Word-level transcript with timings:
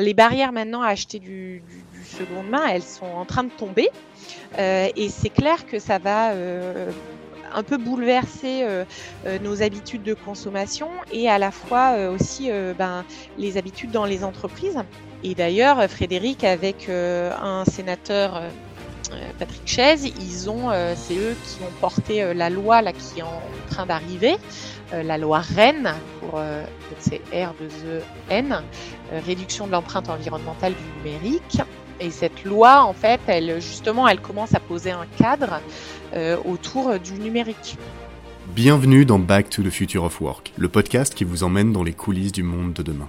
les 0.00 0.14
barrières 0.14 0.52
maintenant 0.52 0.82
à 0.82 0.88
acheter 0.88 1.18
du, 1.18 1.62
du, 1.92 2.04
seconde 2.04 2.48
main, 2.48 2.66
elles 2.68 2.82
sont 2.82 3.06
en 3.06 3.24
train 3.24 3.44
de 3.44 3.50
tomber. 3.50 3.88
et 4.58 5.08
c'est 5.08 5.30
clair 5.30 5.66
que 5.66 5.78
ça 5.78 5.98
va 5.98 6.32
un 7.54 7.62
peu 7.62 7.76
bouleverser 7.76 8.66
nos 9.42 9.62
habitudes 9.62 10.02
de 10.02 10.14
consommation 10.14 10.88
et 11.12 11.28
à 11.28 11.38
la 11.38 11.50
fois 11.50 12.08
aussi 12.08 12.50
ben, 12.78 13.04
les 13.36 13.56
habitudes 13.56 13.90
dans 13.90 14.04
les 14.04 14.24
entreprises. 14.24 14.78
Et 15.22 15.34
d'ailleurs, 15.34 15.88
Frédéric, 15.90 16.44
avec 16.44 16.88
un 16.88 17.64
sénateur 17.64 18.42
Patrick 19.38 19.62
Chaise, 19.66 20.04
ils 20.20 20.50
ont, 20.50 20.70
c'est 20.96 21.16
eux 21.16 21.36
qui 21.44 21.62
ont 21.62 21.72
porté 21.80 22.34
la 22.34 22.50
loi 22.50 22.82
là 22.82 22.92
qui 22.92 23.20
est 23.20 23.22
en 23.22 23.42
train 23.70 23.86
d'arriver, 23.86 24.36
la 24.92 25.18
loi 25.18 25.40
REN 25.40 25.94
pour 26.20 26.40
c'est 26.98 27.20
R2EN, 27.32 28.60
réduction 29.26 29.66
de 29.66 29.72
l'empreinte 29.72 30.08
environnementale 30.08 30.74
du 30.74 31.10
numérique. 31.10 31.60
Et 32.00 32.10
cette 32.10 32.44
loi, 32.44 32.84
en 32.84 32.92
fait, 32.92 33.20
elle 33.26 33.60
justement, 33.60 34.06
elle 34.06 34.20
commence 34.20 34.54
à 34.54 34.60
poser 34.60 34.90
un 34.90 35.06
cadre 35.18 35.60
autour 36.44 36.98
du 36.98 37.14
numérique. 37.14 37.76
Bienvenue 38.54 39.04
dans 39.04 39.18
Back 39.18 39.50
to 39.50 39.62
the 39.62 39.70
Future 39.70 40.04
of 40.04 40.20
Work, 40.20 40.52
le 40.56 40.68
podcast 40.68 41.14
qui 41.14 41.24
vous 41.24 41.44
emmène 41.44 41.72
dans 41.72 41.82
les 41.82 41.92
coulisses 41.92 42.32
du 42.32 42.42
monde 42.42 42.72
de 42.72 42.82
demain. 42.82 43.08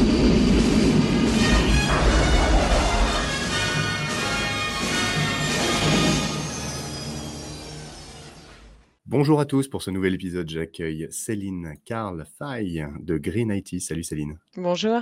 Bonjour 9.11 9.41
à 9.41 9.45
tous 9.45 9.67
pour 9.67 9.83
ce 9.83 9.91
nouvel 9.91 10.13
épisode. 10.13 10.49
J'accueille 10.49 11.05
Céline 11.11 11.73
Carl 11.83 12.25
Fay 12.39 12.87
de 13.01 13.17
Green 13.17 13.51
IT. 13.51 13.81
Salut 13.81 14.05
Céline. 14.05 14.39
Bonjour. 14.55 15.01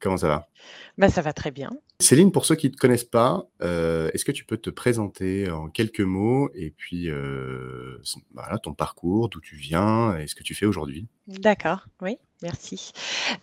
Comment 0.00 0.16
ça 0.16 0.28
va? 0.28 0.48
Bah, 0.96 1.10
Ça 1.10 1.20
va 1.20 1.34
très 1.34 1.50
bien. 1.50 1.68
Céline, 2.00 2.32
pour 2.32 2.46
ceux 2.46 2.54
qui 2.54 2.68
ne 2.68 2.72
te 2.72 2.78
connaissent 2.78 3.04
pas, 3.04 3.46
euh, 3.60 4.10
est-ce 4.14 4.24
que 4.24 4.32
tu 4.32 4.46
peux 4.46 4.56
te 4.56 4.70
présenter 4.70 5.50
en 5.50 5.68
quelques 5.68 6.00
mots 6.00 6.48
et 6.54 6.70
puis 6.70 7.10
euh, 7.10 7.98
voilà, 8.32 8.56
ton 8.56 8.72
parcours, 8.72 9.28
d'où 9.28 9.42
tu 9.42 9.54
viens 9.56 10.16
et 10.16 10.28
ce 10.28 10.34
que 10.34 10.42
tu 10.42 10.54
fais 10.54 10.64
aujourd'hui? 10.64 11.06
D'accord, 11.26 11.88
oui. 12.00 12.16
Merci. 12.42 12.90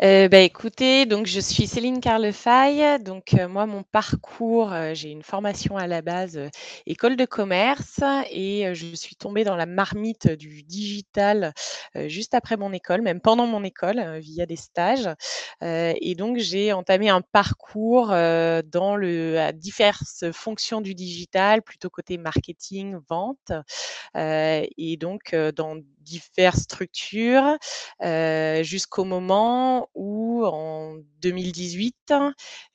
Euh, 0.04 0.28
bah, 0.28 0.40
écoutez, 0.40 1.06
donc 1.06 1.26
je 1.26 1.40
suis 1.40 1.68
Céline 1.68 2.02
Carlefaille. 2.02 3.02
Donc 3.02 3.34
euh, 3.34 3.48
moi, 3.48 3.66
mon 3.66 3.84
parcours, 3.84 4.74
euh, 4.74 4.94
j'ai 4.94 5.10
une 5.10 5.24
formation 5.24 5.78
à 5.78 5.88
la 5.88 6.02
base 6.02 6.38
école 6.86 7.16
de 7.16 7.24
commerce 7.24 8.02
et 8.30 8.70
je 8.74 8.94
suis 8.96 9.16
tombée 9.16 9.46
dans 9.46 9.56
la 9.56 9.66
marmite 9.66 10.28
du 10.30 10.64
digital 10.64 11.54
juste 11.96 12.34
après 12.34 12.58
mon 12.58 12.74
école, 12.74 13.02
même 13.02 13.22
pendant 13.22 13.48
mon 13.48 13.64
école, 13.64 14.20
via 14.20 14.46
des 14.46 14.58
stages. 14.58 15.10
et 15.62 16.16
donc 16.16 16.38
j'ai 16.38 16.74
entamé 16.74 17.10
un 17.10 17.22
parcours 17.22 18.08
dans 18.08 18.96
le 18.96 19.40
à 19.40 19.52
diverses 19.52 20.26
fonctions 20.34 20.82
du 20.82 20.94
digital, 20.94 21.62
plutôt 21.62 21.90
côté 21.90 22.18
marketing, 22.18 22.98
vente, 23.08 23.52
et 24.16 24.98
donc 24.98 25.36
dans 25.56 25.78
diverses 26.10 26.62
structures 26.64 27.58
jusqu'au 28.64 29.04
moment 29.06 29.90
où 29.96 30.46
en 30.46 30.96
2018 31.22 32.14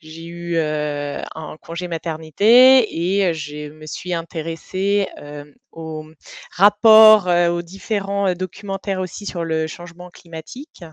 j'ai 0.00 0.24
eu 0.26 0.58
un 0.58 1.56
congé 1.60 1.88
maternité 1.88 2.86
et 3.26 3.34
je 3.34 3.68
me 3.70 3.86
suis 3.86 4.14
intéressée 4.14 5.08
aux 5.72 6.06
rapports, 6.52 7.26
aux 7.50 7.62
différents 7.62 8.32
documentaires 8.34 9.00
aussi 9.00 9.26
sur 9.26 9.44
le 9.44 9.66
changement 9.66 10.10
climatique. 10.10 10.84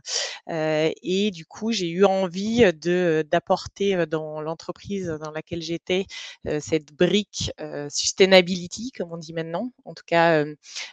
et 0.49 1.31
du 1.31 1.45
coup, 1.45 1.71
j'ai 1.71 1.89
eu 1.89 2.05
envie 2.05 2.63
d'apporter 2.73 4.05
dans 4.07 4.41
l'entreprise 4.41 5.07
dans 5.21 5.31
laquelle 5.31 5.61
j'étais 5.61 6.05
cette 6.59 6.93
brique 6.93 7.51
sustainability, 7.89 8.91
comme 8.97 9.11
on 9.13 9.17
dit 9.17 9.33
maintenant, 9.33 9.71
en 9.85 9.93
tout 9.93 10.03
cas 10.05 10.43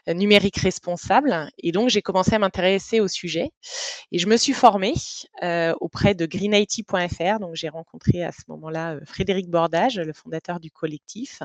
numérique 0.07 0.59
responsable. 0.59 1.38
Et 1.59 1.73
donc, 1.73 1.89
j'ai 1.89 2.03
commencé 2.03 2.35
à 2.35 2.39
m'intéresser 2.39 3.01
au 3.01 3.09
sujet 3.09 3.51
et 4.13 4.19
je 4.19 4.27
me 4.27 4.37
suis 4.37 4.53
formée 4.53 4.95
auprès 5.81 6.15
de 6.15 6.27
greenIT.fr. 6.27 7.39
Donc, 7.41 7.55
j'ai 7.55 7.69
rencontré 7.69 8.25
à 8.25 8.33
ce 8.33 8.43
moment-là 8.49 8.99
Frédéric 9.05 9.49
Bordage, 9.49 9.99
le 9.99 10.13
fondateur 10.13 10.61
du 10.61 10.71
collectif. 10.71 11.43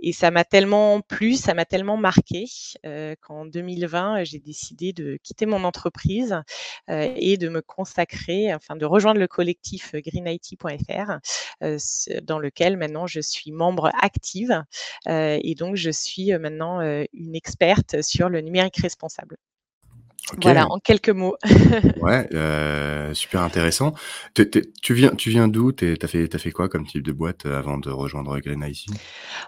Et 0.00 0.12
ça 0.12 0.30
m'a 0.30 0.44
tellement 0.44 1.00
plu, 1.00 1.34
ça 1.34 1.54
m'a 1.54 1.64
tellement 1.64 1.96
marqué 1.96 2.44
euh, 2.86 3.14
qu'en 3.20 3.46
2020, 3.46 4.24
j'ai 4.24 4.38
décidé 4.38 4.92
de 4.92 5.18
quitter 5.22 5.46
mon 5.46 5.64
entreprise 5.64 6.40
euh, 6.88 7.12
et 7.16 7.36
de 7.36 7.48
me 7.48 7.60
consacrer, 7.62 8.54
enfin 8.54 8.76
de 8.76 8.84
rejoindre 8.84 9.18
le 9.18 9.26
collectif 9.26 9.94
greenIT.fr, 9.94 11.18
euh, 11.62 11.78
dans 12.22 12.38
lequel 12.38 12.76
maintenant 12.76 13.06
je 13.06 13.20
suis 13.20 13.50
membre 13.50 13.90
active 14.00 14.62
et 15.06 15.54
donc 15.56 15.76
je 15.76 15.90
suis 15.90 16.32
maintenant 16.38 16.80
une 17.12 17.34
experte 17.34 18.02
sur 18.02 18.28
le 18.28 18.40
numérique 18.40 18.76
responsable 18.76 19.07
responsable. 19.08 19.47
Voilà, 20.42 20.66
en 20.68 20.78
quelques 20.78 21.08
mots. 21.08 21.36
ouais, 22.02 22.28
euh, 22.34 23.14
super 23.14 23.42
intéressant. 23.42 23.94
tu 24.34 24.94
viens, 24.94 25.10
tu 25.10 25.30
viens 25.30 25.48
d'où? 25.48 25.72
Tu 25.72 25.96
as 26.00 26.06
fait, 26.06 26.34
as 26.34 26.38
fait 26.38 26.50
quoi 26.50 26.68
comme 26.68 26.86
type 26.86 27.02
de 27.02 27.12
boîte 27.12 27.46
euh, 27.46 27.58
avant 27.58 27.78
de 27.78 27.90
rejoindre 27.90 28.38
Green 28.38 28.62
IT 28.62 28.86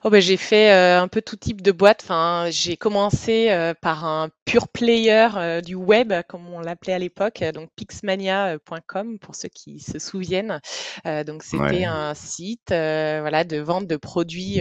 oh 0.04 0.10
ben, 0.10 0.20
J'ai 0.20 0.36
fait 0.38 0.72
euh, 0.72 1.02
un 1.02 1.08
peu 1.08 1.20
tout 1.20 1.36
type 1.36 1.60
de 1.60 1.72
boîte. 1.72 2.00
Enfin, 2.02 2.46
j'ai 2.50 2.76
commencé 2.76 3.50
par 3.80 4.04
un 4.04 4.30
pure 4.44 4.68
player 4.68 5.28
du 5.64 5.74
web, 5.74 6.12
comme 6.28 6.48
on 6.48 6.60
l'appelait 6.60 6.94
à 6.94 6.98
l'époque, 6.98 7.44
donc 7.54 7.68
pixmania.com 7.76 9.18
pour 9.18 9.34
ceux 9.34 9.48
qui 9.48 9.80
se 9.80 9.98
souviennent. 9.98 10.60
donc 11.26 11.42
c'était 11.42 11.84
un 11.84 12.14
site 12.14 12.68
voilà, 12.68 13.44
de 13.44 13.58
vente 13.58 13.86
de 13.86 13.96
produits 13.96 14.60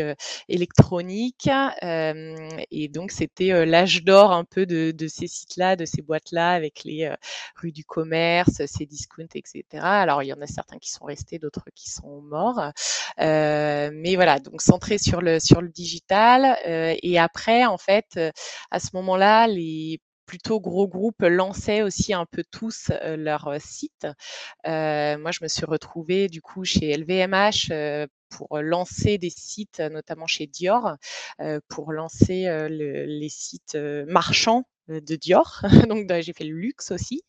électroniques. 0.50 1.50
et 1.82 2.88
donc 2.90 3.12
c'était 3.12 3.66
l'âge 3.66 4.04
d'or 4.04 4.32
un 4.32 4.44
peu 4.44 4.66
de, 4.66 4.92
de 4.92 5.08
ces 5.08 5.28
sites-là, 5.28 5.76
de 5.76 5.86
ces 5.86 6.02
boîtes-là 6.10 6.52
avec 6.52 6.84
les 6.84 7.14
rues 7.56 7.72
du 7.72 7.86
commerce, 7.86 8.66
ces 8.66 8.86
discounts, 8.86 9.36
etc. 9.36 9.64
Alors, 9.74 10.24
il 10.24 10.28
y 10.28 10.34
en 10.34 10.42
a 10.42 10.48
certains 10.48 10.80
qui 10.80 10.90
sont 10.92 11.06
restés, 11.06 11.40
d'autres 11.40 11.70
qui 11.76 11.90
sont 11.90 12.22
morts. 12.22 12.72
mais 13.18 14.16
voilà, 14.16 14.40
donc 14.40 14.62
centré 14.62 14.98
sur 14.98 15.22
le, 15.22 15.40
sur 15.40 15.62
le 15.62 15.70
digital. 15.70 16.58
et 16.66 17.20
après, 17.20 17.66
en 17.66 17.78
fait, 17.78 18.20
à 18.72 18.80
ce 18.80 18.90
moment-là, 18.94 19.48
les 19.48 20.02
plutôt 20.26 20.60
gros 20.60 20.88
groupes 20.88 21.24
lançaient 21.24 21.82
aussi 21.82 22.14
un 22.14 22.28
peu 22.28 22.44
tous 22.52 22.92
leur 23.02 23.56
site. 23.60 24.08
moi, 24.66 25.32
je 25.32 25.40
me 25.44 25.48
suis 25.48 25.66
retrouvée 25.66 26.28
du 26.28 26.42
coup 26.42 26.64
chez 26.64 26.96
LVMH 26.96 28.08
pour 28.30 28.60
lancer 28.60 29.18
des 29.18 29.32
sites, 29.32 29.80
notamment 29.80 30.28
chez 30.28 30.46
Dior, 30.46 30.98
pour 31.68 31.92
lancer 31.92 32.48
les 32.70 33.30
sites 33.30 33.78
marchands 34.08 34.66
euh, 34.66 34.79
de 34.90 35.16
Dior. 35.16 35.62
Donc, 35.90 36.08
bah, 36.08 36.22
j'ai 36.22 36.34
fait 36.34 36.44
le 36.44 36.56
luxe 36.56 36.92
aussi. 36.92 37.24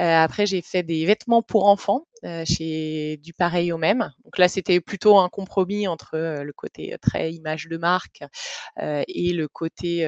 Euh, 0.00 0.02
après, 0.02 0.46
j'ai 0.46 0.62
fait 0.62 0.82
des 0.82 1.04
vêtements 1.06 1.42
pour 1.42 1.66
enfants 1.66 2.06
euh, 2.24 2.44
chez 2.44 3.18
du 3.22 3.32
pareil 3.32 3.72
au 3.72 3.78
même. 3.78 4.10
Donc 4.24 4.38
là, 4.38 4.48
c'était 4.48 4.80
plutôt 4.80 5.18
un 5.18 5.28
compromis 5.28 5.86
entre 5.86 6.16
le 6.42 6.52
côté 6.52 6.96
très 7.00 7.32
image 7.32 7.68
de 7.68 7.76
marque 7.76 8.22
et 8.80 9.32
le 9.32 9.46
côté 9.46 10.06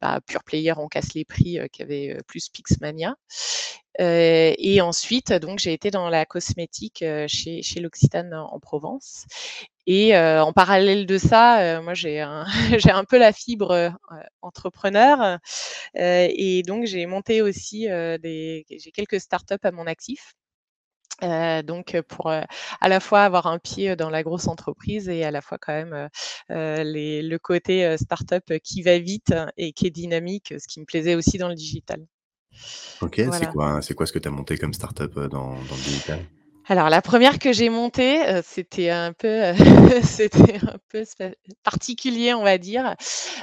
bah, 0.00 0.20
pure 0.26 0.44
player, 0.44 0.74
on 0.76 0.88
casse 0.88 1.14
les 1.14 1.24
prix, 1.24 1.58
qui 1.72 1.82
avait 1.82 2.18
plus 2.26 2.48
Pixmania. 2.48 3.14
Euh, 4.00 4.52
et 4.58 4.80
ensuite, 4.80 5.32
donc, 5.32 5.58
j'ai 5.58 5.72
été 5.72 5.90
dans 5.90 6.08
la 6.08 6.26
cosmétique 6.26 7.04
chez, 7.26 7.62
chez 7.62 7.80
l'Occitane 7.80 8.34
en 8.34 8.58
Provence. 8.60 9.24
Et 9.86 10.16
en 10.18 10.52
parallèle 10.52 11.06
de 11.06 11.16
ça, 11.18 11.80
moi 11.80 11.94
j'ai 11.94 12.20
un, 12.20 12.44
j'ai 12.78 12.90
un 12.90 13.04
peu 13.04 13.18
la 13.18 13.32
fibre 13.32 13.92
entrepreneur 14.42 15.38
et 15.94 16.62
donc 16.66 16.86
j'ai 16.86 17.06
monté 17.06 17.40
aussi 17.42 17.86
des, 17.86 18.66
j'ai 18.68 18.90
quelques 18.92 19.20
startups 19.20 19.54
à 19.62 19.70
mon 19.72 19.86
actif. 19.86 20.34
donc 21.22 22.00
pour, 22.08 22.30
à 22.30 22.88
la 22.88 23.00
fois 23.00 23.22
avoir 23.22 23.46
un 23.46 23.58
pied 23.58 23.96
dans 23.96 24.10
la 24.10 24.22
grosse 24.22 24.48
entreprise 24.48 25.08
et 25.08 25.24
à 25.24 25.30
la 25.30 25.40
fois 25.40 25.58
quand 25.58 25.72
même, 25.72 26.08
les 26.48 27.22
le 27.22 27.38
côté, 27.38 27.96
start-up 27.96 28.44
qui 28.64 28.82
va 28.82 28.98
vite 28.98 29.34
et 29.56 29.72
qui 29.72 29.86
est 29.86 29.90
dynamique, 29.90 30.54
ce 30.58 30.66
qui 30.66 30.80
me 30.80 30.84
plaisait 30.84 31.14
aussi 31.14 31.38
dans 31.38 31.48
le 31.48 31.54
digital. 31.54 32.04
OK, 33.00 33.20
c'est 33.32 33.50
quoi 33.50 33.82
c'est 33.82 33.94
quoi 33.94 34.06
ce 34.06 34.12
que 34.12 34.18
tu 34.18 34.28
as 34.28 34.30
monté 34.30 34.56
comme 34.58 34.72
start-up, 34.72 35.14
dans 35.14 35.50
dans 35.50 35.54
le 35.54 35.82
digital? 35.82 36.20
Alors 36.68 36.90
la 36.90 37.00
première 37.00 37.38
que 37.38 37.52
j'ai 37.52 37.68
montée, 37.68 38.20
c'était 38.42 38.90
un 38.90 39.12
peu, 39.12 39.52
c'était 40.02 40.56
un 40.56 40.78
peu 40.88 41.04
particulier, 41.62 42.34
on 42.34 42.42
va 42.42 42.58
dire. 42.58 42.96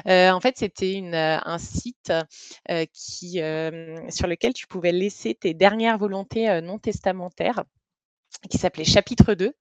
en 0.05 0.39
fait, 0.41 0.57
c'était 0.57 1.01
un 1.13 1.57
site, 1.57 2.11
qui, 2.93 3.39
sur 4.09 4.27
lequel 4.27 4.53
tu 4.53 4.67
pouvais 4.67 4.91
laisser 4.91 5.35
tes 5.35 5.53
dernières 5.53 5.97
volontés, 5.97 6.59
non 6.61 6.79
testamentaires 6.79 7.63
qui 8.49 8.57
s'appelait 8.57 8.83
Chapitre 8.83 9.35
2 9.35 9.53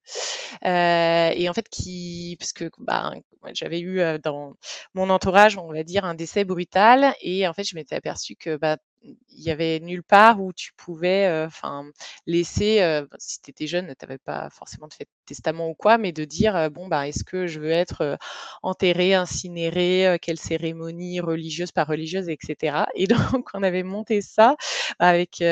et 0.65 1.49
en 1.49 1.53
fait 1.55 1.69
qui 1.69 2.37
parce 2.41 2.53
que 2.53 2.71
bah, 2.79 3.13
j'avais 3.53 3.81
eu, 3.81 4.01
dans 4.23 4.55
mon 4.95 5.11
entourage, 5.11 5.57
on 5.57 5.73
va 5.73 5.83
dire, 5.83 6.05
un 6.05 6.15
décès 6.15 6.45
brutal 6.45 7.15
et 7.21 7.47
en 7.47 7.53
fait, 7.53 7.65
je 7.65 7.75
m'étais 7.75 7.95
aperçue 7.95 8.37
que, 8.37 8.57
bah, 8.57 8.77
il 9.05 9.43
y 9.43 9.51
avait 9.51 9.81
nulle 9.81 10.03
part 10.03 10.41
où 10.43 10.53
tu 10.53 10.73
pouvais, 10.77 11.45
enfin, 11.47 11.85
laisser, 12.27 13.03
si 13.19 13.41
tu 13.43 13.51
étais 13.51 13.67
jeune, 13.67 13.87
tu 13.99 14.05
n'avais 14.07 14.19
pas 14.19 14.49
forcément 14.51 14.87
de 14.89 14.95
fait 14.95 15.09
testament 15.27 15.69
ou 15.69 15.75
quoi, 15.75 15.99
mais 15.99 16.13
de 16.13 16.25
dire, 16.25 16.71
bon, 16.71 16.89
bah, 16.89 17.09
est-ce 17.09 17.25
que 17.25 17.47
je 17.47 17.61
veux 17.61 17.71
être, 17.71 18.19
enterré, 18.63 19.15
incinéré, 19.15 20.19
quelle 20.23 20.39
cérémonie 20.39 21.21
religieuse, 21.21 21.73
pas 21.73 21.85
religieuse 21.85 22.29
etc. 22.29 22.87
et 22.95 23.07
donc 23.41 23.49
on 23.55 23.63
avait 23.63 23.83
monté 23.83 24.23
ça 24.23 24.57
avec, 24.99 25.43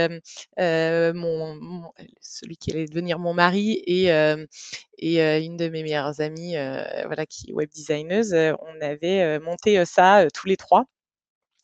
mon 0.59 1.91
celui 2.21 2.57
qui 2.57 2.71
allait 2.73 2.87
devenir 2.87 3.19
mon 3.19 3.35
mari 3.35 3.83
et 3.87 4.11
une 5.01 5.57
de 5.57 5.69
mes 5.69 5.83
meilleures 5.83 6.21
amies, 6.21 6.55
voilà, 7.07 7.27
qui 7.27 7.51
est 7.51 7.53
web 7.53 7.69
designeuse, 7.71 8.35
on 8.35 8.81
avait, 8.81 9.39
monté, 9.41 9.85
ça, 9.87 10.27
tous 10.35 10.47
les 10.47 10.57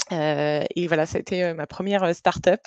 3 0.09 0.67
et 0.75 0.87
voilà, 0.87 1.07
ça 1.07 1.19
a 1.19 1.21
été, 1.21 1.53
ma 1.55 1.67
première 1.67 2.15
start-up. 2.15 2.61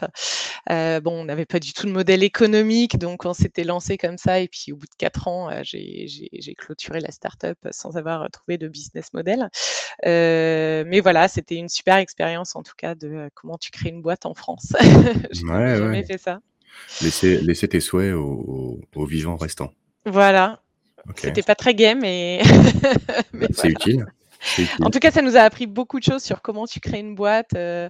bon, 0.67 1.21
on 1.21 1.25
n'avait 1.25 1.45
pas 1.45 1.59
du 1.59 1.73
tout 1.73 1.85
de 1.85 1.91
modèle 1.91 2.23
économique, 2.23 2.97
donc 2.97 3.25
on 3.25 3.33
s'était 3.33 3.63
lancé 3.63 3.97
comme 3.97 4.17
ça 4.17 4.39
et 4.39 4.47
puis 4.47 4.71
au 4.71 4.75
bout 4.75 4.85
de 4.85 4.95
4 4.97 5.27
ans, 5.27 5.49
j'ai 5.63 6.55
clôturé 6.57 6.99
la 6.99 7.11
start-up 7.11 7.57
sans 7.71 7.97
avoir 7.97 8.29
trouvé 8.31 8.57
de 8.57 8.67
business 8.67 9.13
model. 9.13 9.49
mais 10.05 10.99
voilà, 11.01 11.27
c'était 11.27 11.55
une 11.55 11.69
super 11.69 11.97
expérience 11.97 12.55
en 12.55 12.63
tout 12.63 12.75
cas 12.77 12.95
de, 12.95 13.29
comment 13.35 13.57
tu 13.57 13.71
crées 13.71 13.89
une 13.89 14.01
boîte 14.01 14.25
en 14.25 14.33
France. 14.33 14.73
Je 15.31 15.45
Ouais, 15.45 15.77
jamais 15.77 16.03
fait 16.03 16.17
ça. 16.17 16.39
Laisser 17.01 17.41
laisser 17.41 17.67
tes 17.67 17.79
souhaits 17.79 18.13
aux 18.13 18.79
aux 18.95 19.05
vivants 19.05 19.37
restants. 19.37 19.71
Voilà. 20.05 20.61
C'était 21.15 21.43
pas 21.43 21.55
très 21.55 21.73
gai 21.73 21.95
mais 21.95 22.41
bah, 23.33 23.47
c'est 23.51 23.69
utile. 23.69 24.05
En 24.81 24.89
tout 24.89 24.99
cas, 24.99 25.11
ça 25.11 25.21
nous 25.21 25.35
a 25.35 25.41
appris 25.41 25.67
beaucoup 25.67 25.99
de 25.99 26.03
choses 26.03 26.23
sur 26.23 26.41
comment 26.41 26.65
tu 26.65 26.79
crées 26.79 26.99
une 26.99 27.15
boîte 27.15 27.53
euh, 27.55 27.89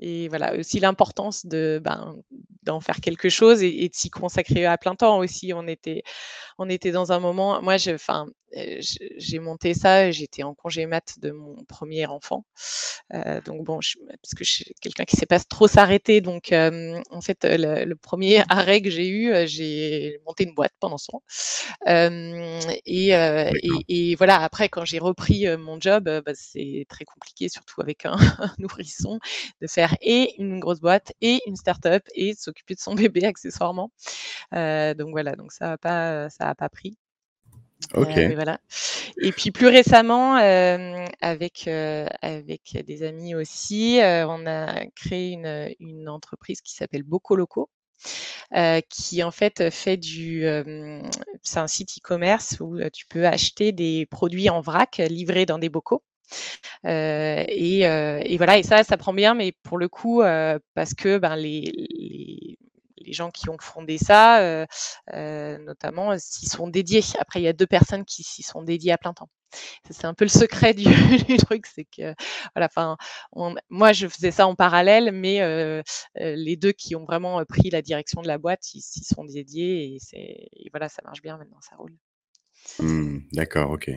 et 0.00 0.28
voilà 0.28 0.54
aussi 0.56 0.80
l'importance 0.80 1.46
de 1.46 1.80
ben, 1.82 2.16
d'en 2.62 2.80
faire 2.80 3.00
quelque 3.00 3.28
chose 3.28 3.62
et, 3.62 3.88
de 3.88 3.94
s'y 3.94 4.10
consacrer 4.10 4.66
à 4.66 4.76
plein 4.76 4.94
temps 4.94 5.18
aussi. 5.18 5.52
On 5.54 5.66
était 5.66 6.02
on 6.58 6.68
était 6.68 6.90
dans 6.90 7.12
un 7.12 7.20
moment. 7.20 7.62
Moi, 7.62 7.76
je, 7.76 7.92
enfin, 7.92 8.26
j'ai 8.80 9.38
monté 9.38 9.74
ça. 9.74 10.10
J'étais 10.10 10.42
en 10.42 10.54
congé 10.54 10.86
mat 10.86 11.18
de 11.20 11.30
mon 11.30 11.56
premier 11.64 12.06
enfant. 12.06 12.44
Euh, 13.14 13.40
donc 13.42 13.64
bon, 13.64 13.80
parce 14.22 14.34
que 14.36 14.44
je 14.44 14.52
suis 14.52 14.74
quelqu'un 14.80 15.04
qui 15.04 15.16
ne 15.16 15.20
sait 15.20 15.26
pas 15.26 15.40
trop 15.40 15.68
s'arrêter. 15.68 16.20
Donc 16.20 16.52
en 16.52 17.20
fait, 17.20 17.44
le, 17.44 17.94
premier 17.94 18.42
arrêt 18.48 18.82
que 18.82 18.90
j'ai 18.90 19.08
eu, 19.08 19.32
j'ai 19.46 20.20
monté 20.26 20.44
une 20.44 20.54
boîte 20.54 20.72
pendant 20.80 20.98
ce 20.98 21.08
temps. 21.08 21.22
Et, 22.86 23.10
et, 23.88 24.14
voilà. 24.16 24.40
Après, 24.42 24.68
quand 24.68 24.84
j'ai 24.84 24.98
repris 24.98 25.46
mon 25.56 25.80
job, 25.80 26.04
bah, 26.04 26.32
c'est 26.34 26.86
très 26.88 27.04
compliqué, 27.04 27.48
surtout 27.48 27.80
avec 27.80 28.04
un, 28.06 28.16
nourrisson, 28.58 29.18
de 29.60 29.66
faire 29.66 29.96
et 30.00 30.34
une 30.38 30.60
grosse 30.60 30.80
boîte 30.80 31.12
et 31.20 31.40
une 31.46 31.56
start-up 31.56 32.02
et 32.14 32.34
s'occuper 32.34 32.74
de 32.74 32.80
son 32.80 32.94
bébé 32.94 33.24
accessoirement. 33.24 33.90
donc 34.52 35.10
voilà. 35.10 35.36
Donc 35.36 35.52
ça 35.52 35.68
n'a 35.68 35.78
pas 35.78 36.30
ça 36.30 36.48
a 36.48 36.54
pas 36.54 36.68
pris. 36.68 36.96
OK. 37.94 38.18
voilà. 38.34 38.58
Et 39.20 39.32
puis 39.32 39.50
plus 39.50 39.68
récemment, 39.68 40.34
avec, 40.34 41.68
avec 41.68 42.78
des 42.86 43.02
amis 43.02 43.34
aussi, 43.34 43.98
on 44.02 44.46
a 44.46 44.86
créé 44.94 45.32
une, 45.32 45.74
une 45.80 46.08
entreprise 46.08 46.60
qui 46.60 46.74
s'appelle 46.74 47.02
Bocoloco, 47.02 47.70
qui 48.88 49.22
en 49.22 49.30
fait 49.30 49.70
fait 49.70 49.96
du, 49.96 50.44
c'est 51.42 51.58
un 51.58 51.66
site 51.66 51.98
e-commerce 51.98 52.58
où 52.60 52.78
tu 52.92 53.06
peux 53.06 53.26
acheter 53.26 53.72
des 53.72 54.06
produits 54.06 54.50
en 54.50 54.60
vrac 54.60 54.98
livrés 55.08 55.46
dans 55.46 55.58
des 55.58 55.68
bocaux. 55.68 56.02
et, 56.84 57.80
et, 57.82 58.36
voilà, 58.36 58.58
et 58.58 58.62
ça, 58.62 58.84
ça 58.84 58.96
prend 58.96 59.12
bien, 59.12 59.34
mais 59.34 59.52
pour 59.62 59.78
le 59.78 59.88
coup, 59.88 60.22
parce 60.74 60.94
que 60.94 61.18
ben, 61.18 61.36
les, 61.36 61.72
les, 61.76 62.58
les 63.06 63.12
gens 63.12 63.30
qui 63.30 63.48
ont 63.48 63.56
fondé 63.60 63.98
ça, 63.98 64.40
euh, 64.40 64.66
euh, 65.14 65.58
notamment, 65.58 66.18
s'y 66.18 66.46
sont 66.46 66.68
dédiés. 66.68 67.02
Après, 67.18 67.40
il 67.40 67.44
y 67.44 67.48
a 67.48 67.52
deux 67.52 67.66
personnes 67.66 68.04
qui 68.04 68.22
s'y 68.22 68.42
sont 68.42 68.62
dédiées 68.62 68.92
à 68.92 68.98
plein 68.98 69.14
temps. 69.14 69.30
C'est 69.90 70.04
un 70.04 70.12
peu 70.12 70.24
le 70.24 70.30
secret 70.30 70.74
du, 70.74 70.84
truc, 71.46 71.66
c'est 71.66 71.84
que 71.84 72.14
voilà, 72.54 72.68
moi 73.70 73.92
je 73.92 74.08
faisais 74.08 74.32
ça 74.32 74.46
en 74.46 74.54
parallèle, 74.54 75.12
mais 75.12 75.40
euh, 75.40 75.82
les 76.16 76.56
deux 76.56 76.72
qui 76.72 76.96
ont 76.96 77.04
vraiment 77.04 77.42
pris 77.44 77.70
la 77.70 77.80
direction 77.80 78.20
de 78.20 78.26
la 78.26 78.38
boîte, 78.38 78.74
ils 78.74 78.82
s'y 78.82 79.04
sont 79.04 79.24
dédiés 79.24 79.96
et, 80.12 80.70
voilà, 80.72 80.88
ça 80.88 81.00
marche 81.04 81.22
bien 81.22 81.38
maintenant, 81.38 81.60
ça 81.60 81.76
roule. 81.76 81.94
Mmh, 82.80 83.18
d'accord, 83.32 83.70
OK. 83.70 83.90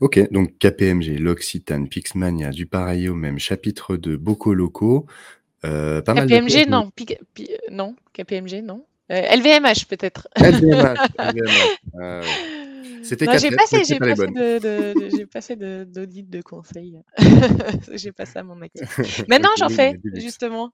OK, 0.00 0.30
donc 0.30 0.56
KPMG, 0.58 1.18
L'Occitane, 1.18 1.88
Pixmania, 1.88 2.50
du 2.50 2.66
pareil 2.66 3.08
au 3.08 3.14
même, 3.14 3.38
chapitre 3.40 3.96
de 3.96 4.16
Bocaux 4.16 4.54
locaux. 4.54 5.06
Euh, 5.64 6.02
KPMG, 6.02 6.68
non. 6.68 6.90
non. 7.70 7.94
KPMG, 8.12 8.62
non. 8.62 8.84
LVMH, 9.08 9.86
peut-être. 9.88 10.28
LVMH. 10.36 10.96
Ah 12.00 12.20
C'était 13.02 13.26
j'ai 13.38 13.50
passé, 13.50 13.82
j'ai 13.84 13.98
passé, 15.26 15.56
de, 15.56 15.84
d'audit 15.84 16.30
de, 16.30 16.40
conseil. 16.40 17.02
j'ai 17.92 18.12
passé 18.12 18.38
à 18.38 18.44
mon 18.44 18.62
actif. 18.62 19.24
Maintenant, 19.28 19.50
j'en 19.58 19.68
fais, 19.68 19.98
justement. 20.14 20.70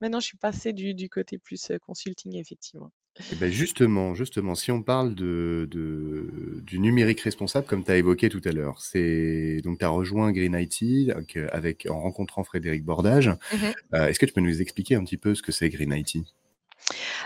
Maintenant, 0.00 0.20
je 0.20 0.26
suis 0.26 0.36
passé 0.36 0.72
du, 0.72 0.94
du 0.94 1.08
côté 1.08 1.38
plus 1.38 1.70
euh, 1.70 1.78
consulting, 1.84 2.36
effectivement. 2.36 2.90
Eh 3.32 3.36
ben 3.36 3.50
justement, 3.50 4.14
justement, 4.14 4.56
si 4.56 4.72
on 4.72 4.82
parle 4.82 5.14
de, 5.14 5.68
de 5.70 6.60
du 6.62 6.80
numérique 6.80 7.20
responsable, 7.20 7.66
comme 7.66 7.84
tu 7.84 7.92
as 7.92 7.96
évoqué 7.96 8.28
tout 8.28 8.40
à 8.44 8.50
l'heure, 8.50 8.80
c'est 8.80 9.60
donc 9.62 9.78
tu 9.78 9.84
as 9.84 9.88
rejoint 9.88 10.32
Green 10.32 10.54
IT 10.58 11.12
avec, 11.52 11.86
en 11.88 12.00
rencontrant 12.00 12.42
Frédéric 12.42 12.84
Bordage. 12.84 13.28
Mmh 13.28 13.56
euh, 13.94 14.08
est-ce 14.08 14.18
que 14.18 14.26
tu 14.26 14.32
peux 14.32 14.40
nous 14.40 14.60
expliquer 14.60 14.96
un 14.96 15.04
petit 15.04 15.16
peu 15.16 15.34
ce 15.34 15.42
que 15.42 15.52
c'est 15.52 15.68
Green 15.68 15.92
IT 15.92 16.24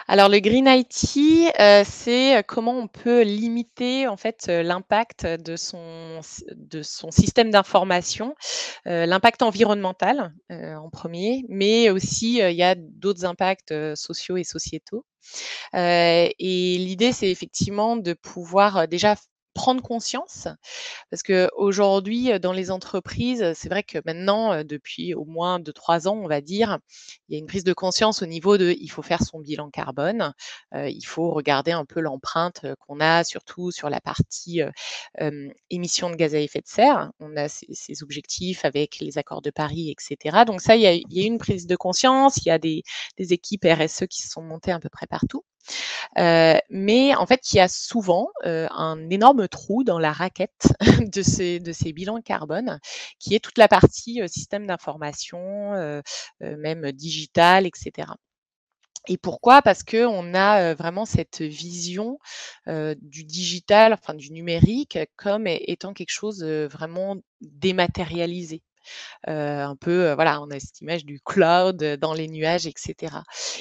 alors 0.07 0.29
le 0.29 0.39
Green 0.39 0.69
IT, 0.69 1.53
euh, 1.59 1.83
c'est 1.85 2.45
comment 2.47 2.79
on 2.79 2.87
peut 2.87 3.23
limiter 3.23 4.07
en 4.07 4.17
fait 4.17 4.47
euh, 4.49 4.62
l'impact 4.62 5.27
de 5.27 5.57
son, 5.57 6.21
de 6.55 6.83
son 6.83 7.11
système 7.11 7.51
d'information, 7.51 8.37
l'impact 8.85 9.43
environnemental 9.43 10.33
en 10.49 10.89
premier, 10.91 11.45
mais 11.49 11.91
aussi 11.91 12.39
il 12.39 12.55
y 12.55 12.62
a 12.62 12.77
d'autres 12.77 13.25
impacts 13.25 13.75
sociaux 13.97 14.37
et 14.37 14.45
sociétaux. 14.45 15.05
Et 15.75 16.77
l'idée, 16.79 17.13
c'est 17.13 17.31
effectivement 17.31 17.97
de 17.97 18.13
pouvoir 18.15 18.89
déjà 18.89 19.17
prendre 19.59 19.83
conscience 19.83 20.47
parce 21.11 21.25
que 21.25 21.50
aujourd'hui 21.57 22.38
dans 22.38 22.53
les 22.53 22.71
entreprises, 22.71 23.53
c'est 23.55 23.69
vrai 23.69 23.83
que 23.83 23.99
maintenant, 24.05 24.62
depuis 24.62 25.15
au 25.15 25.25
moins 25.25 25.59
2-3 25.59 26.07
ans, 26.07 26.17
on 26.17 26.29
va 26.29 26.41
dire, 26.41 26.79
il 27.29 27.35
y 27.35 27.37
a 27.37 27.38
une 27.41 27.47
prise 27.47 27.65
de 27.65 27.73
conscience 27.73 28.23
au 28.23 28.27
niveau 28.27 28.57
de 28.57 28.71
il 28.81 28.88
faut 28.88 29.03
faire 29.03 29.23
son 29.25 29.41
bilan 29.41 29.71
carbone, 29.71 30.33
il 30.75 31.05
faut 31.05 31.31
regarder 31.31 31.73
un 31.73 31.85
peu 31.85 31.99
l'empreinte 32.00 32.67
qu'on 32.87 33.00
a, 33.00 33.25
surtout 33.25 33.73
sur 33.73 33.91
la 33.91 34.00
partie 34.00 34.61
émissions 35.71 36.11
de 36.11 36.15
gaz 36.17 36.35
à 36.37 36.38
effet 36.38 36.61
de 36.61 36.69
serre. 36.69 37.11
On 37.19 37.37
a 37.37 37.49
ces, 37.49 38.03
objectifs 38.03 38.65
avec 38.65 39.00
les 39.00 39.19
accords 39.19 39.43
de 39.43 39.50
Paris, 39.50 39.91
etc. 39.91 40.45
Donc 40.47 40.61
ça, 40.61 40.77
il 40.77 40.83
y 40.83 40.87
a, 40.87 41.27
une 41.27 41.38
prise 41.38 41.67
de 41.67 41.77
conscience, 41.77 42.37
il 42.38 42.49
y 42.49 42.53
a 42.53 42.59
des 42.59 42.83
équipes 43.19 43.65
RSE 43.65 44.07
qui 44.07 44.23
se 44.23 44.29
sont 44.29 44.43
montées 44.43 44.73
à 44.73 44.79
peu 44.79 44.88
près 44.88 45.07
partout. 45.07 45.43
Euh, 46.19 46.59
mais 46.71 47.15
en 47.15 47.27
fait, 47.27 47.53
il 47.53 47.57
y 47.57 47.61
a 47.61 47.69
souvent 47.69 48.29
euh, 48.47 48.67
un 48.71 49.11
énorme 49.11 49.49
trou 49.49 49.85
dans 49.85 49.99
la 49.99 50.12
raquette 50.12 50.69
de 51.00 51.23
ces, 51.23 51.61
de 51.61 51.93
bilans 51.93 52.21
carbone, 52.21 52.81
qui 53.19 53.35
est 53.35 53.41
toute 53.41 53.59
la 53.59 53.69
partie 53.69 54.23
euh, 54.23 54.29
système 54.29 54.67
d'information, 54.67 55.73
même 56.41 56.93
digital, 56.93 57.67
etc. 57.67 58.12
Et 59.09 59.17
pourquoi? 59.17 59.62
Parce 59.62 59.83
que 59.83 60.05
on 60.07 60.35
a 60.35 60.75
vraiment 60.75 61.05
cette 61.07 61.41
vision 61.41 62.19
du 62.67 63.25
digital, 63.25 63.93
enfin 63.93 64.15
du 64.15 64.33
numérique, 64.33 64.99
comme 65.17 65.47
étant 65.47 65.95
quelque 65.95 66.11
chose 66.11 66.43
vraiment 66.45 67.17
dématérialisé. 67.41 68.62
Un 69.26 69.76
peu, 69.76 70.12
voilà, 70.12 70.40
on 70.42 70.50
a 70.50 70.61
cette 70.61 70.80
image 70.80 71.04
du 71.04 71.21
cloud 71.21 71.83
dans 72.00 72.14
les 72.14 72.28
nuages, 72.28 72.66
etc. 72.66 73.16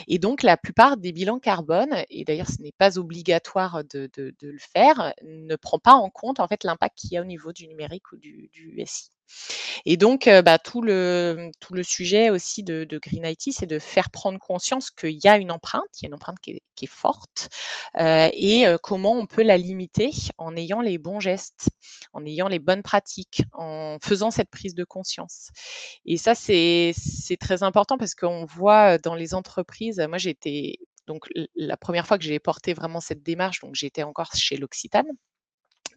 Et 0.07 0.19
donc, 0.19 0.43
la 0.43 0.57
plupart 0.57 0.97
des 0.97 1.11
bilans 1.11 1.39
carbone, 1.39 2.03
et 2.09 2.23
d'ailleurs, 2.25 2.49
ce 2.49 2.61
n'est 2.61 2.73
pas 2.77 2.97
obligatoire 2.97 3.83
de, 3.83 4.09
le 4.41 4.57
faire, 4.59 5.13
ne 5.23 5.55
prend 5.55 5.79
pas 5.79 5.93
en 5.93 6.09
compte 6.09 6.39
en 6.39 6.47
fait 6.47 6.63
l'impact 6.63 6.97
qu'il 6.97 7.13
y 7.13 7.17
a 7.17 7.21
au 7.21 7.25
niveau 7.25 7.51
du 7.53 7.67
numérique 7.67 8.11
ou 8.11 8.17
du, 8.17 8.49
du 8.51 8.81
SI. 8.85 9.09
Et 9.85 9.97
donc, 9.97 10.29
bah, 10.45 10.59
tout, 10.59 10.81
le, 10.81 11.51
tout 11.59 11.73
le 11.73 11.83
sujet 11.83 12.29
aussi 12.29 12.63
de, 12.63 12.87
Green 13.01 13.25
IT, 13.25 13.53
c'est 13.53 13.65
de 13.65 13.79
faire 13.79 14.09
prendre 14.09 14.39
conscience 14.39 14.91
qu'il 14.91 15.19
y 15.23 15.27
a 15.27 15.37
une 15.37 15.51
empreinte, 15.51 15.83
il 15.99 16.03
y 16.03 16.05
a 16.05 16.07
une 16.07 16.15
empreinte 16.15 16.37
qui 16.41 16.51
est, 16.51 16.87
forte, 16.87 17.49
et 17.97 18.65
comment 18.83 19.13
on 19.13 19.25
peut 19.25 19.43
la 19.43 19.57
limiter 19.57 20.11
en 20.37 20.55
ayant 20.55 20.81
les 20.81 20.97
bons 20.97 21.19
gestes, 21.19 21.69
en 22.13 22.25
ayant 22.25 22.47
les 22.47 22.59
bonnes 22.59 22.83
pratiques, 22.83 23.43
en 23.53 23.97
faisant 24.01 24.31
cette 24.31 24.49
prise 24.49 24.75
de 24.75 24.83
conscience. 24.83 25.49
Et 26.05 26.17
ça, 26.17 26.35
c'est 26.35 26.93
très 27.39 27.63
important 27.63 27.97
parce 27.97 28.15
qu'on 28.15 28.45
voit 28.45 28.97
dans 28.97 29.15
les 29.15 29.33
entreprises, 29.33 29.99
moi 30.07 30.17
j'étais 30.17 30.77
donc 31.07 31.29
la 31.55 31.77
première 31.77 32.05
fois 32.05 32.17
que 32.17 32.25
j'ai 32.25 32.39
porté 32.39 32.73
vraiment 32.73 32.99
cette 32.99 33.23
démarche, 33.23 33.61
donc 33.61 33.75
j'étais 33.75 34.03
encore 34.03 34.33
chez 34.35 34.57
l'Occitane 34.57 35.07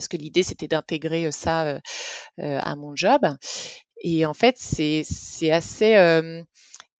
parce 0.00 0.09
que 0.09 0.16
l'idée, 0.16 0.42
c'était 0.42 0.66
d'intégrer 0.66 1.30
ça 1.30 1.78
à 2.38 2.75
mon 2.75 2.97
job. 2.97 3.21
Et 4.00 4.25
en 4.25 4.33
fait, 4.33 4.57
c'est 4.57 5.04
assez, 5.50 6.33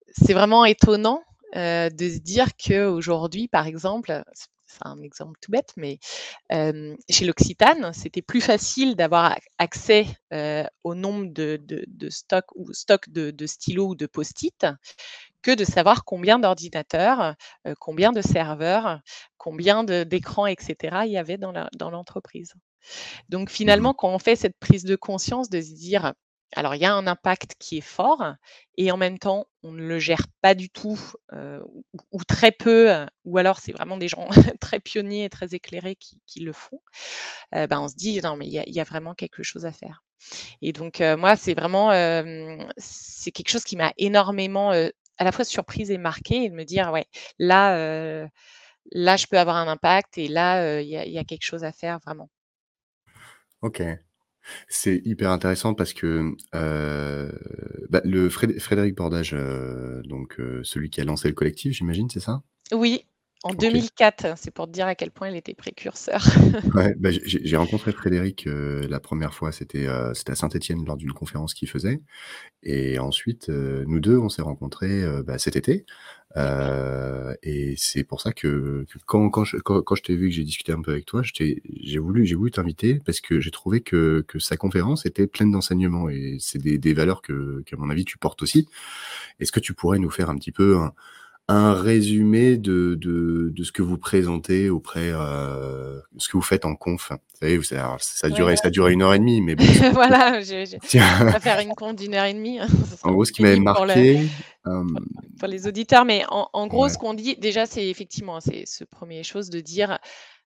c'est 0.07 0.33
vraiment 0.33 0.65
étonnant 0.65 1.23
de 1.55 1.89
se 2.09 2.19
dire 2.19 2.49
qu'aujourd'hui, 2.55 3.47
par 3.47 3.65
exemple, 3.65 4.23
c'est 4.67 4.85
un 4.85 5.01
exemple 5.01 5.39
tout 5.41 5.51
bête, 5.51 5.73
mais 5.77 5.97
chez 7.09 7.25
l'Occitane, 7.25 7.91
c'était 7.93 8.21
plus 8.21 8.41
facile 8.41 8.95
d'avoir 8.95 9.35
accès 9.57 10.05
au 10.83 10.93
nombre 10.93 11.25
de, 11.33 12.09
stocks 12.09 12.55
ou 12.55 12.71
stock 12.71 13.09
de, 13.09 13.47
stylos 13.47 13.89
ou 13.89 13.95
de 13.95 14.05
post-it 14.05 14.67
que 15.41 15.55
de 15.55 15.65
savoir 15.65 16.05
combien 16.05 16.37
d'ordinateurs, 16.37 17.35
combien 17.79 18.11
de 18.11 18.21
serveurs, 18.21 18.99
combien 19.37 19.83
d'écrans, 19.83 20.45
etc. 20.45 21.01
il 21.05 21.11
y 21.11 21.17
avait 21.17 21.39
dans 21.39 21.89
l'entreprise. 21.89 22.53
Donc 23.29 23.49
mmh 23.49 23.53
finalement, 23.53 23.93
quand 23.93 24.09
on 24.09 24.19
fait 24.19 24.35
cette 24.35 24.57
prise 24.59 24.83
de 24.83 24.95
conscience 24.95 25.49
de 25.49 25.61
se 25.61 25.73
dire, 25.73 26.13
alors 26.55 26.75
il 26.75 26.81
y 26.81 26.85
a 26.85 26.93
un 26.93 27.07
impact 27.07 27.55
qui 27.59 27.77
est 27.77 27.81
fort 27.81 28.33
et 28.77 28.91
en 28.91 28.97
même 28.97 29.19
temps, 29.19 29.45
on 29.63 29.71
ne 29.71 29.81
le 29.81 29.99
gère 29.99 30.25
pas 30.41 30.55
du 30.55 30.69
tout 30.69 30.99
ou, 32.11 32.23
très 32.25 32.51
peu, 32.51 32.93
ou 33.25 33.37
alors 33.37 33.59
c'est 33.59 33.71
vraiment 33.71 33.97
des 33.97 34.07
gens 34.07 34.27
très 34.59 34.79
pionniers 34.79 35.25
et 35.25 35.29
très 35.29 35.53
éclairés 35.53 35.95
qui, 35.95 36.39
le 36.39 36.53
font, 36.53 36.81
ben 37.51 37.79
on 37.79 37.87
se 37.87 37.95
dit, 37.95 38.19
non 38.21 38.35
mais 38.35 38.47
il 38.47 38.53
y, 38.53 38.79
a, 38.79 38.83
vraiment 38.83 39.13
quelque 39.13 39.43
chose 39.43 39.65
à 39.65 39.71
faire. 39.71 40.03
Et 40.61 40.73
donc 40.73 40.99
moi, 40.99 41.35
c'est 41.35 41.53
vraiment, 41.53 41.91
c'est 42.77 43.31
quelque 43.31 43.49
chose 43.49 43.63
qui 43.63 43.77
m'a 43.77 43.93
énormément 43.97 44.71
à 44.71 45.23
la 45.23 45.31
fois 45.31 45.45
surprise 45.45 45.91
et 45.91 45.97
marquée 45.97 46.45
et 46.45 46.49
de 46.49 46.55
me 46.55 46.65
dire, 46.65 46.91
ouais, 46.91 47.05
là, 47.39 48.27
là, 48.91 49.17
je 49.17 49.27
peux 49.27 49.39
avoir 49.39 49.55
un 49.57 49.67
impact 49.67 50.17
et 50.17 50.27
là, 50.27 50.81
il 50.81 50.89
y 50.89 51.17
a 51.17 51.23
quelque 51.23 51.45
chose 51.45 51.63
à 51.63 51.71
faire 51.71 51.99
vraiment. 51.99 52.29
OK. 53.61 53.83
C'est 54.67 55.01
hyper 55.05 55.29
intéressant 55.29 55.73
parce 55.73 55.93
que, 55.93 56.33
bah, 56.51 58.01
le 58.03 58.29
Frédéric 58.29 58.95
Bordage, 58.95 59.35
donc 60.03 60.37
celui 60.63 60.89
qui 60.89 60.99
a 61.01 61.03
lancé 61.03 61.27
le 61.27 61.35
collectif, 61.35 61.73
j'imagine, 61.73 62.09
c'est 62.09 62.19
ça? 62.19 62.41
Oui, 62.73 63.05
en 63.43 63.53
2004, 63.53 64.37
c'est 64.37 64.51
pour 64.51 64.67
te 64.67 64.71
dire 64.71 64.87
à 64.87 64.95
quel 64.95 65.11
point 65.11 65.29
il 65.29 65.35
était 65.35 65.53
précurseur. 65.53 66.23
Ouais, 66.75 66.95
bah, 66.97 67.09
j'ai 67.11 67.55
rencontré 67.57 67.91
Frédéric, 67.91 68.47
la 68.47 68.99
première 68.99 69.33
fois, 69.33 69.51
c'était, 69.51 69.87
à 69.87 70.13
Saint-Étienne 70.13 70.83
lors 70.85 70.97
d'une 70.97 71.13
conférence 71.13 71.53
qu'il 71.53 71.69
faisait 71.69 72.01
et 72.63 72.99
ensuite, 72.99 73.49
nous 73.49 73.99
deux, 73.99 74.17
on 74.17 74.29
s'est 74.29 74.41
rencontrés, 74.41 75.03
bah, 75.23 75.37
cet 75.37 75.55
été, 75.55 75.85
et 76.35 77.75
c'est 77.77 78.03
pour 78.03 78.21
ça 78.21 78.31
que 78.33 78.85
quand 79.05 79.29
quand 79.29 79.43
je 79.43 79.57
quand 79.57 79.95
je 79.95 80.01
t'ai 80.03 80.15
vu, 80.15 80.29
que 80.29 80.35
j'ai 80.35 80.43
discuté 80.43 80.71
un 80.71 80.81
peu 80.81 80.91
avec 80.91 81.05
toi, 81.05 81.21
j'ai 81.23 81.99
voulu 81.99 82.25
voulu 82.33 82.51
t'inviter 82.51 82.99
parce 83.05 83.21
que 83.21 83.39
j'ai 83.39 83.51
trouvé 83.51 83.81
que 83.81 84.23
que 84.27 84.39
sa 84.39 84.57
conférence 84.57 85.05
était 85.05 85.27
pleine 85.27 85.51
d'enseignements 85.51 86.09
et 86.09 86.37
c'est 86.39 86.59
des 86.59 86.77
des 86.77 86.93
valeurs 86.93 87.21
que 87.21 87.63
qu'à 87.65 87.77
mon 87.77 87.89
avis 87.89 88.05
tu 88.05 88.17
portes 88.17 88.41
aussi. 88.43 88.67
Est-ce 89.39 89.51
que 89.51 89.59
tu 89.59 89.73
pourrais 89.73 89.99
nous 89.99 90.09
faire 90.09 90.29
un 90.29 90.35
petit 90.37 90.51
peu 90.51 90.77
un 90.77 90.93
un 91.51 91.73
résumé 91.73 92.57
de, 92.57 92.95
de, 92.95 93.51
de, 93.53 93.63
ce 93.63 93.71
que 93.71 93.81
vous 93.81 93.97
présentez 93.97 94.69
auprès, 94.69 95.11
euh, 95.11 95.99
ce 96.17 96.29
que 96.29 96.37
vous 96.37 96.43
faites 96.43 96.65
en 96.65 96.75
conf. 96.75 97.11
Vous 97.41 97.63
savez, 97.63 97.97
ça, 97.99 98.29
duré, 98.29 98.55
ça 98.55 98.69
duré 98.69 98.93
une 98.93 99.01
heure 99.01 99.13
et 99.13 99.19
demie, 99.19 99.41
mais 99.41 99.55
bon. 99.55 99.65
voilà, 99.93 100.41
je, 100.41 100.65
je, 100.65 100.77
faire 101.39 101.59
une 101.59 101.73
compte 101.73 101.97
d'une 101.97 102.13
heure 102.13 102.25
et 102.25 102.33
demie. 102.33 102.59
Hein, 102.59 102.67
en 103.03 103.11
gros, 103.11 103.25
ce 103.25 103.31
qui 103.31 103.41
m'avait 103.41 103.59
marqué. 103.59 104.29
Pour, 104.63 104.73
euh, 104.73 104.83
pour, 105.39 105.47
les 105.47 105.67
auditeurs, 105.67 106.05
mais 106.05 106.23
en, 106.29 106.49
en 106.53 106.67
gros, 106.67 106.87
ce 106.87 106.97
qu'on 106.97 107.13
dit, 107.13 107.35
déjà, 107.35 107.65
c'est 107.65 107.87
effectivement, 107.87 108.39
c'est 108.39 108.63
ce 108.65 108.83
premier 108.83 109.23
chose 109.23 109.49
de 109.49 109.59
dire. 109.59 109.99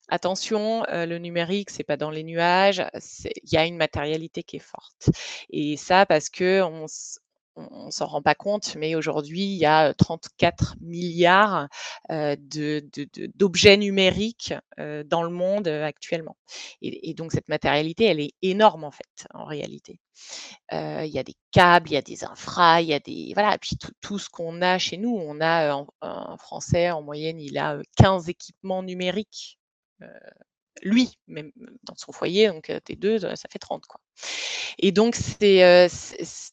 Attention, 0.07 0.85
euh, 0.89 1.07
le 1.07 1.17
numérique, 1.17 1.71
c'est 1.71 1.83
pas 1.83 1.97
dans 1.97 2.11
les 2.11 2.23
nuages. 2.23 2.83
Il 3.43 3.51
y 3.51 3.57
a 3.57 3.65
une 3.65 3.77
matérialité 3.77 4.43
qui 4.43 4.57
est 4.57 4.59
forte. 4.59 5.09
Et 5.49 5.77
ça, 5.77 6.05
parce 6.05 6.29
que 6.29 6.61
on, 6.61 6.85
on 7.55 7.85
ne 7.85 7.91
s'en 7.91 8.05
rend 8.05 8.21
pas 8.21 8.35
compte, 8.35 8.75
mais 8.75 8.95
aujourd'hui, 8.95 9.43
il 9.43 9.57
y 9.57 9.65
a 9.65 9.93
34 9.93 10.75
milliards 10.81 11.67
d'objets 12.09 13.77
numériques 13.77 14.53
dans 14.77 15.23
le 15.23 15.29
monde 15.29 15.67
actuellement. 15.67 16.37
Et, 16.81 17.13
donc, 17.13 17.31
cette 17.31 17.49
matérialité, 17.49 18.05
elle 18.05 18.19
est 18.19 18.33
énorme, 18.41 18.83
en 18.83 18.91
fait, 18.91 19.27
en 19.33 19.45
réalité. 19.45 19.99
il 20.71 21.11
y 21.11 21.19
a 21.19 21.23
des 21.23 21.35
câbles, 21.51 21.89
il 21.89 21.93
y 21.93 21.97
a 21.97 22.01
des 22.01 22.23
infras, 22.23 22.81
il 22.81 22.87
y 22.87 22.93
a 22.93 22.99
des... 22.99 23.31
Voilà, 23.33 23.57
puis 23.57 23.77
tout, 24.01 24.19
ce 24.19 24.29
qu'on 24.29 24.61
a 24.61 24.77
chez 24.77 24.97
nous, 24.97 25.15
on 25.15 25.39
a 25.41 25.85
un 26.01 26.37
Français, 26.37 26.91
en 26.91 27.01
moyenne, 27.01 27.39
il 27.39 27.57
a 27.57 27.79
15 27.97 28.29
équipements 28.29 28.83
numériques 28.83 29.57
lui, 30.81 31.17
même 31.27 31.51
dans 31.83 31.95
son 31.95 32.11
foyer, 32.11 32.47
donc 32.47 32.71
tes 32.83 32.95
deux, 32.95 33.19
ça 33.19 33.49
fait 33.49 33.59
30. 33.59 33.85
Quoi. 33.85 34.01
Et 34.77 34.91
donc, 34.91 35.15
c'est 35.15 35.87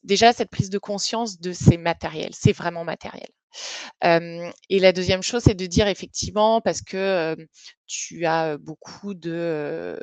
déjà 0.04 0.32
cette 0.32 0.50
prise 0.50 0.70
de 0.70 0.78
conscience 0.78 1.40
de 1.40 1.52
ces 1.52 1.76
matériels, 1.76 2.34
c'est 2.34 2.52
vraiment 2.52 2.84
matériel. 2.84 3.28
et 4.02 4.78
la 4.78 4.92
deuxième 4.92 5.22
chose, 5.22 5.42
c'est 5.44 5.54
de 5.54 5.66
dire 5.66 5.88
effectivement, 5.88 6.60
parce 6.60 6.82
que 6.82 7.36
tu 7.86 8.24
as 8.26 8.56
beaucoup 8.58 9.14
de 9.14 9.98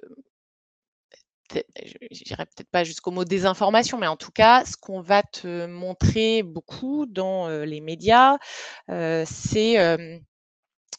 je 1.51 2.23
dirais 2.23 2.45
peut-être 2.45 2.69
pas 2.69 2.83
jusqu'au 2.83 3.11
mot 3.11 3.25
désinformation, 3.25 3.97
mais 3.97 4.07
en 4.07 4.17
tout 4.17 4.31
cas, 4.31 4.65
ce 4.65 4.77
qu'on 4.77 5.01
va 5.01 5.23
te 5.23 5.65
montrer 5.65 6.43
beaucoup 6.43 7.05
dans 7.07 7.49
les 7.49 7.81
médias, 7.81 8.37
c'est 8.87 9.97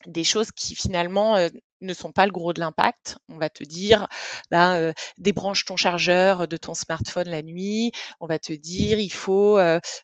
des 0.06 0.24
choses 0.24 0.50
qui 0.52 0.74
finalement 0.74 1.36
ne 1.80 1.94
sont 1.94 2.12
pas 2.12 2.26
le 2.26 2.32
gros 2.32 2.52
de 2.52 2.60
l'impact. 2.60 3.18
On 3.28 3.38
va 3.38 3.50
te 3.50 3.64
dire, 3.64 4.06
ben, 4.50 4.92
débranche 5.18 5.64
ton 5.64 5.76
chargeur 5.76 6.48
de 6.48 6.56
ton 6.56 6.74
smartphone 6.74 7.28
la 7.28 7.42
nuit. 7.42 7.92
On 8.20 8.26
va 8.26 8.38
te 8.38 8.52
dire, 8.52 8.98
il 8.98 9.12
faut 9.12 9.56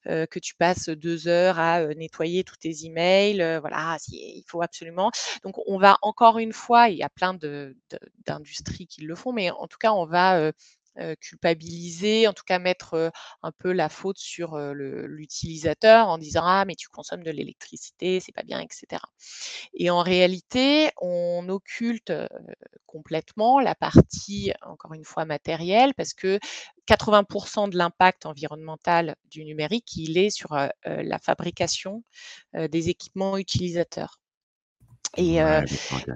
que 0.05 0.39
tu 0.39 0.55
passes 0.55 0.89
deux 0.89 1.29
heures 1.29 1.59
à 1.59 1.85
nettoyer 1.95 2.45
tous 2.45 2.57
tes 2.57 2.85
emails. 2.85 3.59
voilà, 3.61 3.99
il 4.09 4.45
faut 4.47 4.63
absolument. 4.63 5.11
Donc, 5.43 5.57
on 5.67 5.79
va 5.79 5.99
encore 6.03 6.39
une 6.39 6.53
fois, 6.53 6.89
il 6.89 6.99
y 6.99 7.03
a 7.03 7.09
plein 7.09 7.35
d'industries 8.27 8.87
qui 8.87 9.03
le 9.03 9.15
font, 9.15 9.33
mais 9.33 9.51
en 9.51 9.67
tout 9.67 9.79
cas, 9.79 9.93
on 9.93 10.07
va 10.07 10.53
culpabiliser, 11.21 12.29
en 12.29 12.33
tout 12.33 12.45
cas 12.47 12.59
mettre 12.59 13.13
un 13.43 13.53
peu 13.53 13.73
la 13.73 13.89
faute 13.89 14.19
sur 14.19 14.57
l'utilisateur 14.59 16.09
en 16.09 16.19
disant 16.19 16.43
ah 16.45 16.65
mais 16.67 16.75
tu 16.75 16.89
consommes 16.89 17.23
de 17.23 17.31
l'électricité, 17.31 18.21
c'est 18.21 18.33
pas 18.33 18.43
bien, 18.43 18.61
etc. 18.61 19.03
Et 19.75 19.91
en 19.91 20.03
réalité, 20.03 20.91
on 21.01 21.49
occulte 21.49 22.13
complètement 22.87 23.61
la 23.61 23.75
partie 23.75 24.53
encore 24.63 24.95
une 24.95 25.05
fois 25.05 25.25
matérielle 25.25 25.95
parce 25.95 26.15
que 26.15 26.39
80% 26.87 27.69
de 27.69 27.77
l'impact 27.77 28.27
environnemental 28.27 29.17
du 29.31 29.45
numérique, 29.45 29.97
il 29.97 30.19
est 30.19 30.31
sur 30.31 30.57
la 30.85 31.19
fabrication 31.19 32.03
des 32.55 32.89
équipements 32.91 33.39
utilisateurs. 33.39 34.21
Et 35.17 35.39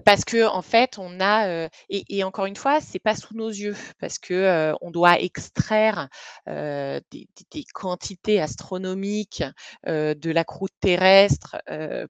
parce 0.04 0.24
que 0.24 0.46
en 0.46 0.62
fait, 0.62 0.98
on 0.98 1.20
a 1.20 1.68
et, 1.88 2.24
encore 2.24 2.46
une 2.46 2.56
fois, 2.56 2.80
c'est 2.80 2.98
pas 2.98 3.14
sous 3.14 3.34
nos 3.34 3.48
yeux 3.48 3.76
parce 4.00 4.18
que 4.18 4.74
on 4.80 4.90
doit 4.90 5.20
extraire 5.20 6.08
des, 6.46 7.28
quantités 7.72 8.40
astronomiques 8.40 9.42
de 9.86 10.30
la 10.30 10.44
croûte 10.44 10.72
terrestre 10.80 11.56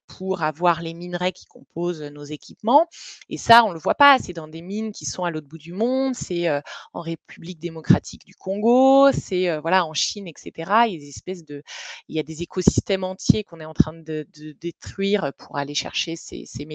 pour 0.07 0.43
avoir 0.43 0.83
les 0.83 0.95
minerais 0.95 1.33
qui 1.33 1.47
composent 1.47 2.03
nos 2.03 2.25
équipements. 2.25 2.87
Et 3.29 3.39
ça, 3.39 3.65
on 3.65 3.73
le 3.73 3.79
voit 3.79 3.95
pas. 3.95 4.19
C'est 4.19 4.33
dans 4.33 4.49
des 4.49 4.63
mines 4.63 4.93
qui 4.93 5.05
sont 5.05 5.25
à 5.25 5.31
l'autre 5.31 5.49
bout 5.49 5.59
du 5.59 5.73
monde. 5.73 6.15
C'est 6.15 6.49
en 6.93 7.01
République 7.01 7.61
démocratique 7.61 8.25
du 8.25 8.35
Congo. 8.35 9.13
C'est 9.13 9.59
voilà 9.59 9.87
en 9.87 9.95
Chine, 9.95 10.27
etc. 10.27 10.53
Il 10.87 10.93
y 10.93 10.97
a 10.97 11.01
des 11.01 11.09
espèces 11.09 11.45
de, 11.45 11.63
il 12.09 12.17
y 12.17 12.21
a 12.21 12.23
des 12.23 12.43
écosystèmes 12.43 13.05
entiers 13.05 13.45
qu'on 13.45 13.61
est 13.61 13.65
en 13.65 13.75
train 13.75 13.93
de, 13.93 14.27
détruire 14.61 15.33
pour 15.39 15.57
aller 15.57 15.75
chercher 15.75 16.17
ces, 16.17 16.45
ces 16.47 16.67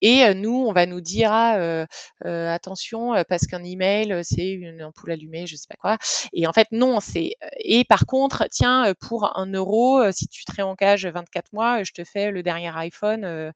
et 0.00 0.34
nous, 0.34 0.64
on 0.68 0.72
va 0.72 0.86
nous 0.86 1.00
dire 1.00 1.30
ah, 1.32 1.86
attention 2.24 3.14
parce 3.28 3.46
qu'un 3.46 3.64
email 3.64 4.20
c'est 4.24 4.50
une 4.50 4.82
ampoule 4.84 5.12
allumée, 5.12 5.46
je 5.46 5.56
sais 5.56 5.66
pas 5.68 5.76
quoi. 5.76 5.98
Et 6.32 6.46
en 6.46 6.52
fait 6.52 6.68
non, 6.72 7.00
c'est 7.00 7.34
et 7.58 7.84
par 7.84 8.06
contre 8.06 8.46
tiens 8.50 8.92
pour 9.00 9.36
un 9.38 9.46
euro 9.52 10.10
si 10.12 10.28
tu 10.28 10.44
te 10.44 10.52
réengages 10.52 11.06
24 11.06 11.52
mois, 11.52 11.82
je 11.84 11.92
te 11.92 12.04
fais 12.04 12.30
le 12.30 12.42
dernier 12.42 12.70
iPhone 12.76 13.52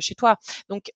chez 0.00 0.14
toi. 0.16 0.36
Donc 0.68 0.90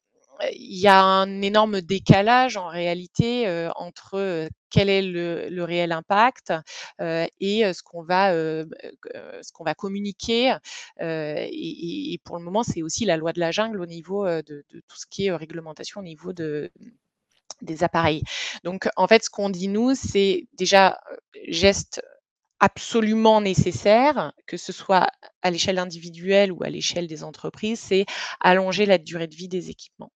il 0.53 0.79
y 0.79 0.89
a 0.89 1.03
un 1.03 1.43
énorme 1.43 1.81
décalage 1.81 2.57
en 2.57 2.69
réalité 2.69 3.69
entre 3.77 4.49
quel 4.71 4.89
est 4.89 5.03
le, 5.03 5.63
réel 5.63 5.93
impact 5.93 6.53
et 7.01 7.73
ce 7.73 7.83
qu'on 7.83 8.05
va 8.05 9.75
communiquer. 9.75 10.57
Et, 11.01 12.21
pour 12.25 12.39
le 12.39 12.45
moment, 12.45 12.63
c'est 12.63 12.83
aussi 12.83 13.05
la 13.05 13.17
loi 13.17 13.33
de 13.33 13.41
la 13.41 13.51
jungle 13.53 13.81
au 13.81 13.87
niveau 13.87 14.27
de, 14.27 14.65
tout 14.71 14.97
ce 14.97 15.07
qui 15.09 15.27
est 15.27 15.35
réglementation 15.35 16.01
au 16.01 16.05
niveau 16.05 16.33
de 16.33 16.71
des 17.63 17.85
appareils. 17.85 18.23
Donc 18.65 18.89
en 18.97 19.07
fait, 19.07 19.25
ce 19.25 19.31
qu'on 19.31 19.49
dit 19.49 19.69
nous, 19.69 19.95
c'est 19.95 20.47
déjà 20.55 20.99
geste 21.49 22.03
absolument 22.61 23.41
nécessaire, 23.41 24.33
que 24.47 24.57
ce 24.57 24.73
soit 24.73 25.09
à 25.43 25.51
l'échelle 25.51 25.79
individuelle 25.79 26.53
ou 26.53 26.63
à 26.63 26.71
l'échelle 26.71 27.07
des 27.07 27.25
entreprises, 27.25 27.81
c'est 27.81 28.07
allonger 28.41 28.87
la 28.87 28.99
durée 28.99 29.27
de 29.27 29.35
vie 29.35 29.49
des 29.49 29.71
équipements 29.71 30.11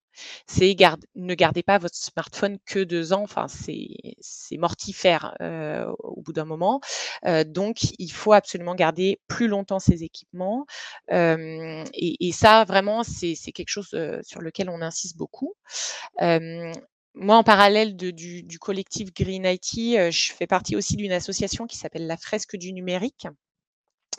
c'est 0.47 0.75
ne 1.15 1.33
gardez 1.35 1.63
pas 1.63 1.77
votre 1.77 1.95
smartphone 1.95 2.57
que 2.65 2.79
deux 2.79 3.13
ans. 3.13 3.23
Enfin, 3.23 3.47
c'est 3.47 4.57
mortifère 4.57 5.35
euh, 5.41 5.91
au 5.99 6.21
bout 6.21 6.33
d'un 6.33 6.45
moment. 6.45 6.81
Euh, 7.25 7.43
donc, 7.43 7.79
il 7.97 8.11
faut 8.11 8.33
absolument 8.33 8.75
garder 8.75 9.19
plus 9.27 9.47
longtemps 9.47 9.79
ces 9.79 10.03
équipements. 10.03 10.65
Euh, 11.11 11.83
et, 11.93 12.31
ça, 12.31 12.63
vraiment, 12.65 13.03
c'est 13.03 13.35
quelque 13.51 13.69
chose 13.69 13.89
sur 14.23 14.41
lequel 14.41 14.69
on 14.69 14.81
insiste 14.81 15.17
beaucoup. 15.17 15.53
moi, 16.19 17.35
en 17.37 17.43
parallèle 17.43 17.95
du, 17.95 18.43
du, 18.43 18.59
collectif 18.59 19.13
Green 19.13 19.45
IT, 19.45 20.11
je 20.11 20.33
fais 20.33 20.47
partie 20.47 20.75
aussi 20.75 20.95
d'une 20.95 21.11
association 21.11 21.65
qui 21.67 21.77
s'appelle 21.77 22.07
la 22.07 22.17
Fresque 22.17 22.55
du 22.55 22.73
numérique. 22.73 23.27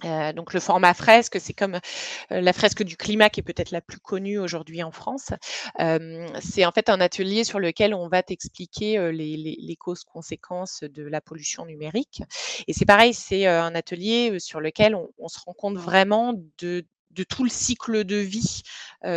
Euh, 0.05 0.33
donc 0.33 0.55
le 0.55 0.61
format 0.61 0.95
fresque, 0.95 1.39
c'est 1.41 1.53
comme 1.53 1.75
euh, 1.75 2.41
la 2.41 2.53
fresque 2.53 2.83
du 2.83 2.97
climat 2.97 3.31
qui 3.31 3.41
est 3.41 3.45
peut-être 3.45 3.71
la 3.71 3.81
plus 3.81 3.99
connue 3.99 4.39
aujourd'hui 4.39 4.83
en 4.83 4.91
France. 4.91 5.31
Euh, 5.81 6.27
c'est 6.41 6.65
en 6.65 6.73
fait 6.73 6.89
un 6.89 7.01
atelier 7.01 7.45
sur 7.45 7.59
lequel 7.61 7.95
on 7.95 8.09
va 8.09 8.23
t'expliquer 8.23 9.13
les, 9.13 9.77
causes-conséquences 9.79 10.83
de 10.83 11.05
la 11.05 11.21
pollution 11.21 11.65
numérique. 11.65 12.23
Et 12.67 12.73
c'est 12.73 12.85
pareil, 12.85 13.15
c'est 13.15 13.47
un 13.47 13.75
atelier 13.75 14.39
sur 14.39 14.61
lequel 14.61 14.95
on, 14.95 15.29
se 15.29 15.39
rend 15.45 15.55
compte 15.55 15.77
vraiment 15.77 16.35
de, 16.59 16.85
de 17.13 17.23
tout 17.23 17.45
le 17.45 17.51
cycle 17.51 18.05
de 18.05 18.17
vie 18.17 18.63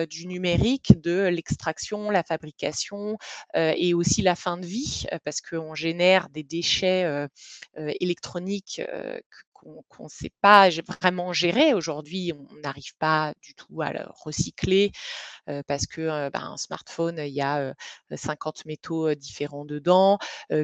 du 0.10 0.28
numérique, 0.28 1.02
de 1.02 1.28
l'extraction, 1.28 2.10
la 2.10 2.24
fabrication 2.24 3.18
et 3.56 3.94
aussi 3.94 4.22
la 4.22 4.36
fin 4.36 4.58
de 4.58 4.66
vie, 4.66 5.06
parce 5.26 5.42
qu'on 5.42 5.76
génère 5.76 6.30
des 6.30 6.44
déchets 6.44 7.28
électroniques 7.76 8.82
qu'on 9.90 10.06
ne 10.06 10.10
sait 10.10 10.32
pas 10.42 10.70
vraiment 10.70 11.34
gérer. 11.34 11.74
Aujourd'hui, 11.74 12.34
on 12.34 12.56
n'arrive 12.58 12.96
pas 12.98 13.34
du 13.42 13.54
tout 13.56 13.82
à 13.82 13.94
le 13.94 14.02
recycler 14.24 14.92
parce 15.68 15.86
que 15.88 16.30
ben, 16.30 16.42
un 16.42 16.58
smartphone, 16.58 17.18
il 17.20 17.34
y 17.34 17.42
a 17.42 17.74
50 18.12 18.66
métaux 18.66 19.14
différents 19.16 19.66
dedans, 19.66 20.18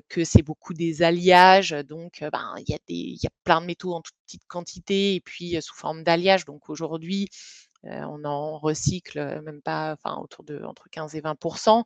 que 0.08 0.24
c'est 0.24 0.42
beaucoup 0.42 0.74
des 0.74 1.02
alliages. 1.02 1.72
Donc, 1.72 2.24
ben, 2.32 2.54
il, 2.60 2.70
y 2.70 2.74
a 2.74 2.80
des, 2.88 2.94
il 2.94 3.20
y 3.22 3.28
a 3.28 3.32
plein 3.44 3.62
de 3.62 3.66
métaux 3.66 3.94
en 3.94 4.02
toute 4.02 4.16
petite 4.26 4.46
quantité 4.48 5.16
et 5.16 5.22
puis 5.22 5.62
sous 5.62 5.76
forme 5.76 6.04
d'alliage. 6.04 6.46
Donc, 6.46 6.70
aujourd'hui, 6.70 7.30
on 7.84 8.24
en 8.26 8.58
recycle 8.58 9.42
même 9.42 9.62
pas, 9.62 9.94
enfin 9.94 10.18
autour 10.22 10.44
de 10.44 10.62
entre 10.64 10.90
15 10.90 11.16
et 11.16 11.22
20% 11.22 11.84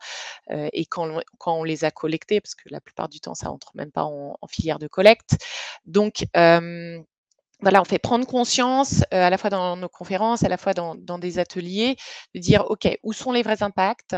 Et 0.73 0.85
quand 0.85 1.09
on, 1.09 1.21
quand 1.37 1.55
on 1.59 1.63
les 1.63 1.83
a 1.85 1.91
collectés, 1.91 2.41
parce 2.41 2.55
que 2.55 2.69
la 2.69 2.81
plupart 2.81 3.09
du 3.09 3.19
temps 3.19 3.35
ça 3.35 3.51
entre 3.51 3.71
même 3.75 3.91
pas 3.91 4.03
en, 4.03 4.37
filière 4.47 4.79
de 4.79 4.87
collecte. 4.87 5.37
Donc 5.85 6.25
voilà, 7.63 7.79
on 7.81 7.85
fait 7.85 7.97
prendre 7.97 8.27
conscience 8.27 9.05
à 9.11 9.29
la 9.29 9.37
fois 9.37 9.49
dans 9.49 9.77
nos 9.77 9.87
conférences, 9.87 10.43
à 10.43 10.49
la 10.49 10.57
fois 10.57 10.73
dans, 10.73 10.95
des 11.17 11.39
ateliers, 11.39 11.95
de 12.35 12.39
dire 12.41 12.65
OK, 12.69 12.87
où 13.03 13.13
sont 13.13 13.31
les 13.31 13.41
vrais 13.41 13.63
impacts, 13.63 14.17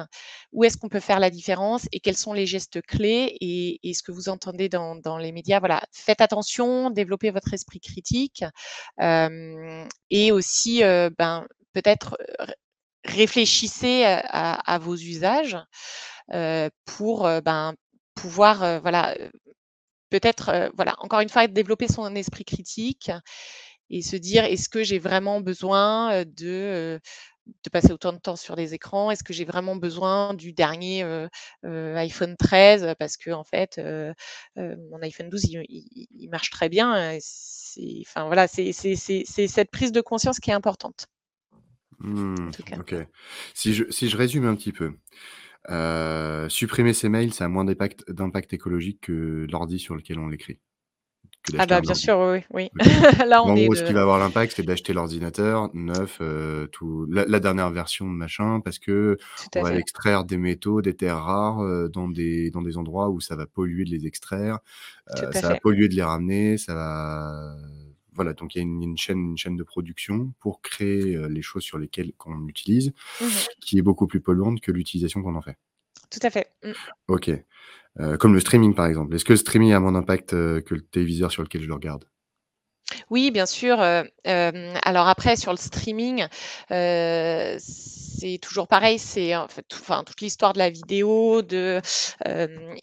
où 0.51 0.63
est-ce 0.63 0.77
qu'on 0.77 0.89
peut 0.89 1.00
faire 1.00 1.20
la 1.20 1.29
différence? 1.29 1.88
Et 1.91 2.00
quels 2.00 2.17
sont 2.17 2.34
les 2.34 2.48
gestes 2.48 2.82
clés? 2.82 3.38
Et, 3.41 3.94
ce 3.94 4.01
que 4.01 4.12
vous 4.12 4.29
entendez 4.29 4.67
dans, 4.67 5.17
les 5.20 5.32
médias. 5.32 5.60
Voilà, 5.60 5.84
faites 5.91 6.22
attention, 6.22 6.89
développez 6.89 7.29
votre 7.29 7.53
esprit 7.53 7.79
critique 7.79 8.44
et 9.00 10.32
aussi 10.32 10.82
ben, 11.17 11.45
peut-être 11.75 12.17
réfléchissez 13.03 14.03
à, 14.05 14.79
vos 14.79 14.95
usages 14.95 15.57
pour 16.85 17.23
ben, 17.43 17.75
pouvoir 18.15 18.81
voilà, 18.81 19.15
peut-être 20.09 20.71
voilà, 20.75 20.95
encore 20.99 21.19
une 21.19 21.29
fois, 21.29 21.47
développer 21.47 21.88
son 21.88 22.15
esprit 22.15 22.45
critique 22.45 23.11
et 23.89 24.01
se 24.01 24.15
dire 24.15 24.45
est-ce 24.45 24.69
que 24.69 24.83
j'ai 24.83 24.99
vraiment 24.99 25.41
besoin 25.41 26.23
de, 26.23 26.99
de 27.45 27.69
passer 27.71 27.91
autant 27.91 28.13
de 28.13 28.19
temps 28.19 28.35
sur 28.35 28.55
des 28.55 28.73
écrans? 28.73 29.11
Est-ce 29.11 29.23
que 29.23 29.33
j'ai 29.33 29.45
vraiment 29.45 29.75
besoin 29.75 30.33
du 30.33 30.53
dernier 30.53 31.27
iPhone 31.63 32.35
13 32.38 32.95
parce 32.97 33.17
que 33.17 33.31
en 33.31 33.43
fait 33.43 33.79
mon 34.55 35.01
iPhone 35.01 35.29
12 35.29 35.43
il, 35.45 36.29
marche 36.31 36.49
très 36.49 36.69
bien. 36.69 37.17
Enfin 38.01 38.25
voilà, 38.25 38.47
c'est 38.47 38.71
cette 38.71 39.71
prise 39.71 39.91
de 39.91 40.01
conscience 40.01 40.39
qui 40.39 40.49
est 40.51 40.53
importante. 40.53 41.07
Mmh, 41.99 42.51
ok. 42.79 42.95
Si 43.53 43.73
je, 43.73 43.84
si 43.89 44.10
je 44.10 44.17
résume 44.17 44.45
un 44.45 44.55
petit 44.55 44.71
peu, 44.71 44.93
euh, 45.69 46.47
supprimer 46.49 46.93
ses 46.93 47.10
mails, 47.10 47.34
ça 47.34 47.45
a 47.45 47.47
moins 47.47 47.65
d'impact, 47.65 48.53
écologique 48.53 49.01
que 49.01 49.47
l'ordi 49.49 49.79
sur 49.79 49.95
lequel 49.95 50.19
on 50.19 50.27
l'écrit. 50.27 50.60
Ah 51.60 51.67
bah 51.67 51.79
bien 51.79 51.93
sûr, 51.93 52.17
oui, 52.19 52.39
oui. 52.51 52.69
Là, 53.27 53.43
on 53.43 53.49
en 53.49 53.55
gros, 53.55 53.75
ce 53.75 53.84
qui 53.84 53.93
va 53.93 54.01
avoir 54.01 54.17
l'impact, 54.17 54.53
c'est 54.55 54.63
d'acheter 54.63 54.93
l'ordinateur 54.93 55.69
neuf, 55.75 56.17
euh, 56.19 56.65
tout, 56.67 57.05
la, 57.08 57.39
dernière 57.39 57.69
version 57.69 58.05
de 58.05 58.15
machin, 58.15 58.62
parce 58.62 58.79
que 58.79 59.17
on 59.55 59.62
va 59.62 59.75
extraire 59.75 60.25
des 60.25 60.38
métaux, 60.38 60.81
des 60.81 60.95
terres 60.95 61.23
rares 61.23 61.62
euh, 61.62 61.88
dans, 61.88 62.10
des, 62.10 62.49
dans 62.49 62.63
des 62.63 62.77
endroits 62.77 63.10
où 63.10 63.19
ça 63.19 63.36
va 63.36 63.45
polluer 63.45 63.86
de 63.86 63.91
les 63.91 64.08
extraire, 64.08 64.58
ça 65.08 65.29
va 65.41 65.60
polluer 65.60 65.88
de 65.88 65.95
les 65.95 66.03
ramener, 66.03 66.58
ça 66.58 66.73
va 66.73 67.55
voilà, 68.15 68.34
donc 68.34 68.56
il 68.56 68.58
y 68.58 68.62
a 68.62 68.63
une, 68.63 68.97
chaîne, 68.97 69.19
une 69.19 69.38
chaîne 69.38 69.56
de 69.56 69.63
production 69.63 70.34
pour 70.39 70.62
créer 70.62 71.17
les 71.30 71.41
choses 71.41 71.63
sur 71.63 71.78
lesquelles 71.78 72.12
on 72.25 72.47
utilise, 72.47 72.93
mmh 73.21 73.25
qui 73.62 73.78
est 73.78 73.82
beaucoup 73.82 74.08
plus 74.08 74.21
polluante 74.21 74.62
que 74.62 74.71
l'utilisation 74.71 75.21
qu'on 75.21 75.36
en 75.36 75.41
fait. 75.41 75.58
Tout 76.10 76.19
à 76.21 76.30
fait. 76.30 76.51
Mmh. 76.63 76.71
Ok. 77.08 77.32
comme 78.19 78.34
le 78.34 78.39
streaming 78.39 78.73
par 78.73 78.86
exemple. 78.86 79.15
Est-ce 79.15 79.25
que 79.25 79.34
le 79.34 79.38
streaming 79.38 79.73
a 79.73 79.80
moins 79.80 79.91
d'impact 79.91 80.32
que 80.32 80.75
le 80.75 80.82
téléviseur 80.82 81.32
sur 81.32 81.43
lequel 81.43 81.62
je 81.62 81.67
le 81.67 81.73
regarde? 81.73 82.06
Oui, 83.10 83.32
bien 83.32 83.45
sûr. 83.45 83.80
alors 83.80 85.08
après, 85.08 85.36
sur 85.36 85.52
le 85.52 85.58
streaming, 85.58 86.28
c'est 86.69 88.38
toujours 88.41 88.67
pareil. 88.67 89.00
C'est 89.00 89.36
en 89.36 89.48
fait, 89.48 89.65
enfin, 89.74 90.04
toute 90.04 90.21
l'histoire 90.21 90.54
de 90.54 90.60
la 90.60 90.69
vidéo. 90.69 91.41
De, 91.41 91.82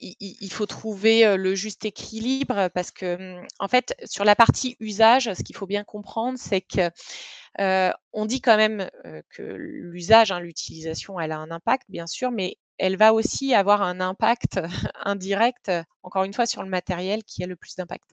il, 0.01 0.51
faut 0.53 0.67
trouver 0.67 1.37
le 1.37 1.55
juste 1.55 1.85
équilibre 1.85 2.69
parce 2.75 2.91
que, 2.91 3.17
mmh, 3.17 3.47
en 3.59 3.69
fait, 3.69 3.95
sur 4.05 4.25
la 4.25 4.37
partie 4.37 4.77
usage, 4.81 5.33
ce 5.33 5.43
qu'il 5.43 5.57
faut 5.57 5.67
bien 5.67 5.85
comprendre, 5.85 6.39
c'est 6.39 6.63
que 6.63 6.91
on 8.13 8.27
dit 8.27 8.41
quand 8.41 8.57
même 8.57 8.91
que 9.31 9.43
l'usage, 9.43 10.33
hein, 10.33 10.41
l'utilisation, 10.41 11.21
elle 11.21 11.33
a 11.33 11.39
un 11.39 11.51
impact, 11.51 11.85
bien 11.89 12.07
sûr, 12.07 12.31
mais 12.31 12.57
elle 12.79 12.97
va 12.97 13.13
aussi 13.13 13.55
avoir 13.55 13.83
un 13.83 14.01
impact 14.01 14.61
indirect, 15.05 15.71
encore 16.03 16.25
une 16.25 16.35
fois, 16.35 16.47
sur 16.47 16.63
le 16.63 16.69
matériel 16.69 17.25
qui 17.25 17.45
a 17.45 17.47
le 17.47 17.57
plus 17.57 17.77
d'impact. 17.77 18.05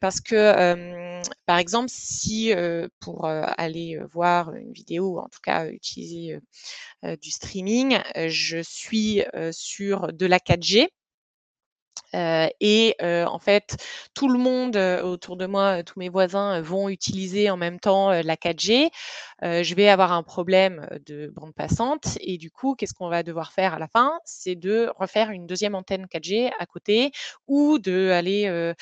parce 0.00 0.20
que, 0.20 1.22
par 1.46 1.58
exemple, 1.58 1.88
si 1.90 2.52
pour 3.00 3.26
aller 3.26 3.98
voir 4.12 4.54
une 4.54 4.72
vidéo, 4.72 5.18
en 5.18 5.28
tout 5.28 5.40
cas 5.42 5.66
utiliser 5.66 6.38
du 7.02 7.30
streaming, 7.30 7.98
je 8.14 8.58
suis 8.62 9.22
sur 9.52 10.12
de 10.12 10.26
la 10.26 10.38
4G, 10.38 10.88
et 12.12 12.94
en 13.00 13.38
fait, 13.38 13.76
tout 14.14 14.28
le 14.28 14.38
monde 14.38 14.76
autour 14.76 15.36
de 15.36 15.46
moi, 15.46 15.82
tous 15.82 15.98
mes 15.98 16.08
voisins 16.08 16.60
vont 16.60 16.88
utiliser 16.88 17.50
en 17.50 17.56
même 17.56 17.80
temps 17.80 18.10
la 18.10 18.36
4G. 18.36 18.90
je 19.42 19.74
vais 19.74 19.88
avoir 19.88 20.12
un 20.12 20.22
problème 20.22 20.88
de 21.06 21.32
bande 21.34 21.54
passante 21.54 22.18
et 22.20 22.38
du 22.38 22.50
coup, 22.50 22.74
qu'est-ce 22.74 22.94
qu'on 22.94 23.08
va 23.08 23.22
devoir 23.22 23.52
faire 23.52 23.74
à 23.74 23.78
la 23.78 23.88
fin? 23.88 24.18
C'est 24.24 24.54
de 24.56 24.90
refaire 24.98 25.30
une 25.30 25.46
deuxième 25.46 25.74
antenne 25.74 26.06
4G 26.06 26.50
à 26.58 26.66
côté 26.66 27.10
ou 27.46 27.78
de 27.78 28.10
aller 28.10 28.72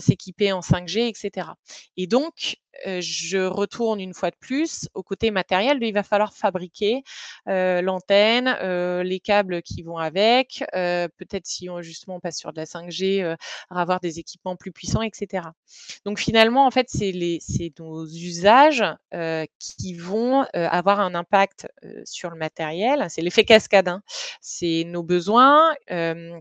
s'équiper 0.00 0.52
en 0.52 0.60
5G, 0.60 1.08
etc. 1.08 1.48
Et 1.96 2.06
donc, 2.06 2.56
je 2.84 3.44
retourne 3.46 4.00
une 4.00 4.14
fois 4.14 4.30
de 4.30 4.36
plus 4.36 4.88
au 4.94 5.02
côté 5.02 5.30
matériel, 5.30 5.78
il 5.80 5.92
va 5.92 6.02
falloir 6.02 6.32
fabriquer 6.34 7.02
l'antenne, 7.46 8.48
les 9.02 9.20
câbles 9.20 9.62
qui 9.62 9.82
vont 9.82 9.98
avec, 9.98 10.64
peut-être 10.72 11.46
si 11.46 11.70
on 11.70 11.82
justement 11.82 12.16
on 12.16 12.20
passe 12.20 12.38
sur 12.38 12.52
de 12.52 12.58
la 12.58 12.66
5G, 12.66 13.36
avoir 13.70 14.00
des 14.00 14.18
équipements 14.18 14.56
plus 14.56 14.72
puissants, 14.72 15.02
etc. 15.02 15.48
Donc 16.04 16.18
finalement, 16.18 16.66
en 16.66 16.70
fait, 16.70 16.88
c'est 16.88 17.12
nos 17.78 18.06
usages 18.06 18.84
qui 19.58 19.94
vont 19.94 20.44
avoir 20.52 21.00
un 21.00 21.14
impact 21.14 21.68
sur 22.04 22.30
le 22.30 22.36
matériel. 22.36 23.06
C'est 23.08 23.22
l'effet 23.22 23.44
cascade. 23.44 23.88
Hein. 23.88 24.02
C'est 24.40 24.84
nos 24.86 25.02
besoins 25.02 25.74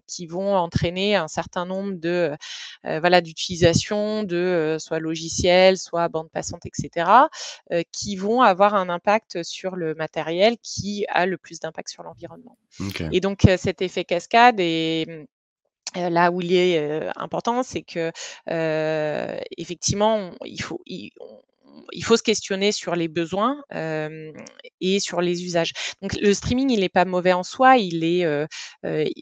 qui 0.08 0.28
vont 0.28 0.56
entraîner 0.56 1.16
un 1.16 1.28
certain 1.28 1.66
nombre 1.66 1.94
de 1.94 2.36
voilà 2.84 3.22
d'utilisation 3.22 4.24
de 4.24 4.78
soit 4.80 5.00
logiciels, 5.00 5.78
soit 5.78 6.08
bande 6.10 6.25
passante, 6.30 6.66
etc., 6.66 7.10
qui 7.92 8.16
vont 8.16 8.42
avoir 8.42 8.76
un 8.76 8.90
impact 8.90 9.44
sur 9.44 9.76
le 9.76 9.96
matériel 9.96 10.58
qui 10.62 11.06
a 11.10 11.26
le 11.26 11.38
plus 11.38 11.60
d'impact 11.60 11.90
sur 11.90 12.04
l'environnement. 12.04 12.58
Et 13.12 13.20
donc 13.20 13.48
cet 13.58 13.82
effet 13.82 14.06
cascade 14.06 14.60
est 14.60 15.26
mmh, 15.96 16.10
là 16.10 16.32
où 16.32 16.42
il 16.42 16.54
est 16.54 17.10
important, 17.16 17.64
c'est 17.64 17.84
que 17.84 18.12
effectivement, 19.58 20.32
il 20.46 20.62
faut, 20.62 20.82
il 20.86 22.04
faut 22.04 22.18
se 22.18 22.24
questionner 22.24 22.72
sur 22.72 22.96
les 22.96 23.08
besoins 23.08 23.62
et 24.82 25.00
sur 25.00 25.22
les 25.22 25.44
usages. 25.44 25.74
Donc 26.02 26.14
le 26.20 26.34
streaming, 26.34 26.70
il 26.70 26.80
n'est 26.80 26.90
pas 26.90 27.06
mauvais 27.06 27.34
en 27.34 27.44
soi, 27.44 27.78
il 27.78 28.04
est, 28.04 28.26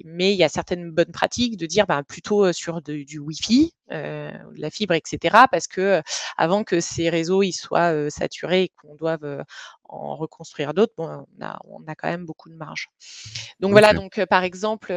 mais 0.06 0.34
il 0.34 0.38
y 0.38 0.44
a 0.44 0.50
certaines 0.50 0.92
bonnes 0.92 1.12
pratiques 1.12 1.58
de 1.58 1.66
dire 1.66 1.86
ben, 1.88 2.04
plutôt 2.04 2.52
sur 2.54 2.82
du 2.82 3.20
Wi-Fi, 3.20 3.74
de 3.94 4.60
la 4.62 4.70
fibre, 4.70 4.94
etc. 4.96 5.46
Parce 5.52 5.68
que 5.68 6.02
avant 6.38 6.64
que 6.64 6.80
ces 6.80 7.10
réseaux 7.10 7.44
ils 7.44 7.54
soient 7.54 8.10
saturés 8.10 8.64
et 8.64 8.72
qu'on 8.82 8.96
doive 8.96 9.44
en 9.84 10.16
reconstruire 10.16 10.74
d'autres, 10.74 10.94
bon, 10.98 11.26
on, 11.40 11.46
a, 11.46 11.60
on 11.66 11.84
a 11.88 11.96
quand 11.96 12.10
même 12.10 12.26
beaucoup 12.26 12.50
de 12.50 12.56
marge. 12.56 12.90
Donc 13.60 13.72
voilà, 13.72 13.94
donc 13.94 14.24
par 14.26 14.44
exemple, 14.44 14.88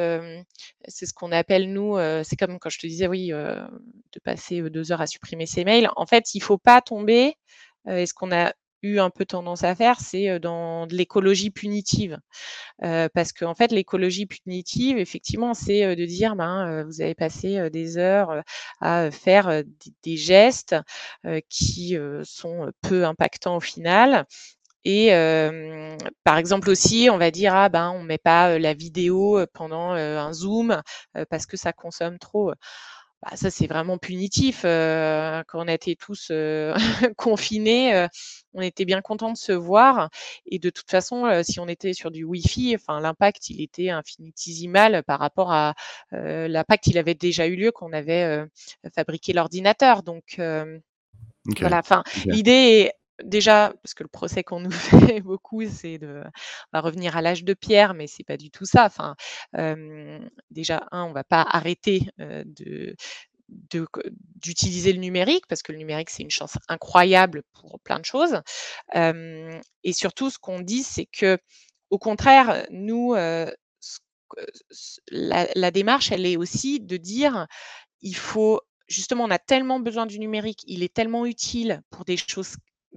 c'est 0.89 1.07
ce 1.07 1.13
qu'on 1.13 1.33
appelle 1.33 1.73
nous, 1.73 1.99
c'est 2.25 2.37
comme 2.37 2.59
quand 2.59 2.71
je 2.71 2.79
te 2.79 2.87
disais, 2.87 3.07
oui, 3.07 3.29
de 3.29 4.21
passer 4.25 4.63
deux 4.71 4.93
heures 4.93 5.03
à 5.03 5.07
supprimer 5.07 5.47
ses 5.47 5.65
mails. 5.65 5.91
En 5.97 6.07
fait, 6.07 6.35
il 6.35 6.39
ne 6.39 6.45
faut 6.45 6.59
pas 6.59 6.81
tomber, 6.81 7.37
et 7.89 8.07
ce 8.07 8.15
qu'on 8.15 8.33
a 8.33 8.53
un 8.99 9.11
peu 9.11 9.25
tendance 9.25 9.65
à 9.65 9.75
faire, 9.75 10.01
c'est 10.01 10.39
dans 10.41 10.87
l'écologie 10.87 11.51
punitive. 11.51 12.19
parce 12.81 13.33
qu'en 13.33 13.55
fait, 13.55 13.73
l'écologie 13.73 14.27
punitive, 14.27 14.99
effectivement, 14.99 15.55
c'est 15.55 15.97
de 15.97 16.05
dire, 16.07 16.37
ben, 16.37 16.85
vous 16.85 17.01
avez 17.01 17.15
passé 17.15 17.71
des 17.71 17.99
heures 17.99 18.43
à 18.81 19.11
faire 19.11 19.63
des, 20.05 20.17
gestes 20.17 20.77
qui 21.49 21.97
sont 22.25 22.71
peu 22.83 23.05
impactants 23.05 23.57
au 23.57 23.61
final. 23.61 24.27
Et 24.85 25.11
par 26.25 26.39
exemple 26.39 26.71
aussi, 26.71 27.09
on 27.11 27.19
va 27.19 27.33
dire 27.33 27.55
ah 27.55 27.69
ben 27.69 27.91
on 27.91 28.03
met 28.05 28.19
pas 28.19 28.57
la 28.59 28.73
vidéo 28.73 29.45
pendant 29.53 29.91
un 29.91 30.33
zoom 30.33 30.81
parce 31.29 31.47
que 31.47 31.57
ça 31.57 31.73
consomme 31.73 32.19
trop. 32.19 32.53
Bah, 33.23 33.35
ça 33.35 33.51
c'est 33.51 33.67
vraiment 33.67 33.99
punitif. 33.99 34.63
quand 34.63 35.45
on 35.55 35.69
été 35.69 35.97
tous 35.97 36.31
confinés, 37.17 38.07
on 38.53 38.61
était 38.61 38.85
bien 38.85 39.01
content 39.01 39.33
de 39.33 39.37
se 39.37 39.53
voir. 39.53 40.11
Et 40.47 40.59
de 40.59 40.71
toute 40.71 40.91
façon, 40.91 41.43
si 41.43 41.59
on 41.59 41.67
était 41.67 41.93
sur 41.93 42.11
du 42.11 42.25
Wi-Fi, 42.25 42.75
enfin 42.77 43.01
l'impact 43.01 43.49
il 43.51 43.63
était 43.63 43.91
infinitésimal 43.91 45.03
par 45.05 45.19
rapport 45.19 45.51
à 45.51 45.75
l'impact 46.13 46.89
il 46.89 46.99
avait 46.99 47.15
déjà 47.15 47.47
eu 47.47 47.57
lieu 47.57 47.73
quand 47.73 47.89
on 47.89 47.93
avait 47.93 48.45
fabriqué 48.95 49.33
l'ordinateur. 49.33 50.03
Donc 50.03 50.39
voilà. 50.39 51.79
Enfin 51.79 52.03
l'idée 52.27 52.51
est 52.51 52.93
déjà, 53.23 53.73
parce 53.83 53.95
que 53.95 54.03
le 54.03 54.09
procès 54.09 54.43
qu'on 54.45 54.61
nous 54.61 54.71
fait 55.19 55.21
beaucoup, 55.21 55.65
c'est 55.69 55.99
de 55.99 56.23
on 56.25 56.71
va 56.73 56.81
revenir 56.81 57.17
à 57.17 57.23
l'âge 57.23 57.45
de 57.45 57.55
pierre, 57.55 57.95
mais 57.95 58.07
c'est 58.07 58.25
pas 58.25 58.37
du 58.37 58.51
tout 58.51 58.65
ça. 58.65 58.87
Enfin, 58.87 59.17
déjà, 60.51 60.87
un, 60.93 61.05
on 61.05 61.13
va 61.13 61.25
pas 61.25 61.43
arrêter 61.43 62.03
d'utiliser 63.49 64.93
le 64.93 64.99
numérique 64.99 65.47
parce 65.49 65.63
que 65.63 65.73
le 65.73 65.79
numérique 65.79 66.11
c'est 66.11 66.23
une 66.23 66.31
chance 66.31 66.59
incroyable 66.69 67.43
pour 67.53 67.79
plein 67.81 68.01
de 68.01 68.05
choses 68.05 68.41
et 68.93 69.93
surtout 69.93 70.31
ce 70.31 70.39
qu'on 70.39 70.61
dit 70.61 70.83
c'est 70.83 71.07
que 71.07 71.39
au 71.91 71.99
contraire 71.99 72.67
nous 72.71 73.15
la, 75.13 75.71
démarche 75.71 76.11
elle 76.11 76.27
est 76.27 76.37
aussi 76.37 76.81
de 76.81 76.97
dire 76.97 77.47
il 78.01 78.17
faut 78.17 78.61
justement 78.89 79.25
on 79.25 79.31
a 79.31 79.39
tellement 79.39 79.79
besoin 79.79 80.07
du 80.07 80.19
numérique 80.19 80.63
il 80.67 80.83
est 80.83 80.93
tellement 80.93 81.25
utile 81.25 81.83
pour 81.91 82.05
des 82.05 82.17
choses 82.17 82.57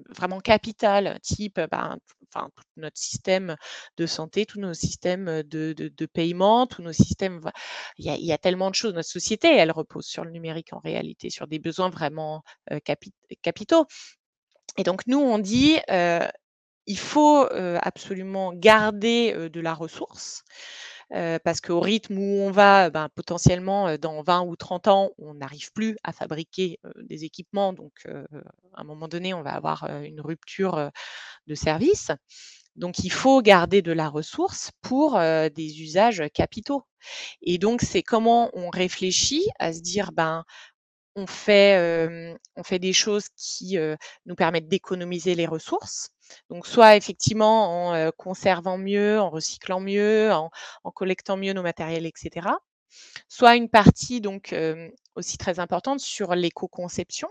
vraiment 0.10 0.40
capital, 0.40 1.20
type 1.22 1.60
ben, 1.72 1.98
enfin, 2.28 2.50
tout 2.56 2.64
notre 2.78 2.98
système 2.98 3.56
de 3.98 4.06
santé, 4.06 4.46
tous 4.46 4.60
nos 4.60 4.74
systèmes 4.74 5.44
de, 5.44 5.74
de, 5.74 6.06
paiement, 6.06 6.68
tous 6.68 6.82
nos 6.82 6.94
systèmes. 6.94 7.42
Il 7.98 8.06
y, 8.06 8.10
a, 8.10 8.16
il 8.16 8.26
y, 8.26 8.32
a, 8.32 8.38
tellement 8.38 8.70
de 8.70 8.76
choses. 8.76 8.94
Notre 8.94 9.10
société, 9.10 9.48
elle 9.48 9.72
repose 9.72 10.06
sur 10.06 10.24
le 10.24 10.32
numérique 10.32 10.74
en 10.74 10.80
réalité, 10.80 11.30
sur 11.30 11.48
des 11.48 11.60
besoins 11.60 11.90
vraiment 11.90 12.44
capitaux. 13.44 13.86
Et 14.78 14.84
donc, 14.84 15.06
nous, 15.08 15.20
on 15.20 15.40
dit, 15.40 15.78
il 16.86 16.98
faut 16.98 17.48
absolument 17.52 18.54
garder 18.54 19.50
de 19.50 19.60
la 19.60 19.74
ressource 19.74 20.44
parce 21.10 21.62
qu'au 21.62 21.80
rythme 21.80 22.18
où 22.18 22.42
on 22.42 22.52
va, 22.52 22.90
ben, 22.90 23.10
potentiellement, 23.16 23.98
dans 23.98 24.22
20 24.22 24.42
ou 24.42 24.56
30 24.56 24.88
ans, 24.88 25.12
on 25.18 25.36
n'arrive 25.36 25.72
plus 25.74 25.98
à 26.04 26.12
fabriquer 26.14 26.80
des 26.98 27.24
équipements. 27.24 27.74
Donc, 27.74 28.06
à 28.06 28.82
un 28.82 28.84
moment 28.84 29.08
donné, 29.08 29.34
on 29.34 29.42
va 29.42 29.52
avoir 29.52 29.86
une 30.04 30.22
rupture 30.22 30.92
de 31.48 31.56
service. 31.56 32.12
Donc, 32.76 33.00
il 33.00 33.12
faut 33.12 33.42
garder 33.42 33.82
de 33.82 33.92
la 33.92 34.08
ressource 34.08 34.72
pour 34.82 35.20
des 35.20 35.82
usages 35.82 36.24
capitaux. 36.34 36.84
Et 37.42 37.58
donc, 37.58 37.82
c'est 37.82 38.04
comment 38.04 38.50
on 38.54 38.70
réfléchit 38.70 39.48
à 39.60 39.74
se 39.74 39.82
dire, 39.82 40.12
ben, 40.12 40.44
on 41.16 41.28
fait, 41.28 42.38
on 42.56 42.64
fait 42.64 42.80
des 42.80 42.94
choses 42.94 43.28
qui 43.36 43.78
nous 44.26 44.36
permettent 44.36 44.70
d'économiser 44.70 45.36
les 45.36 45.48
ressources. 45.48 46.10
Donc, 46.50 46.68
soit 46.68 46.96
effectivement 46.96 47.90
en 47.92 48.12
conservant 48.18 48.78
mieux, 48.78 49.20
en 49.20 49.30
recyclant 49.30 49.80
mieux, 49.80 50.32
en, 50.32 50.50
collectant 50.92 51.38
mieux 51.38 51.54
nos 51.54 51.64
matériels, 51.64 52.06
etc. 52.06 52.48
Soit 53.28 53.56
une 53.56 53.70
partie 53.70 54.22
donc 54.22 54.56
aussi 55.16 55.38
très 55.38 55.60
importante 55.60 56.00
sur 56.00 56.36
l'éco-conception. 56.36 57.30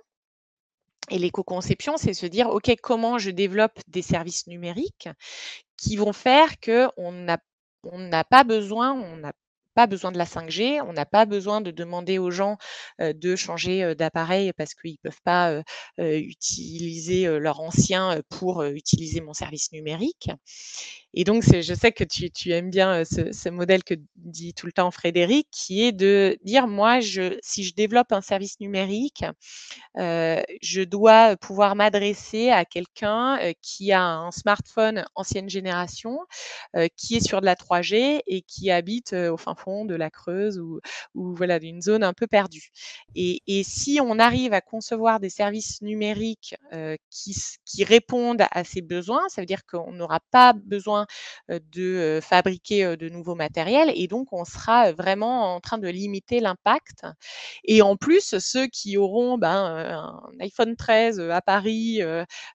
Et 1.10 1.18
l'éco-conception, 1.18 1.96
c'est 1.96 2.12
se 2.12 2.26
dire, 2.26 2.48
OK, 2.50 2.70
comment 2.82 3.18
je 3.18 3.30
développe 3.30 3.78
des 3.86 4.02
services 4.02 4.46
numériques 4.46 5.08
qui 5.76 5.96
vont 5.96 6.12
faire 6.12 6.60
qu'on 6.60 7.12
n'a 7.12 7.38
on 7.84 7.98
n'a 7.98 8.24
pas 8.24 8.44
besoin, 8.44 8.92
on 8.92 9.16
n'a 9.16 9.32
pas 9.78 9.86
besoin 9.86 10.10
de 10.10 10.18
la 10.18 10.24
5G, 10.24 10.82
on 10.82 10.92
n'a 10.92 11.06
pas 11.06 11.24
besoin 11.24 11.60
de 11.60 11.70
demander 11.70 12.18
aux 12.18 12.32
gens 12.32 12.56
de 12.98 13.36
changer 13.36 13.94
d'appareil 13.94 14.52
parce 14.52 14.74
qu'ils 14.74 14.96
ne 15.04 15.08
peuvent 15.08 15.22
pas 15.22 15.62
utiliser 15.98 17.28
leur 17.38 17.60
ancien 17.60 18.20
pour 18.28 18.64
utiliser 18.64 19.20
mon 19.20 19.34
service 19.34 19.70
numérique. 19.70 20.30
Et 21.14 21.24
donc, 21.24 21.42
je 21.42 21.74
sais 21.74 21.92
que 21.92 22.04
tu, 22.04 22.50
aimes 22.50 22.70
bien 22.70 23.02
ce, 23.04 23.48
modèle 23.48 23.82
que 23.82 23.94
dit 24.16 24.52
tout 24.52 24.66
le 24.66 24.72
temps 24.72 24.90
Frédéric, 24.90 25.48
qui 25.50 25.82
est 25.82 25.92
de 25.92 26.38
dire, 26.44 26.68
moi, 26.68 27.00
je, 27.00 27.38
si 27.42 27.64
je 27.64 27.74
développe 27.74 28.12
un 28.12 28.20
service 28.20 28.60
numérique, 28.60 29.24
je 29.96 30.82
dois 30.82 31.36
pouvoir 31.36 31.76
m'adresser 31.76 32.50
à 32.50 32.64
quelqu'un 32.64 33.38
qui 33.62 33.92
a 33.92 34.02
un 34.02 34.30
smartphone 34.30 35.04
ancienne 35.14 35.48
génération, 35.48 36.18
qui 36.96 37.16
est 37.16 37.26
sur 37.26 37.40
de 37.40 37.46
la 37.46 37.54
3G 37.54 38.20
et 38.26 38.42
qui 38.42 38.70
habite 38.70 39.14
au 39.14 39.36
fin 39.36 39.54
de 39.84 39.94
la 39.94 40.10
Creuse 40.10 40.58
ou, 40.58 40.80
voilà 41.14 41.58
d'une 41.58 41.82
zone 41.82 42.02
un 42.02 42.12
peu 42.12 42.26
perdue. 42.26 42.70
Et, 43.14 43.42
si 43.64 43.98
on 44.00 44.18
arrive 44.18 44.52
à 44.52 44.60
concevoir 44.60 45.20
des 45.20 45.30
services 45.30 45.82
numériques 45.82 46.56
qui, 47.10 47.84
répondent 47.84 48.44
à 48.50 48.64
ces 48.64 48.82
besoins, 48.82 49.28
ça 49.28 49.42
veut 49.42 49.46
dire 49.46 49.64
qu'on 49.66 49.92
n'aura 49.92 50.20
pas 50.30 50.52
besoin 50.52 51.06
de 51.48 52.20
fabriquer 52.22 52.96
de 52.96 53.08
nouveaux 53.08 53.34
matériels 53.34 53.92
et 53.94 54.06
donc 54.08 54.32
on 54.32 54.44
sera 54.44 54.92
vraiment 54.92 55.54
en 55.54 55.60
train 55.60 55.78
de 55.78 55.88
limiter 55.88 56.40
l'impact. 56.40 57.04
Et 57.64 57.82
en 57.82 57.96
plus, 57.96 58.38
ceux 58.38 58.66
qui 58.66 58.96
auront 58.96 59.38
ben, 59.38 59.50
un 59.50 60.40
iPhone 60.40 60.76
13 60.76 61.20
à 61.20 61.40
Paris 61.42 62.00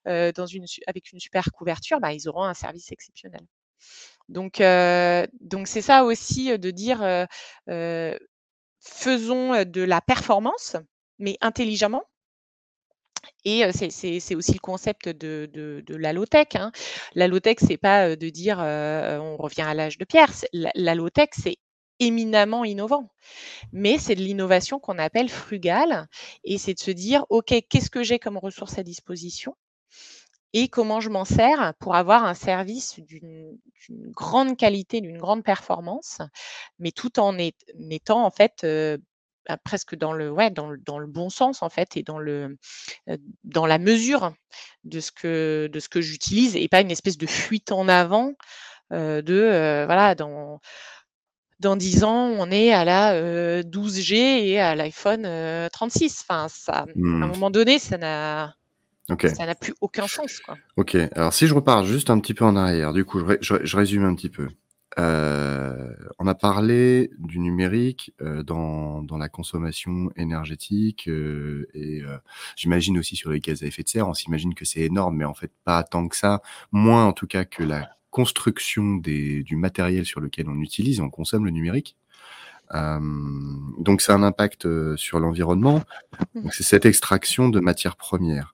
dans 0.04 0.46
avec 0.86 1.12
une 1.12 1.20
super 1.20 1.50
couverture, 1.52 2.00
ben, 2.00 2.10
ils 2.10 2.28
auront 2.28 2.44
un 2.44 2.54
service 2.54 2.92
exceptionnel. 2.92 3.46
Donc, 4.28 4.62
donc 5.40 5.68
c'est 5.68 5.82
ça 5.82 6.04
aussi 6.04 6.58
de 6.58 6.70
dire 6.70 7.26
faisons 8.80 9.64
de 9.64 9.82
la 9.82 10.00
performance, 10.00 10.76
mais 11.18 11.36
intelligemment. 11.40 12.04
Et 13.44 13.62
c'est 13.72 14.34
aussi 14.34 14.52
le 14.52 14.58
concept 14.58 15.08
de, 15.08 15.50
de, 15.52 15.96
la 15.96 16.12
low-tech. 16.12 16.48
Hein. 16.54 16.72
La 17.14 17.28
low-tech, 17.28 17.56
c'est 17.58 17.76
pas 17.76 18.16
de 18.16 18.28
dire 18.28 18.58
on 18.58 19.36
revient 19.36 19.62
à 19.62 19.74
l'âge 19.74 19.98
de 19.98 20.04
pierre. 20.04 20.30
La, 20.52 20.94
low-tech, 20.94 21.30
c'est 21.32 21.56
éminemment 22.00 22.64
innovant. 22.64 23.10
Mais 23.72 23.98
c'est 23.98 24.14
de 24.14 24.20
l'innovation 24.22 24.78
qu'on 24.80 24.98
appelle 24.98 25.28
frugale 25.28 26.08
et 26.44 26.58
c'est 26.58 26.74
de 26.74 26.80
se 26.80 26.90
dire: 26.90 27.24
«OK, 27.30 27.54
qu'est-ce 27.68 27.90
que 27.90 28.02
j'ai 28.02 28.18
comme 28.18 28.38
ressources 28.38 28.78
à 28.78 28.82
disposition 28.82 29.54
et 30.54 30.68
comment 30.68 31.00
je 31.00 31.10
m'en 31.10 31.24
sers 31.24 31.74
pour 31.80 31.96
avoir 31.96 32.24
un 32.24 32.34
service 32.34 33.00
d'une 33.00 33.58
grande 34.12 34.56
qualité, 34.56 35.00
d'une 35.00 35.18
grande 35.18 35.42
performance, 35.42 36.18
mais 36.78 36.92
tout 36.92 37.18
en 37.18 37.36
étant 37.90 38.24
en 38.24 38.30
fait, 38.30 38.62
euh, 38.62 38.96
bah, 39.48 39.58
presque 39.62 39.96
dans 39.96 40.12
le 40.12 40.30
ouais, 40.30 40.50
dans 40.50 40.70
le 40.70 40.78
dans 40.78 41.00
le 41.00 41.08
bon 41.08 41.28
sens 41.28 41.60
en 41.62 41.68
fait 41.68 41.96
et 41.96 42.04
dans 42.04 42.18
le, 42.18 42.56
euh, 43.10 43.16
dans 43.42 43.66
la 43.66 43.78
mesure 43.78 44.32
de 44.84 45.00
ce 45.00 45.10
que 45.10 45.68
de 45.70 45.80
ce 45.80 45.88
que 45.88 46.00
j'utilise 46.00 46.54
et 46.54 46.68
pas 46.68 46.80
une 46.80 46.92
espèce 46.92 47.18
de 47.18 47.26
fuite 47.26 47.72
en 47.72 47.88
avant, 47.88 48.32
euh, 48.92 49.22
de, 49.22 49.84
voilà 49.86 50.14
dans 50.14 50.60
dans 51.60 51.76
10 51.76 52.04
ans, 52.04 52.34
on 52.38 52.50
est 52.50 52.72
à 52.72 52.84
la, 52.84 53.62
12G 53.62 54.14
et 54.14 54.60
à 54.60 54.74
l'iPhone, 54.76 55.68
36. 55.72 56.24
Enfin 56.28 56.48
ça 56.48 56.72
à 56.72 56.82
un 56.82 56.86
mmh. 56.94 57.26
moment 57.26 57.50
donné, 57.50 57.78
ça 57.80 57.98
n'a 57.98 58.54
ça 59.08 59.46
n'a 59.46 59.54
plus 59.54 59.74
aucun 59.80 60.06
sens, 60.06 60.40
quoi. 60.40 60.56
OK. 60.76 60.96
Alors 61.14 61.32
si 61.32 61.46
je 61.46 61.54
repars 61.54 61.84
juste 61.84 62.10
un 62.10 62.18
petit 62.20 62.34
peu 62.34 62.44
en 62.44 62.56
arrière, 62.56 62.92
du 62.92 63.04
coup, 63.04 63.20
je 63.40 63.76
résume 63.76 64.04
un 64.04 64.14
petit 64.14 64.30
peu. 64.30 64.48
Euh, 64.98 65.92
on 66.18 66.26
a 66.26 66.34
parlé 66.34 67.10
du 67.18 67.40
numérique, 67.40 68.14
euh, 68.20 68.42
dans 68.42 69.02
dans 69.02 69.18
la 69.18 69.28
consommation 69.28 70.10
énergétique, 70.16 71.08
euh, 71.08 71.68
et 71.74 72.02
j'imagine 72.56 72.98
aussi 72.98 73.16
sur 73.16 73.30
les 73.30 73.40
gaz 73.40 73.62
à 73.62 73.66
effet 73.66 73.82
de 73.82 73.88
serre. 73.88 74.08
On 74.08 74.14
s'imagine 74.14 74.54
que 74.54 74.64
c'est 74.64 74.80
énorme, 74.80 75.16
mais 75.16 75.24
en 75.24 75.34
fait 75.34 75.50
pas 75.64 75.82
tant 75.82 76.08
que 76.08 76.16
ça. 76.16 76.42
Moins 76.72 77.06
en 77.06 77.12
tout 77.12 77.26
cas 77.26 77.44
que 77.44 77.62
la 77.62 77.90
construction 78.10 78.94
des 78.96 79.42
du 79.42 79.56
matériel 79.56 80.06
sur 80.06 80.20
lequel 80.20 80.48
on 80.48 80.60
utilise 80.60 81.00
on 81.00 81.10
consomme 81.10 81.44
le 81.44 81.50
numérique. 81.50 81.96
donc 82.72 84.00
ça 84.00 84.14
a 84.14 84.16
un 84.16 84.22
impact, 84.22 84.68
sur 84.96 85.18
l'environnement. 85.18 85.82
Mmh. 86.34 86.42
Donc 86.42 86.54
c'est 86.54 86.62
cette 86.62 86.86
extraction 86.86 87.48
de 87.48 87.60
matières 87.60 87.96
premières. 87.96 88.53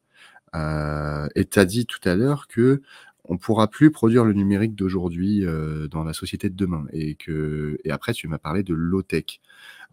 Euh, 0.55 1.29
et 1.35 1.45
tu 1.45 1.59
as 1.59 1.65
dit 1.65 1.87
tout 1.87 2.01
à 2.09 2.15
l'heure 2.15 2.49
que 2.49 2.83
on 3.25 3.39
pourra 3.39 3.69
plus 3.69 3.91
produire 3.93 4.25
le 4.25 4.33
numérique 4.33 4.75
d'aujourd'hui 4.75 5.45
euh, 5.47 5.87
dans 5.89 6.03
la 6.05 6.13
société 6.13 6.51
de 6.51 6.57
demain. 6.57 6.87
Et 6.93 7.15
que 7.15 7.79
et 7.85 7.91
après, 7.91 8.13
tu 8.13 8.29
m'as 8.29 8.39
parlé 8.39 8.63
de 8.63 8.75
low-tech. 8.75 9.41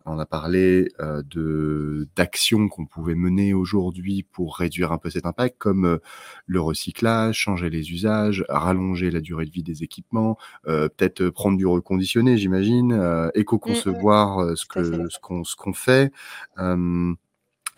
On 0.09 0.19
a 0.19 0.25
parlé 0.25 0.89
euh, 1.01 1.21
de 1.29 2.07
d'actions 2.15 2.69
qu'on 2.69 2.85
pouvait 2.85 3.15
mener 3.15 3.53
aujourd'hui 3.53 4.23
pour 4.23 4.55
réduire 4.57 4.93
un 4.93 4.97
peu 4.97 5.09
cet 5.09 5.25
impact, 5.25 5.57
comme 5.57 5.85
euh, 5.85 5.97
le 6.45 6.61
recyclage, 6.61 7.37
changer 7.37 7.69
les 7.69 7.91
usages, 7.91 8.45
rallonger 8.47 9.11
la 9.11 9.19
durée 9.19 9.45
de 9.45 9.51
vie 9.51 9.63
des 9.63 9.83
équipements, 9.83 10.37
euh, 10.67 10.87
peut-être 10.87 11.29
prendre 11.29 11.57
du 11.57 11.65
reconditionné, 11.67 12.37
j'imagine, 12.37 12.93
euh, 12.93 13.29
éco-concevoir 13.35 14.39
mmh, 14.39 14.51
mmh. 14.51 14.55
ce 14.55 14.65
que 14.65 15.09
ce 15.09 15.19
qu'on 15.19 15.43
ce 15.43 15.55
qu'on 15.57 15.73
fait. 15.73 16.11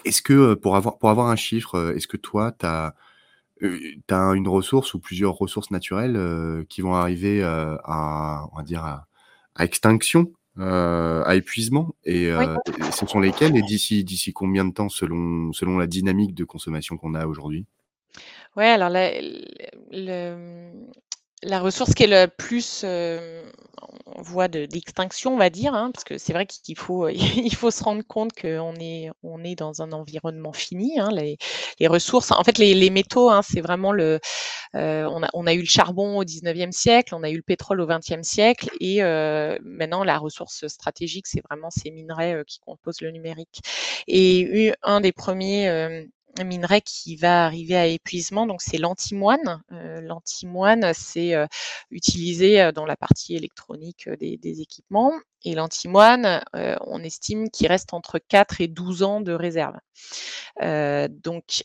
Est-ce 0.06 0.22
que, 0.22 0.54
pour 0.54 0.76
avoir 0.76 0.98
pour 0.98 1.10
avoir 1.10 1.28
un 1.28 1.36
chiffre, 1.36 1.94
est-ce 1.96 2.08
que 2.08 2.18
toi, 2.18 2.54
tu 2.58 2.66
as, 2.66 2.94
une 3.62 4.48
ressource 4.48 4.94
ou 4.94 5.00
plusieurs 5.00 5.34
ressources 5.34 5.72
naturelles, 5.72 6.66
qui 6.70 6.82
vont 6.82 6.96
arriver, 6.96 7.44
à 7.44 8.46
on 8.52 8.58
va 8.58 8.64
dire 8.64 8.84
à 8.84 9.66
extinction, 9.66 10.32
à 10.58 11.36
épuisement? 11.36 11.96
Et 12.06 12.32
ce 12.92 13.06
sont 13.06 13.20
lesquelles 13.20 13.56
et 13.58 13.62
d'ici 13.62 14.04
d'ici 14.04 14.34
combien 14.34 14.66
de 14.66 14.74
temps 14.74 14.90
selon 14.90 15.52
selon 15.54 15.78
la 15.78 15.88
dynamique 15.88 16.34
de 16.34 16.44
consommation 16.44 16.98
qu'on 16.98 17.14
a 17.16 17.28
aujourd'hui? 17.28 17.66
Ouais, 18.56 18.68
alors 18.68 18.90
la 18.90 19.12
le 19.92 20.72
la 21.44 21.60
ressource 21.60 21.94
qui 21.94 22.04
est 22.04 22.08
le 22.08 22.28
plus, 22.28 22.82
euh, 22.84 23.50
en 24.06 24.22
voie 24.22 24.48
d'extinction, 24.50 25.34
on 25.36 25.38
va 25.38 25.50
dire, 25.50 25.74
hein, 25.74 25.92
parce 25.94 26.04
que 26.04 26.18
c'est 26.18 26.34
vrai 26.34 26.46
qu'il 26.46 26.78
faut 26.78 27.08
il 27.48 27.56
faut 27.56 27.72
se 27.72 27.84
rendre 27.84 28.04
compte 28.08 28.32
qu'on 28.34 28.76
est 28.80 29.10
on 29.24 29.44
est 29.44 29.56
dans 29.56 29.82
un 29.82 29.92
environnement 29.94 30.52
fini, 30.54 31.00
hein, 31.00 31.10
les 31.14 31.38
les 31.80 31.88
ressources. 31.88 32.32
En 32.32 32.44
fait, 32.44 32.58
les 32.58 32.74
les 32.74 32.90
métaux, 32.90 33.30
hein, 33.30 33.42
c'est 33.42 33.62
vraiment 33.62 33.92
le, 33.94 34.20
euh, 34.76 35.06
on 35.12 35.24
a 35.24 35.30
on 35.34 35.48
a 35.48 35.54
eu 35.54 35.62
le 35.62 35.66
charbon 35.68 36.18
au 36.20 36.24
19e 36.26 36.72
siècle, 36.74 37.16
on 37.16 37.24
a 37.24 37.30
eu 37.32 37.38
le 37.38 37.44
pétrole 37.44 37.82
au 37.82 37.88
20e 37.88 38.24
siècle 38.24 38.70
et 38.82 39.04
heu, 39.04 39.60
maintenant 39.64 40.04
la 40.04 40.18
ressource 40.18 40.68
stratégique, 40.68 41.28
c'est 41.28 41.42
vraiment 41.50 41.70
ces 41.72 41.92
minerais, 41.92 42.44
qui 42.48 42.60
composent 42.60 43.02
le 43.02 43.12
numérique. 43.12 43.62
Et 44.08 44.74
un 44.84 45.02
des 45.02 45.12
premiers, 45.14 45.70
un 46.38 46.44
minerai 46.44 46.82
qui 46.82 47.16
va 47.16 47.46
arriver 47.46 47.76
à 47.76 47.88
épuisement, 47.88 48.46
donc 48.46 48.62
c'est 48.62 48.78
l'antimoine. 48.78 49.62
Euh, 49.72 50.02
l'antimoine, 50.02 50.94
c'est 50.94 51.34
euh, 51.34 51.48
utilisé 51.92 52.62
euh, 52.62 52.72
dans 52.72 52.86
la 52.86 52.96
partie 52.96 53.36
électronique 53.36 54.10
des, 54.20 54.62
équipements. 54.62 55.14
Et 55.46 55.56
l'antimoine, 55.56 56.44
on 56.54 57.02
estime 57.02 57.50
qu'il 57.50 57.68
reste 57.68 57.94
entre 57.94 58.20
4 58.20 58.60
et 58.60 58.68
12 58.68 59.04
ans 59.04 59.22
de 59.22 59.32
réserve. 59.32 59.78
donc 60.60 61.64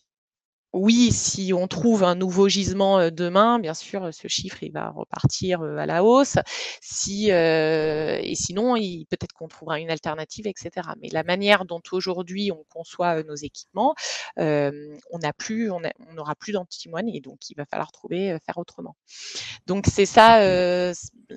oui, 0.75 1.13
si 1.13 1.53
on 1.53 1.69
trouve 1.69 2.03
un 2.03 2.17
nouveau 2.17 2.49
gisement 2.49 3.11
demain, 3.11 3.61
bien 3.61 3.75
sûr, 3.75 4.13
ce 4.13 4.27
chiffre 4.27 4.63
il 4.63 4.73
va 4.73 4.91
repartir 4.91 5.63
à 5.63 5.87
la 5.87 6.03
hausse. 6.03 6.37
Si 6.81 7.31
et 7.31 8.35
sinon, 8.35 8.75
peut-être 8.75 9.33
qu'on 9.33 9.47
trouvera 9.49 9.79
une 9.79 9.91
alternative, 9.91 10.49
etc. 10.49 10.89
Mais 11.01 11.09
la 11.11 11.23
manière 11.23 11.65
dont 11.65 11.81
aujourd'hui 11.93 12.51
on 12.51 12.65
conçoit 12.69 13.23
nos 13.23 13.37
équipements, 13.37 13.95
on 14.37 15.19
n'a 15.23 15.33
plus, 15.33 15.71
on 15.71 15.81
n'aura 16.15 16.35
plus 16.35 16.53
d'antimoine 16.53 17.09
et 17.09 17.21
donc 17.21 17.49
il 17.51 17.55
va 17.57 17.65
falloir 17.67 17.93
trouver, 17.93 18.37
faire 18.45 18.59
autrement. 18.59 18.97
Donc 19.67 19.87
c'est 19.89 20.07
ça, 20.07 20.41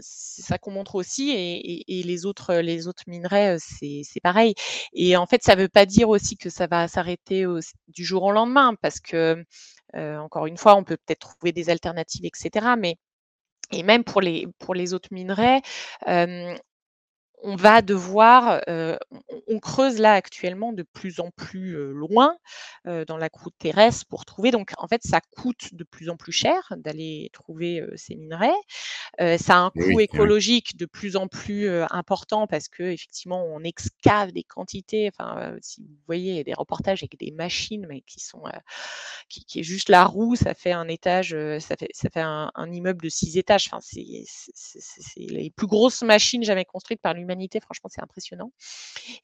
c'est 0.01 0.41
ça 0.41 0.57
qu'on 0.57 0.71
montre 0.71 0.95
aussi 0.95 1.31
et, 1.31 2.03
les 2.03 2.25
autres, 2.25 2.55
les 2.55 2.87
autres 2.87 3.03
minerais, 3.05 3.57
c'est 3.59 4.19
pareil. 4.23 4.55
Et 4.93 5.15
en 5.15 5.27
fait, 5.27 5.43
ça 5.43 5.55
ne 5.55 5.61
veut 5.61 5.69
pas 5.69 5.85
dire 5.85 6.09
aussi 6.09 6.37
que 6.37 6.49
ça 6.49 6.65
va 6.65 6.87
s'arrêter 6.87 7.45
du 7.87 8.03
jour 8.03 8.23
au 8.23 8.31
lendemain 8.31 8.73
parce 8.81 8.99
que 8.99 9.26
encore 9.93 10.47
une 10.47 10.57
fois, 10.57 10.75
on 10.75 10.83
peut 10.83 10.97
peut-être 10.97 11.19
trouver 11.37 11.51
des 11.51 11.69
alternatives, 11.69 12.25
etc. 12.25 12.75
Mais 12.77 12.95
et 13.71 13.83
même 13.83 14.03
pour 14.03 14.21
les, 14.21 14.47
pour 14.59 14.75
les 14.75 14.93
autres 14.93 15.09
minerais, 15.11 15.61
on 17.43 17.55
va 17.55 17.81
devoir, 17.81 18.61
on, 18.67 19.59
creuse 19.59 19.99
là 19.99 20.13
actuellement 20.13 20.73
de 20.73 20.83
plus 20.83 21.19
en 21.19 21.29
plus 21.31 21.75
loin 21.93 22.35
dans 22.85 23.17
la 23.17 23.29
croûte 23.29 23.53
terrestre 23.59 24.05
pour 24.09 24.25
trouver. 24.25 24.51
Donc 24.51 24.71
en 24.77 24.87
fait, 24.87 25.01
ça 25.03 25.21
coûte 25.35 25.73
de 25.73 25.83
plus 25.83 26.09
en 26.09 26.17
plus 26.17 26.31
cher 26.31 26.73
d'aller 26.77 27.29
trouver 27.33 27.83
ces 27.95 28.15
minerais. 28.15 28.53
ça 29.19 29.55
a 29.55 29.59
un 29.59 29.69
coût 29.69 29.99
écologique 29.99 30.77
de 30.77 30.85
plus 30.85 31.15
en 31.15 31.27
plus 31.27 31.69
important 31.91 32.47
parce 32.47 32.67
que 32.69 32.83
effectivement, 32.83 33.45
on 33.45 33.63
excave 33.63 34.31
des 34.31 34.43
quantités. 34.43 35.09
Enfin, 35.13 35.55
si 35.61 35.81
vous 35.81 35.97
voyez 36.07 36.43
des 36.43 36.53
reportages 36.53 37.03
avec 37.03 37.17
des 37.19 37.31
machines, 37.31 37.85
mais 37.87 38.01
qui 38.01 38.19
sont, 38.19 38.43
qui, 39.29 39.59
est 39.59 39.63
juste 39.63 39.89
la 39.89 40.05
roue, 40.05 40.35
ça 40.35 40.53
fait 40.53 40.71
un 40.71 40.87
étage, 40.87 41.35
ça 41.59 41.75
fait, 41.75 41.89
ça 41.93 42.09
fait 42.09 42.21
un, 42.21 42.51
immeuble 42.71 43.03
de 43.03 43.09
six 43.09 43.37
étages. 43.37 43.69
Enfin, 43.71 43.79
c'est 43.81 44.03
les 45.17 45.51
plus 45.51 45.67
grosses 45.67 46.01
machines 46.01 46.43
jamais 46.43 46.65
construites 46.65 47.01
par 47.01 47.13
l'humanité 47.13 47.26
Franchement, 47.61 47.89
c'est 47.89 48.01
impressionnant. 48.01 48.51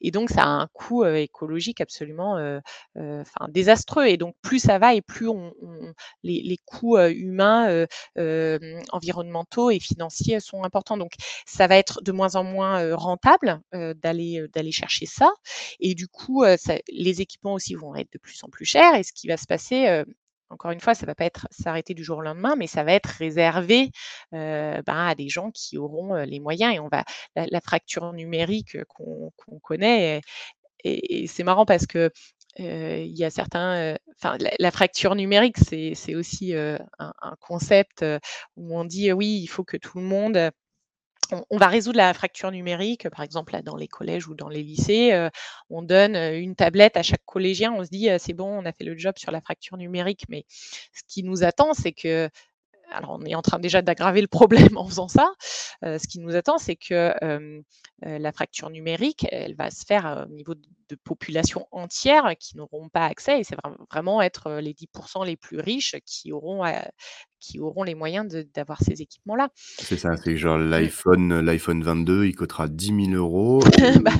Et 0.00 0.10
donc, 0.10 0.30
ça 0.30 0.42
a 0.44 0.46
un 0.46 0.66
coût 0.72 1.04
écologique 1.04 1.80
absolument 1.80 2.60
désastreux. 3.48 4.06
Et 4.06 4.16
donc, 4.16 4.34
plus 4.42 4.58
ça 4.58 4.78
va 4.78 4.94
et 4.94 5.02
plus 5.02 5.28
on, 5.28 5.52
les, 6.22 6.58
coûts 6.64 6.98
humains, 6.98 7.86
environnementaux 8.92 9.70
et 9.70 9.78
financiers 9.80 10.40
sont 10.40 10.64
importants. 10.64 10.96
Donc, 10.96 11.12
ça 11.46 11.66
va 11.66 11.76
être 11.76 12.02
de 12.02 12.12
moins 12.12 12.36
en 12.36 12.44
moins 12.44 12.94
rentable 12.94 13.60
d'aller 13.72 14.46
d'aller 14.52 14.72
chercher 14.72 15.06
ça. 15.06 15.32
Et 15.80 15.94
du 15.94 16.08
coup, 16.08 16.44
les 16.88 17.20
équipements 17.20 17.54
aussi 17.54 17.74
vont 17.74 17.94
être 17.94 18.12
de 18.12 18.18
plus 18.18 18.42
en 18.44 18.48
plus 18.48 18.64
chers. 18.64 18.94
Et 18.94 19.02
ce 19.02 19.12
qui 19.12 19.28
va 19.28 19.36
se 19.36 19.46
passer, 19.46 20.04
encore 20.50 20.70
une 20.70 20.80
fois, 20.80 20.94
ça 20.94 21.06
ne 21.06 21.10
va 21.10 21.14
pas 21.14 21.24
être 21.24 21.46
s'arrêter 21.50 21.94
du 21.94 22.04
jour 22.04 22.18
au 22.18 22.22
lendemain, 22.22 22.54
mais 22.56 22.66
ça 22.66 22.84
va 22.84 22.92
être 22.92 23.06
réservé 23.06 23.90
ben, 24.32 24.82
à 24.86 25.14
des 25.14 25.28
gens 25.28 25.50
qui 25.50 25.78
auront 25.78 26.14
les 26.24 26.40
moyens. 26.40 26.74
Et 26.74 26.80
on 26.80 26.88
va 26.88 27.04
la, 27.34 27.60
fracture 27.60 28.12
numérique 28.12 28.76
qu'on 28.88 29.32
connaît, 29.62 30.20
et, 30.84 31.26
c'est 31.26 31.44
marrant 31.44 31.66
parce 31.66 31.86
que 31.86 32.10
il 32.58 33.16
y 33.16 33.24
a 33.24 33.30
certains, 33.30 33.96
la, 34.58 34.70
fracture 34.70 35.14
numérique, 35.14 35.56
c'est 35.58 36.14
aussi 36.14 36.54
un, 36.54 37.36
concept 37.40 38.04
où 38.56 38.78
on 38.78 38.84
dit 38.84 39.12
oui, 39.12 39.40
il 39.42 39.48
faut 39.48 39.64
que 39.64 39.76
tout 39.76 39.98
le 39.98 40.04
monde 40.04 40.50
on, 41.32 41.56
va 41.56 41.68
résoudre 41.68 41.98
la 41.98 42.12
fracture 42.14 42.50
numérique, 42.50 43.08
par 43.10 43.22
exemple 43.22 43.52
là, 43.52 43.62
dans 43.62 43.76
les 43.76 43.88
collèges 43.88 44.28
ou 44.28 44.34
dans 44.34 44.48
les 44.48 44.62
lycées, 44.62 45.12
euh, 45.12 45.30
on 45.70 45.82
donne 45.82 46.16
euh, 46.16 46.38
une 46.38 46.54
tablette 46.54 46.96
à 46.96 47.02
chaque 47.02 47.24
collégien, 47.24 47.72
on 47.72 47.84
se 47.84 47.90
dit 47.90 48.08
c'est 48.18 48.32
bon, 48.32 48.46
on 48.46 48.64
a 48.64 48.72
fait 48.72 48.84
le 48.84 48.96
job 48.96 49.14
sur 49.16 49.30
la 49.30 49.40
fracture 49.40 49.76
numérique, 49.76 50.24
mais 50.28 50.44
ce 50.48 51.02
qui 51.08 51.22
nous 51.22 51.44
attend, 51.44 51.74
c'est 51.74 51.92
que 51.92 52.28
alors 52.92 53.16
on 53.18 53.24
est 53.24 53.34
en 53.34 53.42
train 53.42 53.58
déjà 53.58 53.82
d'aggraver 53.82 54.20
le 54.20 54.28
problème 54.28 54.76
en 54.76 54.86
faisant 54.86 55.08
ça. 55.08 55.32
Ce 55.82 56.06
qui 56.06 56.20
nous 56.20 56.36
attend, 56.36 56.58
c'est 56.58 56.76
que 56.76 57.12
la 58.02 58.32
fracture 58.32 58.70
numérique, 58.70 59.26
elle 59.30 59.54
va 59.54 59.70
se 59.70 59.84
faire 59.84 60.26
au 60.28 60.32
niveau 60.32 60.54
de, 60.54 60.96
populations 61.02 61.66
entières 61.72 62.34
qui 62.38 62.56
n'auront 62.56 62.88
pas 62.88 63.06
accès, 63.06 63.40
et 63.40 63.44
c'est 63.44 63.56
vraiment 63.90 64.22
être 64.22 64.52
les 64.60 64.74
10% 64.74 65.26
les 65.26 65.36
plus 65.36 65.58
riches 65.58 65.96
qui 66.04 66.30
auront 66.30 66.62
qui 67.44 67.60
auront 67.60 67.82
les 67.82 67.94
moyens 67.94 68.26
d'avoir 68.54 68.80
ces 68.80 69.02
équipements-là. 69.02 69.48
C'est 69.54 69.98
ça, 69.98 70.16
c'est 70.16 70.36
genre 70.36 70.58
mmh. 70.58 70.70
l'iPhone 70.70 71.40
l'iPhone 71.40 71.82
22, 71.82 72.24
il 72.24 72.34
coûtera 72.34 72.68
10 72.68 73.10
000 73.10 73.12
euros. 73.12 73.62
Bah, 74.04 74.12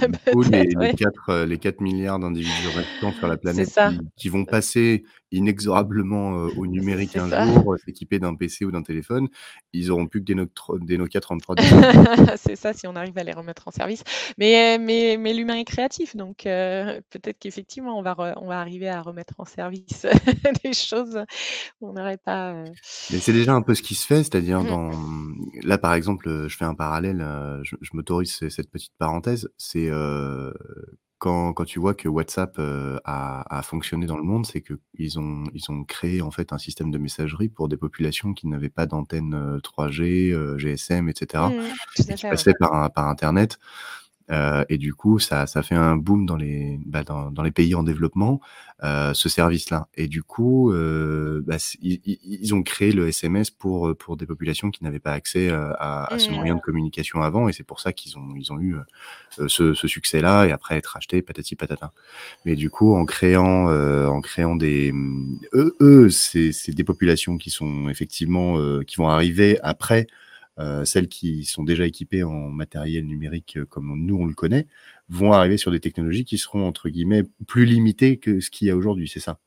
les, 0.50 0.64
les, 0.64 0.94
4, 0.94 1.44
les 1.44 1.58
4 1.58 1.80
milliards 1.80 2.18
d'individus 2.18 2.68
restants 2.74 3.12
sur 3.12 3.26
la 3.26 3.36
planète 3.36 3.68
qui, 3.68 3.98
qui, 4.16 4.28
vont 4.28 4.44
passer 4.44 5.04
inexorablement 5.34 6.38
euh, 6.38 6.50
au 6.56 6.66
numérique 6.66 7.16
un 7.16 7.28
jour, 7.28 7.74
euh, 7.74 7.76
s'équiper 7.84 8.18
d'un 8.18 8.34
PC 8.34 8.64
ou 8.64 8.70
d'un 8.70 8.82
téléphone, 8.82 9.28
ils 9.72 9.90
auront 9.90 10.06
plus 10.06 10.24
que 10.24 10.32
des, 10.32 10.36
des 10.86 10.98
Nokia 10.98 11.20
33. 11.20 11.56
c'est 12.36 12.56
ça, 12.56 12.72
si 12.72 12.86
on 12.86 12.94
arrive 12.96 13.18
à 13.18 13.24
les 13.24 13.32
remettre 13.32 13.68
en 13.68 13.70
service. 13.70 14.04
Mais, 14.38 14.78
mais, 14.78 15.16
mais 15.18 15.34
l'humain 15.34 15.56
est 15.56 15.64
créatif, 15.64 16.16
donc 16.16 16.46
euh, 16.46 17.00
peut-être 17.10 17.38
qu'effectivement, 17.38 17.98
on 17.98 18.02
va, 18.02 18.34
on 18.40 18.46
va 18.46 18.60
arriver 18.60 18.88
à 18.88 19.02
remettre 19.02 19.34
en 19.38 19.44
service 19.44 20.06
des 20.64 20.72
choses 20.72 21.24
où 21.80 21.88
on 21.88 21.92
n'aurait 21.94 22.18
pas. 22.18 22.64
C'est 23.20 23.32
déjà 23.32 23.54
un 23.54 23.62
peu 23.62 23.74
ce 23.74 23.82
qui 23.82 23.94
se 23.94 24.06
fait, 24.06 24.22
c'est-à-dire 24.24 24.62
mmh. 24.62 24.66
dans. 24.66 24.90
Là, 25.62 25.78
par 25.78 25.94
exemple, 25.94 26.46
je 26.48 26.56
fais 26.56 26.64
un 26.64 26.74
parallèle, 26.74 27.26
je, 27.62 27.76
je 27.80 27.90
m'autorise 27.94 28.48
cette 28.48 28.70
petite 28.70 28.92
parenthèse, 28.98 29.48
c'est 29.56 29.90
quand, 31.24 31.54
quand 31.54 31.64
tu 31.64 31.78
vois 31.78 31.94
que 31.94 32.06
WhatsApp 32.06 32.56
euh, 32.58 32.98
a, 33.04 33.58
a, 33.58 33.62
fonctionné 33.62 34.04
dans 34.04 34.18
le 34.18 34.22
monde, 34.22 34.44
c'est 34.44 34.60
qu'ils 34.60 35.18
ont, 35.18 35.44
ils 35.54 35.70
ont 35.70 35.82
créé 35.82 36.20
en 36.20 36.30
fait 36.30 36.52
un 36.52 36.58
système 36.58 36.90
de 36.90 36.98
messagerie 36.98 37.48
pour 37.48 37.68
des 37.68 37.78
populations 37.78 38.34
qui 38.34 38.46
n'avaient 38.46 38.68
pas 38.68 38.84
d'antenne 38.84 39.58
3G, 39.64 40.58
GSM, 40.58 41.08
etc., 41.08 41.44
et 41.98 42.14
qui 42.14 42.22
passaient 42.22 42.52
par, 42.58 42.92
par 42.92 43.08
Internet. 43.08 43.58
Euh, 44.30 44.64
et 44.68 44.78
du 44.78 44.94
coup, 44.94 45.18
ça, 45.18 45.46
ça 45.46 45.62
fait 45.62 45.74
un 45.74 45.96
boom 45.96 46.24
dans 46.24 46.36
les, 46.36 46.78
bah, 46.86 47.04
dans, 47.04 47.30
dans, 47.30 47.42
les 47.42 47.50
pays 47.50 47.74
en 47.74 47.82
développement, 47.82 48.40
euh, 48.82 49.12
ce 49.12 49.28
service-là. 49.28 49.88
Et 49.94 50.08
du 50.08 50.22
coup, 50.22 50.72
euh, 50.72 51.42
bah, 51.46 51.56
ils, 51.82 52.00
ils, 52.04 52.54
ont 52.54 52.62
créé 52.62 52.92
le 52.92 53.08
SMS 53.08 53.50
pour, 53.50 53.94
pour 53.96 54.16
des 54.16 54.26
populations 54.26 54.70
qui 54.70 54.82
n'avaient 54.82 54.98
pas 54.98 55.12
accès 55.12 55.50
euh, 55.50 55.72
à, 55.78 56.12
à, 56.12 56.18
ce 56.18 56.30
moyen 56.30 56.54
de 56.54 56.60
communication 56.60 57.20
avant. 57.20 57.48
Et 57.48 57.52
c'est 57.52 57.64
pour 57.64 57.80
ça 57.80 57.92
qu'ils 57.92 58.16
ont, 58.16 58.34
ils 58.36 58.50
ont 58.52 58.58
eu 58.60 58.76
euh, 58.76 59.48
ce, 59.48 59.74
ce 59.74 59.86
succès-là 59.86 60.46
et 60.46 60.52
après 60.52 60.76
être 60.76 60.96
achetés, 60.96 61.20
patati 61.20 61.54
patata. 61.54 61.92
Mais 62.46 62.56
du 62.56 62.70
coup, 62.70 62.94
en 62.94 63.04
créant, 63.04 63.68
euh, 63.68 64.06
en 64.06 64.22
créant 64.22 64.56
des, 64.56 64.92
eux, 65.52 65.76
eux 65.80 66.08
c'est 66.08 66.74
des 66.74 66.84
populations 66.84 67.36
qui 67.36 67.50
sont 67.50 67.88
effectivement, 67.88 68.58
qui 68.84 68.96
vont 68.96 69.08
arriver 69.08 69.58
après 69.62 70.06
euh, 70.06 70.23
celles 70.84 71.08
qui 71.08 71.44
sont 71.44 71.64
déjà 71.64 71.86
équipées 71.86 72.22
en 72.22 72.48
matériel 72.48 73.06
numérique 73.06 73.56
euh, 73.56 73.66
comme 73.66 73.94
nous 73.96 74.16
on 74.16 74.26
le 74.26 74.34
connaît, 74.34 74.66
vont 75.08 75.32
arriver 75.32 75.56
sur 75.56 75.70
des 75.70 75.80
technologies 75.80 76.24
qui 76.24 76.38
seront 76.38 76.66
entre 76.66 76.88
guillemets 76.88 77.24
plus 77.46 77.64
limitées 77.64 78.18
que 78.18 78.40
ce 78.40 78.50
qu'il 78.50 78.68
y 78.68 78.70
a 78.70 78.76
aujourd'hui, 78.76 79.08
c'est 79.08 79.20
ça? 79.20 79.38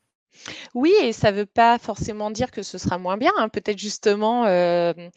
Oui, 0.73 0.93
et 1.01 1.13
ça 1.13 1.31
ne 1.31 1.37
veut 1.37 1.45
pas 1.45 1.79
forcément 1.79 2.31
dire 2.31 2.51
que 2.51 2.61
ce 2.61 2.77
sera 2.77 2.97
moins 2.97 3.17
bien. 3.17 3.31
Hein. 3.37 3.49
Peut-être 3.49 3.79
justement, 3.79 4.45
euh, 4.45 4.93
euh, 4.97 5.09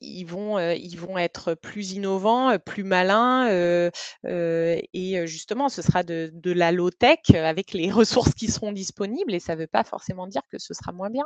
ils, 0.00 0.24
vont, 0.24 0.58
euh, 0.58 0.74
ils 0.74 0.98
vont 0.98 1.18
être 1.18 1.54
plus 1.54 1.92
innovants, 1.92 2.50
euh, 2.50 2.58
plus 2.58 2.84
malins, 2.84 3.48
et 4.24 5.26
justement, 5.26 5.68
ce 5.68 5.82
sera 5.82 6.02
de, 6.02 6.30
de 6.32 6.52
la 6.52 6.72
low-tech 6.72 7.18
avec 7.34 7.72
les 7.72 7.90
ressources 7.92 8.34
qui 8.34 8.48
seront 8.48 8.72
disponibles, 8.72 9.34
et 9.34 9.40
ça 9.40 9.54
ne 9.54 9.60
veut 9.60 9.66
pas 9.66 9.84
forcément 9.84 10.26
dire 10.26 10.42
que 10.50 10.58
ce 10.58 10.74
sera 10.74 10.92
moins 10.92 11.10
bien. 11.10 11.24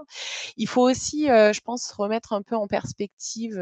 Il 0.57 0.69
faut 0.69 0.83
aussi, 0.83 1.27
je 1.27 1.61
pense, 1.61 1.91
remettre 1.93 2.33
un 2.33 2.43
peu 2.43 2.57
en 2.57 2.67
perspective 2.67 3.57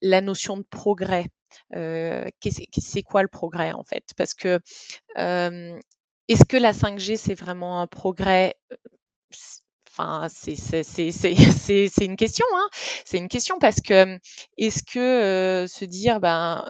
la 0.00 0.20
notion 0.20 0.56
de 0.56 0.64
progrès. 0.68 1.26
c'est 1.72 3.02
quoi 3.02 3.22
le 3.22 3.28
progrès 3.28 3.72
en 3.72 3.84
fait? 3.84 4.04
Parce 4.16 4.34
que 4.34 4.60
est-ce 6.28 6.44
que 6.44 6.56
la 6.56 6.72
5G, 6.72 7.16
c'est 7.16 7.34
vraiment 7.34 7.80
un 7.80 7.86
progrès 7.86 8.54
Enfin, 9.94 10.26
c'est 10.30 12.04
une 12.04 12.16
question, 12.16 12.46
hein. 12.54 12.68
C'est 13.04 13.18
une 13.18 13.28
question 13.28 13.58
parce 13.58 13.80
que 13.80 14.18
est-ce 14.56 14.82
que 14.82 15.66
se 15.68 15.84
dire, 15.84 16.20
ben 16.20 16.66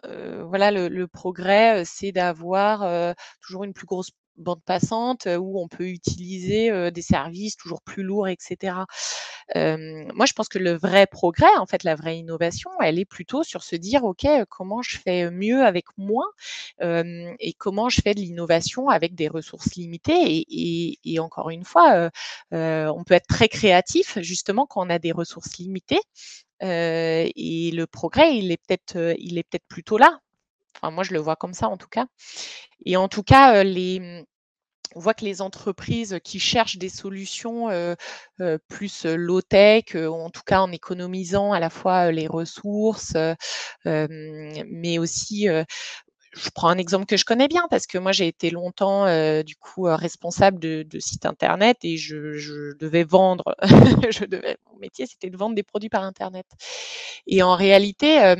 voilà, 0.48 0.70
le, 0.72 0.88
le 0.88 1.06
progrès, 1.08 1.84
c'est 1.84 2.12
d'avoir 2.12 3.14
toujours 3.40 3.64
une 3.64 3.72
plus 3.74 3.86
grosse 3.86 4.10
bande 4.36 4.62
passante 4.64 5.26
où 5.38 5.60
on 5.60 5.68
peut 5.68 5.88
utiliser 5.88 6.90
des 6.90 7.02
services 7.02 7.56
toujours 7.56 7.82
plus 7.82 8.02
lourds, 8.02 8.28
etc. 8.28 8.74
moi, 9.54 10.26
je 10.26 10.32
pense 10.32 10.48
que 10.48 10.58
le 10.58 10.72
vrai 10.72 11.06
progrès, 11.06 11.54
en 11.58 11.66
fait, 11.66 11.84
la 11.84 11.94
vraie 11.94 12.18
innovation, 12.18 12.70
elle 12.80 12.98
est 12.98 13.04
plutôt 13.04 13.42
sur 13.42 13.62
se 13.62 13.76
dire, 13.76 14.04
OK, 14.04 14.26
comment 14.48 14.82
je 14.82 14.98
fais 14.98 15.30
mieux 15.30 15.62
avec 15.64 15.86
moins 15.96 16.26
et 16.82 17.54
comment 17.58 17.88
je 17.88 18.00
fais 18.02 18.14
de 18.14 18.20
l'innovation 18.20 18.88
avec 18.88 19.14
des 19.14 19.28
ressources 19.28 19.74
limitées? 19.76 20.46
Et, 21.04 21.18
encore 21.18 21.50
une 21.50 21.64
fois, 21.64 22.10
on 22.50 23.04
peut 23.04 23.14
être 23.14 23.26
très 23.28 23.48
créatif, 23.48 24.18
justement, 24.20 24.66
quand 24.66 24.86
on 24.86 24.90
a 24.90 24.98
des 24.98 25.12
ressources 25.12 25.56
limitées. 25.58 26.00
et 26.60 27.70
le 27.74 27.86
progrès, 27.86 28.36
il 28.38 28.50
est 28.52 28.58
peut-être, 28.66 29.14
il 29.18 29.38
est 29.38 29.42
peut-être 29.44 29.66
plutôt 29.68 29.98
là. 29.98 30.18
Moi, 30.90 31.04
je 31.04 31.12
le 31.14 31.20
vois 31.20 31.36
comme 31.36 31.54
ça, 31.54 31.68
en 31.68 31.76
tout 31.76 31.88
cas. 31.88 32.06
Et 32.84 32.96
en 32.96 33.08
tout 33.08 33.22
cas, 33.22 33.62
les, 33.64 34.24
on 34.94 35.00
voit 35.00 35.14
que 35.14 35.24
les 35.24 35.42
entreprises 35.42 36.18
qui 36.24 36.40
cherchent 36.40 36.78
des 36.78 36.88
solutions 36.90 37.68
plus 38.68 39.06
low-tech, 39.06 39.94
en 39.96 40.30
tout 40.30 40.42
cas 40.46 40.60
en 40.60 40.72
économisant 40.72 41.52
à 41.52 41.60
la 41.60 41.70
fois 41.70 42.12
les 42.12 42.26
ressources, 42.26 43.16
mais 43.84 44.98
aussi 44.98 45.48
je 46.34 46.50
prends 46.50 46.68
un 46.68 46.78
exemple 46.78 47.06
que 47.06 47.16
je 47.16 47.24
connais 47.24 47.48
bien 47.48 47.66
parce 47.70 47.86
que 47.86 47.98
moi 47.98 48.12
j'ai 48.12 48.26
été 48.26 48.50
longtemps 48.50 49.06
du 49.42 49.56
coup 49.56 49.82
responsable 49.84 50.58
de, 50.58 50.82
de 50.82 50.98
site 50.98 51.26
internet 51.26 51.78
et 51.82 51.96
je, 51.96 52.32
je 52.32 52.74
devais 52.78 53.04
vendre, 53.04 53.54
je 54.10 54.24
devais, 54.24 54.56
mon 54.72 54.78
métier 54.78 55.06
c'était 55.06 55.30
de 55.30 55.36
vendre 55.36 55.54
des 55.54 55.62
produits 55.62 55.90
par 55.90 56.04
internet. 56.04 56.46
Et 57.26 57.42
en 57.42 57.54
réalité, 57.54 58.34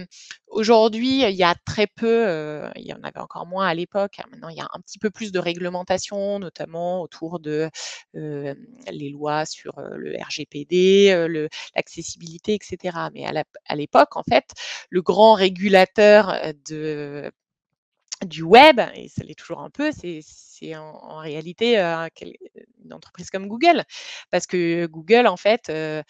aujourd'hui 0.49 1.23
il 1.23 1.37
y 1.37 1.43
a 1.43 1.55
très 1.67 1.87
peu, 1.87 2.71
il 2.77 2.87
y 2.87 2.95
en 2.95 3.03
avait 3.03 3.21
encore 3.21 3.47
moins 3.47 3.67
à 3.67 3.75
l'époque. 3.75 4.19
Hein, 4.19 4.25
maintenant 4.31 4.49
il 4.49 4.57
y 4.57 4.61
a 4.61 4.69
un 4.73 4.81
petit 4.81 4.99
peu 4.99 5.11
plus 5.11 5.31
de 5.31 5.39
réglementation, 5.39 6.39
notamment 6.39 7.03
autour 7.03 7.41
de 7.41 7.69
les 8.15 9.11
lois 9.11 9.45
sur 9.45 9.75
le 9.81 10.17
RGPD, 10.19 11.29
l'accessibilité, 11.77 12.55
etc. 12.55 12.97
Mais 13.13 13.25
à 13.27 13.77
l'époque 13.77 14.17
en 14.17 14.23
fait, 14.23 14.51
le 14.89 15.03
grand 15.03 15.35
régulateur 15.35 16.35
de 16.67 17.31
du 18.25 18.43
web, 18.43 18.81
et 18.95 19.09
ça 19.09 19.25
l'est 19.25 19.39
toujours 19.39 19.61
un 19.61 19.71
peu, 19.71 19.91
c'est 19.93 20.77
en, 20.77 21.19
réalité 21.19 21.79
euh, 21.79 22.09
une 22.85 22.93
entreprise 22.93 23.31
comme 23.31 23.49
Google. 23.49 23.85
Parce 24.31 24.47
que 24.47 24.87
Google, 24.87 25.27
en 25.27 25.37
fait, 25.37 25.69
euh, 25.71 26.03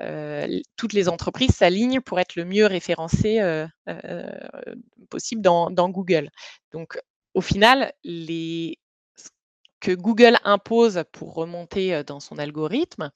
euh, 0.00 0.60
toutes 0.76 0.92
les 0.92 1.08
entreprises 1.08 1.54
s'alignent 1.54 2.00
pour 2.00 2.20
être 2.20 2.36
le 2.36 2.44
mieux 2.44 2.66
référencé 2.66 3.40
possible 5.10 5.42
dans, 5.42 5.90
Google. 5.90 6.30
Donc, 6.72 6.98
au 7.34 7.40
final, 7.40 7.92
les, 8.04 8.78
ce 9.16 9.28
que 9.80 9.92
Google 9.92 10.38
impose 10.44 11.04
pour 11.12 11.34
remonter 11.34 12.02
dans 12.04 12.20
son 12.20 12.38
algorithme, 12.38 13.10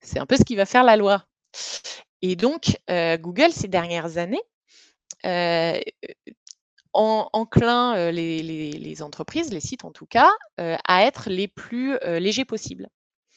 c'est 0.00 0.18
un 0.18 0.26
peu 0.26 0.36
ce 0.36 0.44
qui 0.44 0.56
va 0.56 0.66
faire 0.66 0.84
la 0.84 0.96
loi. 0.96 1.24
Et 2.22 2.36
donc, 2.36 2.78
Google, 2.88 3.52
ces 3.52 3.68
dernières 3.68 4.18
années, 4.18 4.42
en, 6.92 7.28
enclin 7.32 8.10
les, 8.10 9.02
entreprises, 9.02 9.52
les 9.52 9.60
sites 9.60 9.84
en 9.84 9.92
tout 9.92 10.06
cas, 10.06 10.30
à 10.58 11.04
être 11.04 11.30
les 11.30 11.48
plus 11.48 11.98
légers 12.02 12.44
possibles. 12.44 12.88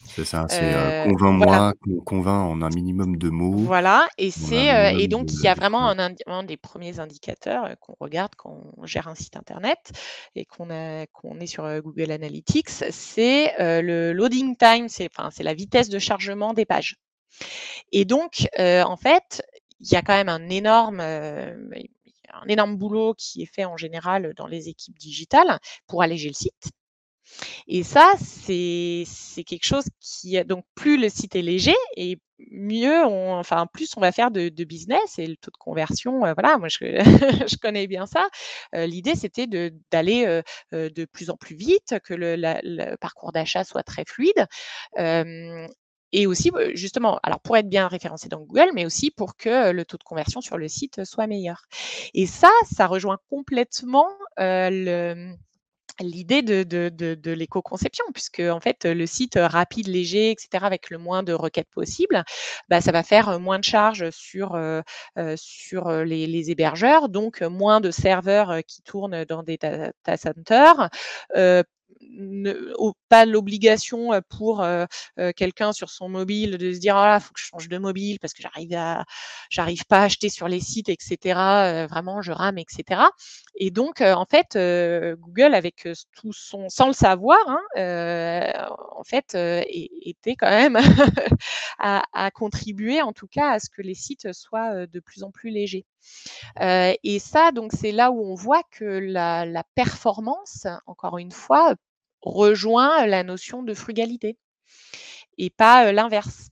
C'est 0.06 0.26
ça, 0.26 0.48
c'est 0.50 1.06
convainc-moi, 1.06 1.74
convainc 2.06 2.50
en 2.50 2.62
un 2.62 2.70
minimum 2.70 3.18
de 3.18 3.30
mots. 3.30 3.58
Voilà, 3.58 4.08
et 4.18 4.32
c'est 4.32 4.96
et 5.00 5.08
donc 5.08 5.32
il 5.32 5.42
y 5.42 5.48
a 5.48 5.54
vraiment 5.54 5.90
un, 5.90 6.44
des 6.44 6.58
premiers 6.58 7.00
indicateurs 7.00 7.70
qu'on 7.80 7.96
regarde 8.00 8.34
quand 8.36 8.74
on 8.78 8.86
gère 8.86 9.08
un 9.08 9.16
site 9.16 9.38
internet 9.38 9.92
et 10.36 10.46
qu'on 10.46 10.68
qu'on 11.14 11.40
est 11.40 11.48
sur 11.48 11.82
Google 11.82 12.12
Analytics, 12.12 12.70
c'est 12.70 13.54
le 13.60 14.12
loading 14.12 14.56
time, 14.58 14.90
c'est 14.90 15.08
enfin 15.16 15.30
c'est 15.32 15.44
la 15.44 15.54
vitesse 15.54 15.90
de 15.90 16.00
chargement 16.00 16.54
des 16.54 16.66
pages. 16.66 16.98
Et 17.92 18.06
donc 18.06 18.48
en 18.58 18.98
fait, 18.98 19.44
il 19.80 19.92
y 19.92 19.96
a 19.96 20.02
quand 20.02 20.16
même 20.16 20.30
un 20.30 20.50
énorme 20.50 21.02
un 22.34 22.48
énorme 22.48 22.78
boulot 22.78 23.14
qui 23.18 23.42
est 23.44 23.54
fait 23.54 23.66
en 23.66 23.78
général 23.78 24.34
dans 24.36 24.48
les 24.48 24.70
équipes 24.70 24.98
digitales 24.98 25.60
pour 25.88 26.02
alléger 26.02 26.30
le 26.30 26.34
site. 26.34 26.72
Et 27.68 27.84
ça, 27.84 28.14
c'est 28.20 29.06
quelque 29.46 29.66
chose 29.66 29.86
qui 30.00 30.44
donc 30.46 30.66
plus 30.76 30.98
le 30.98 31.10
site 31.10 31.36
est 31.36 31.42
léger 31.42 31.76
et 31.96 32.20
mieux 32.52 33.06
on, 33.06 33.36
enfin 33.36 33.68
plus 33.72 33.94
on 33.98 34.02
va 34.02 34.12
faire 34.12 34.32
de, 34.32 34.50
business 34.64 35.20
et 35.20 35.28
le 35.28 35.36
taux 35.36 35.52
de 35.52 35.58
conversion, 35.58 36.26
euh, 36.26 36.34
voilà, 36.34 36.58
moi 36.58 36.68
je, 36.70 36.78
connais 37.62 37.88
bien 37.88 38.06
ça. 38.06 38.28
Euh, 38.76 38.86
l'idée 38.86 39.16
c'était 39.16 39.48
d'aller 39.92 40.26
euh, 40.26 40.90
de 40.90 41.06
plus 41.06 41.30
en 41.30 41.38
plus 41.38 41.56
vite, 41.56 41.96
que 42.04 42.14
le 42.14 42.96
parcours 42.98 43.32
d'achat 43.32 43.64
soit 43.64 43.84
très 43.84 44.06
fluide 44.06 44.48
et 46.12 46.28
aussi, 46.28 46.52
bah, 46.52 46.74
justement, 46.74 47.20
alors 47.24 47.40
pour 47.40 47.58
être 47.58 47.70
bien 47.70 47.88
référencé 47.88 48.30
dans 48.30 48.42
Google, 48.42 48.70
mais 48.74 48.86
aussi 48.86 49.12
pour 49.12 49.36
que 49.36 49.72
le 49.72 49.86
taux 49.86 49.98
de 49.98 50.04
conversion 50.04 50.42
sur 50.42 50.58
le 50.58 50.68
site 50.68 51.04
soit 51.06 51.28
meilleur. 51.28 51.64
Et 52.14 52.26
ça, 52.26 52.50
ça 52.72 52.88
rejoint 52.88 53.18
complètement 53.30 54.08
le, 54.38 55.34
l'idée 56.00 56.42
de, 56.42 56.64
de, 56.64 56.90
de, 56.90 57.32
l'éco-conception, 57.32 58.06
puisque 58.14 58.40
en 58.40 58.60
fait 58.60 58.86
le 58.86 59.06
site 59.06 59.38
rapide, 59.38 59.88
léger, 59.88 60.32
etc., 60.32 60.66
avec 60.66 60.90
le 60.90 60.98
moins 60.98 61.24
de 61.24 61.34
requêtes 61.34 61.70
possible, 61.70 62.24
bah, 62.70 62.82
ça 62.82 62.92
va 62.92 63.04
faire 63.04 63.40
moins 63.40 63.60
de 63.60 63.64
charges 63.64 64.10
sur, 64.12 64.60
sur 65.36 65.92
les, 65.92 66.52
hébergeurs, 66.52 67.10
donc 67.10 67.42
moins 67.42 67.82
de 67.82 67.92
serveurs 67.92 68.60
qui 68.68 68.82
tournent 68.82 69.26
dans 69.26 69.44
des 69.44 69.58
data 69.58 70.18
centers, 70.18 70.90
pas 73.10 73.26
l'obligation 73.26 74.12
pour 74.30 74.66
quelqu'un 75.36 75.74
sur 75.74 75.90
son 75.90 76.10
mobile 76.10 76.58
de 76.58 76.74
se 76.74 76.80
dire 76.80 76.96
ah 76.96 77.20
faut 77.20 77.34
que 77.34 77.40
je 77.40 77.46
change 77.46 77.70
de 77.70 77.78
mobile 77.78 78.20
parce 78.20 78.34
que 78.34 78.42
j'arrive 78.42 78.74
à 78.76 79.06
j'arrive 79.50 79.86
pas 79.86 80.00
à 80.00 80.04
acheter 80.04 80.30
sur 80.30 80.48
les 80.48 80.60
sites 80.60 80.90
etc 80.90 81.18
vraiment 81.90 82.22
je 82.22 82.32
rame 82.32 82.58
etc 82.58 83.02
et 83.56 83.72
donc 83.72 84.02
en 84.02 84.26
fait 84.26 84.58
Google 85.18 85.54
avec 85.54 85.88
tout 86.14 86.34
son 86.34 86.70
sans 86.70 86.88
le 86.88 86.94
savoir 86.94 87.40
hein, 87.48 88.68
en 88.96 89.04
fait 89.04 89.36
était 89.36 90.36
quand 90.36 90.50
même 90.50 90.78
à, 91.80 92.32
contribuer 92.32 93.02
en 93.02 93.14
tout 93.14 93.28
cas 93.28 93.52
à 93.52 93.60
ce 93.60 93.70
que 93.70 93.82
les 93.82 93.96
sites 93.96 94.34
soient 94.34 94.88
de 94.88 95.00
plus 95.00 95.24
en 95.24 95.32
plus 95.32 95.50
légers 95.50 95.86
et 96.60 97.20
ça 97.20 97.52
donc 97.52 97.72
c'est 97.74 97.92
là 97.92 98.12
où 98.12 98.24
on 98.24 98.36
voit 98.36 98.64
que 98.72 98.86
la, 98.86 99.64
performance 99.76 100.68
encore 100.86 101.18
une 101.18 101.32
fois 101.32 101.76
rejoint 102.22 103.06
la 103.06 103.24
notion 103.24 103.64
de 103.64 103.74
frugalité 103.74 104.38
et 105.38 105.50
pas 105.50 105.92
l'inverse. 105.92 106.50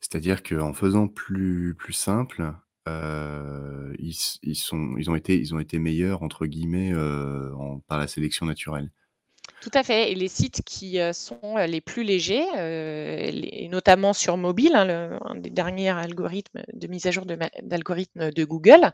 C'est-à-dire 0.00 0.42
qu'en 0.42 0.72
faisant 0.72 1.08
plus, 1.08 1.76
simple, 1.90 2.52
ils, 2.86 5.08
ont 5.08 5.16
été, 5.16 5.78
meilleurs, 5.78 6.22
entre 6.22 6.46
guillemets, 6.46 6.92
par 7.86 7.98
la 7.98 8.06
sélection 8.06 8.46
naturelle. 8.46 8.90
Tout 9.60 9.70
à 9.74 9.82
fait. 9.82 10.12
Et 10.12 10.14
les 10.14 10.28
sites 10.28 10.62
qui 10.64 10.98
sont 11.12 11.56
les 11.56 11.80
plus 11.80 12.04
légers, 12.04 12.46
et 12.56 13.68
notamment 13.68 14.12
sur 14.12 14.36
mobile, 14.36 14.74
hein, 14.74 15.18
un 15.24 15.34
des 15.34 15.50
derniers 15.50 15.90
algorithmes 15.90 16.62
de 16.72 16.86
mise 16.86 17.06
à 17.06 17.10
jour 17.10 17.24
d'algorithmes 17.26 18.30
de, 18.30 18.44
Google, 18.44 18.90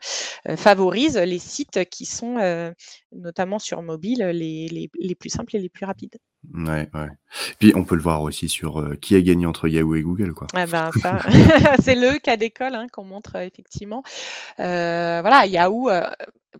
favorise 0.57 1.17
les 1.17 1.39
sites 1.39 1.85
qui 1.89 2.05
sont 2.05 2.73
notamment 3.11 3.59
sur 3.59 3.81
mobile 3.81 4.23
les, 4.33 4.89
les, 4.93 5.15
plus 5.15 5.29
simples 5.29 5.55
et 5.55 5.59
les 5.59 5.69
plus 5.69 5.85
rapides. 5.85 6.17
Ouais, 6.53 6.87
ouais. 6.93 7.09
Puis 7.59 7.73
on 7.75 7.83
peut 7.83 7.95
le 7.95 8.01
voir 8.01 8.21
aussi 8.21 8.49
sur 8.49 8.99
qui 9.01 9.15
a 9.15 9.21
gagné 9.21 9.45
entre 9.45 9.67
Yahoo 9.67 9.95
et 9.95 10.01
Google, 10.01 10.33
quoi. 10.33 10.47
Ah 10.53 10.65
ben, 10.65 10.91
c'est 11.81 11.95
le 11.95 12.19
cas 12.19 12.37
d'école 12.37 12.75
hein, 12.75 12.87
qu'on 12.91 13.03
montre 13.03 13.35
effectivement. 13.37 14.03
voilà, 14.57 15.45
Yahoo 15.45 15.89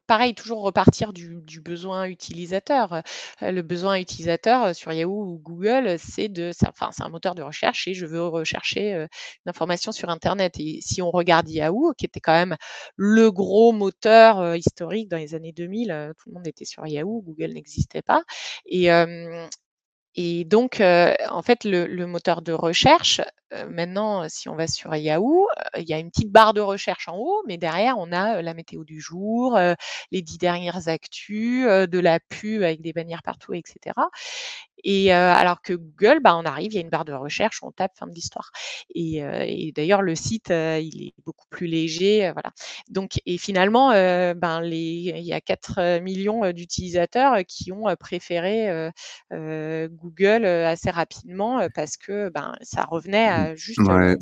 pareil, 0.08 0.34
toujours 0.36 0.62
repartir 0.62 1.14
du, 1.14 1.44
besoin 1.62 2.06
utilisateur. 2.06 3.02
Euh, 3.42 3.52
le 3.52 3.62
besoin 3.62 3.98
utilisateur 4.00 4.64
euh, 4.66 4.74
sur 4.74 4.92
Yahoo 4.94 5.26
ou 5.26 5.38
Google, 5.40 5.98
c'est 6.00 6.30
de, 6.30 6.52
enfin, 6.68 6.90
c'est 6.92 7.04
un 7.04 7.10
moteur 7.10 7.36
de 7.36 7.42
recherche 7.42 7.88
et 7.88 7.94
je 7.94 8.06
veux 8.06 8.26
rechercher 8.26 8.94
euh, 8.94 9.08
une 9.46 9.50
information 9.50 9.92
sur 9.92 10.10
Internet. 10.10 10.56
Et 10.60 10.80
si 10.82 11.02
on 11.02 11.12
regarde 11.12 11.50
Yahoo, 11.50 11.94
qui 11.98 12.06
était 12.06 12.20
quand 12.20 12.34
même 12.34 12.56
le 12.96 13.32
gros 13.32 13.72
moteur 13.72 14.56
historique 14.56 15.10
dans 15.10 15.18
les 15.18 15.36
années 15.36 15.54
2000, 15.54 16.14
tout 16.18 16.30
le 16.30 16.36
monde 16.36 16.48
était 16.48 16.66
sur 16.66 16.86
Yahoo, 16.88 17.22
Google 17.22 17.54
n'existait 17.54 18.02
pas. 18.02 18.24
Et, 18.66 18.90
et 20.16 20.46
donc, 20.46 20.82
en 20.82 21.42
fait, 21.42 21.64
le, 21.64 22.06
moteur 22.06 22.42
de 22.42 22.54
recherche, 22.54 23.22
maintenant, 23.70 24.28
si 24.30 24.50
on 24.50 24.56
va 24.56 24.68
sur 24.68 24.96
Yahoo, 24.96 25.48
il 25.78 25.88
y 25.88 25.94
a 25.94 26.00
une 26.00 26.10
petite 26.10 26.32
barre 26.32 26.54
de 26.54 26.62
recherche 26.62 27.08
en 27.08 27.18
haut, 27.18 27.44
mais 27.48 27.58
derrière, 27.58 27.98
on 27.98 28.12
a 28.12 28.42
la 28.42 28.54
météo 28.54 28.84
du 28.84 29.00
jour, 29.02 29.60
les 30.12 30.22
dix 30.22 30.38
dernières 30.38 30.88
actus, 30.88 31.66
de 31.66 32.00
la 32.00 32.20
pub 32.20 32.64
avec 32.64 32.82
des 32.82 32.94
bannières 32.94 33.24
partout, 33.24 33.54
etc. 33.54 33.94
Et 34.84 35.12
alors 35.12 35.62
que 35.62 35.74
Google, 35.74 36.20
bah, 36.22 36.36
on 36.38 36.44
arrive, 36.44 36.74
il 36.74 36.76
y 36.76 36.78
a 36.78 36.82
une 36.82 36.90
barre 36.90 37.06
de 37.06 37.14
recherche, 37.14 37.60
on 37.64 37.72
tape 37.72 37.94
fin 37.98 38.08
de 38.08 38.14
l'histoire. 38.14 38.52
Et, 38.94 39.72
d'ailleurs, 39.76 40.02
le 40.02 40.16
site, 40.16 40.50
il 40.50 41.08
est 41.08 41.14
beaucoup 41.26 41.48
plus 41.50 41.68
léger, 41.68 42.32
voilà. 42.34 42.52
Donc, 42.90 43.20
et 43.26 43.38
finalement, 43.38 43.90
ben, 43.90 44.62
les, 44.62 45.14
il 45.16 45.26
y 45.26 45.34
a 45.34 45.42
4 45.42 46.00
millions 46.02 46.52
d'utilisateurs 46.52 47.38
qui 47.48 47.72
ont 47.72 47.86
préféré 48.00 48.92
Google 49.32 50.46
assez 50.46 50.90
rapidement 50.90 51.68
parce 51.74 51.98
que 51.98 52.30
ben, 52.30 52.54
ça 52.62 52.84
revenait 52.84 53.28
à 53.28 53.54
mmh. 53.54 53.58
juste 53.58 53.82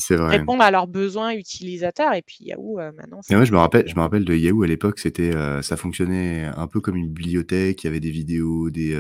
répondre 0.10 0.64
à 0.64 0.72
leurs 0.72 0.88
besoins 0.88 1.34
utilisateurs. 1.34 2.14
Et 2.14 2.22
puis 2.22 2.46
Yahoo, 2.46 2.78
maintenant. 2.96 3.20
je 3.30 3.52
me 3.52 3.58
rappelle, 3.58 3.88
je 3.88 3.96
me 3.96 4.02
rappelle 4.02 4.26
de 4.26 4.36
Yahoo 4.36 4.64
à 4.64 4.68
l'époque, 4.68 5.00
c'était, 5.00 5.34
ça 5.62 5.76
fonctionnait 5.76 6.46
un 6.56 6.68
peu 6.68 6.80
comme 6.80 6.96
une 6.96 7.10
bibliothèque. 7.10 7.84
Il 7.84 7.88
y 7.88 7.90
avait 7.90 8.00
des 8.00 8.12
vidéos, 8.12 8.70
des, 8.70 8.98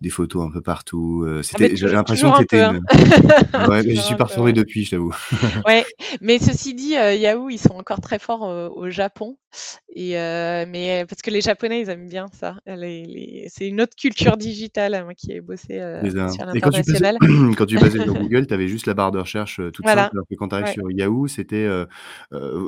des 0.00 0.10
photos 0.10 0.46
un 0.46 0.50
peu 0.50 0.60
partout 0.60 0.89
euh, 0.96 1.42
ah, 1.54 1.66
j'ai 1.72 1.88
l'impression 1.88 2.32
que 2.32 2.38
c'était 2.38 2.60
hein. 2.60 2.80
ouais, 3.68 3.82
j'y 3.84 3.96
suis 3.96 4.14
depuis, 4.52 4.84
je 4.84 4.90
t'avoue. 4.92 5.14
ouais, 5.66 5.84
mais 6.20 6.38
ceci 6.38 6.74
dit, 6.74 6.96
euh, 6.96 7.14
Yahoo, 7.14 7.50
ils 7.50 7.58
sont 7.58 7.74
encore 7.74 8.00
très 8.00 8.18
forts 8.18 8.48
euh, 8.48 8.68
au 8.68 8.90
Japon. 8.90 9.36
Et 9.94 10.12
mais 10.12 11.04
parce 11.08 11.22
que 11.22 11.30
les 11.30 11.40
Japonais, 11.40 11.80
ils 11.80 11.90
aiment 11.90 12.08
bien 12.08 12.28
ça. 12.32 12.56
C'est 12.66 13.66
une 13.66 13.80
autre 13.80 13.96
culture 13.96 14.36
digitale, 14.36 14.94
hein, 14.94 15.04
moi 15.04 15.14
qui 15.14 15.32
ai 15.32 15.40
bossé 15.40 15.80
sur 16.32 16.46
l'international. 16.46 17.16
Quand 17.56 17.66
tu 17.66 17.76
passais 17.76 17.98
sur 18.04 18.14
Google, 18.20 18.46
tu 18.46 18.54
avais 18.54 18.68
juste 18.68 18.86
la 18.86 18.94
barre 18.94 19.10
de 19.10 19.18
recherche 19.18 19.60
toute 19.72 19.84
simple, 19.84 20.10
alors 20.12 20.26
que 20.30 20.36
quand 20.36 20.48
tu 20.48 20.54
arrives 20.54 20.72
sur 20.72 20.90
Yahoo, 20.90 21.26
c'était 21.26 21.68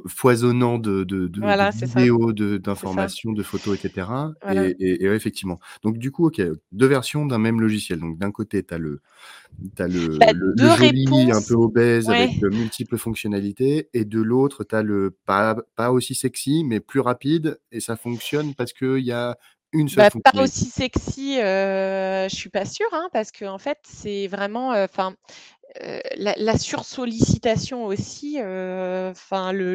foisonnant 0.08 0.78
de, 0.78 1.04
de, 1.04 1.28
de, 1.28 1.86
vidéos, 1.86 2.32
d'informations, 2.32 3.32
de, 3.32 3.42
photos, 3.44 3.78
etc. 3.84 4.08
Et, 4.50 5.04
et, 5.04 5.04
effectivement. 5.04 5.60
Donc 5.84 5.98
du 5.98 6.10
coup, 6.10 6.26
ok, 6.26 6.42
deux 6.72 6.86
versions 6.86 7.26
d'un 7.26 7.38
même 7.38 7.60
logiciel. 7.60 8.00
Donc 8.02 8.18
d'un 8.18 8.30
côté, 8.30 8.62
tu 8.62 8.74
as 8.74 8.78
le, 8.78 9.00
as 9.78 9.88
le, 9.88 10.18
le, 10.56 10.76
joli, 10.76 11.30
un 11.32 11.40
peu 11.40 11.54
obèse 11.54 12.08
avec 12.10 12.38
de 12.38 12.48
multiples 12.48 12.98
fonctionnalités, 12.98 13.88
et 13.94 14.04
de 14.04 14.20
l'autre, 14.20 14.64
tu 14.64 14.74
as 14.74 14.82
le 14.82 15.16
pas, 15.24 15.56
pas 15.76 15.90
aussi 15.92 16.14
sexy, 16.14 16.64
mais 16.64 16.80
plus 16.80 17.00
rapide, 17.00 17.58
et 17.70 17.80
ça 17.80 17.96
fonctionne 17.96 18.54
parce 18.54 18.72
qu'il 18.72 19.00
y 19.00 19.12
a 19.12 19.38
une 19.72 19.88
seule 19.88 20.10
bah, 20.14 20.32
Pas 20.32 20.42
aussi 20.42 20.66
sexy, 20.66 21.40
euh, 21.40 22.28
je 22.28 22.34
suis 22.34 22.50
pas 22.50 22.66
sûre, 22.66 22.88
hein, 22.92 23.08
parce 23.12 23.32
que 23.32 23.46
en 23.46 23.58
fait, 23.58 23.78
c'est 23.84 24.26
vraiment, 24.26 24.70
enfin. 24.70 25.12
Euh, 25.12 25.16
la, 26.16 26.58
sursollicitation 26.58 27.86
aussi, 27.86 28.36
euh, 28.38 29.10
enfin 29.10 29.52
le 29.52 29.74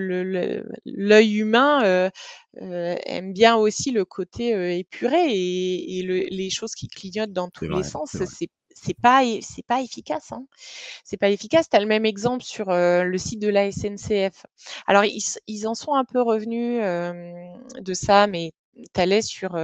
l'œil 0.85 1.37
humain 1.37 2.11
aime 2.55 3.33
bien 3.33 3.55
aussi 3.55 3.91
le 3.91 4.05
côté 4.05 4.77
épuré 4.77 5.25
et, 5.29 6.27
les 6.29 6.49
choses 6.49 6.73
qui 6.73 6.87
clignotent 6.87 7.33
dans 7.33 7.49
tous 7.49 7.67
les 7.67 7.83
sens. 7.83 8.11
C'est 8.11 8.49
c'est 8.79 8.99
pas 9.01 9.23
c'est 9.41 9.65
pas 9.65 9.81
efficace. 9.81 10.31
Hein. 10.31 10.45
C'est 11.03 11.17
pas 11.17 11.29
efficace. 11.29 11.67
Tu 11.69 11.75
as 11.75 11.79
le 11.79 11.87
même 11.87 12.05
exemple 12.05 12.43
sur 12.43 12.67
le 12.69 13.17
site 13.17 13.41
de 13.41 13.49
la 13.49 13.71
SNCF. 13.71 14.45
Alors 14.85 15.03
ils, 15.05 15.67
en 15.67 15.75
sont 15.75 15.93
un 15.93 16.05
peu 16.05 16.21
revenus 16.21 16.79
de 16.79 17.93
ça, 17.93 18.27
mais 18.27 18.51
tu 18.93 19.01
allais 19.01 19.21
sur 19.21 19.57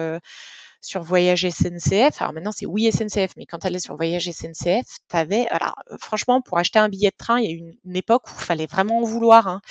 sur 0.83 1.01
Voyage 1.01 1.47
SNCF. 1.49 2.21
Alors 2.21 2.33
maintenant, 2.33 2.51
c'est 2.51 2.65
oui 2.65 2.91
SNCF, 2.91 3.31
mais 3.37 3.45
quand 3.45 3.59
tu 3.59 3.67
allais 3.67 3.79
sur 3.79 3.95
Voyage 3.95 4.29
SNCF, 4.29 4.85
tu 5.09 5.15
avais. 5.15 5.47
Alors, 5.47 5.75
euh, 5.91 5.95
franchement, 5.99 6.41
pour 6.41 6.57
acheter 6.57 6.77
un 6.77 6.89
billet 6.89 7.09
de 7.09 7.15
train, 7.17 7.39
il 7.39 7.45
y 7.45 7.47
a 7.47 7.51
eu 7.55 7.73
une, 7.85 7.95
époque 7.95 8.27
où 8.27 8.33
il 8.37 8.43
fallait 8.43 8.65
vraiment 8.65 8.99
en 8.99 9.03
vouloir. 9.03 9.47
Hein, 9.47 9.61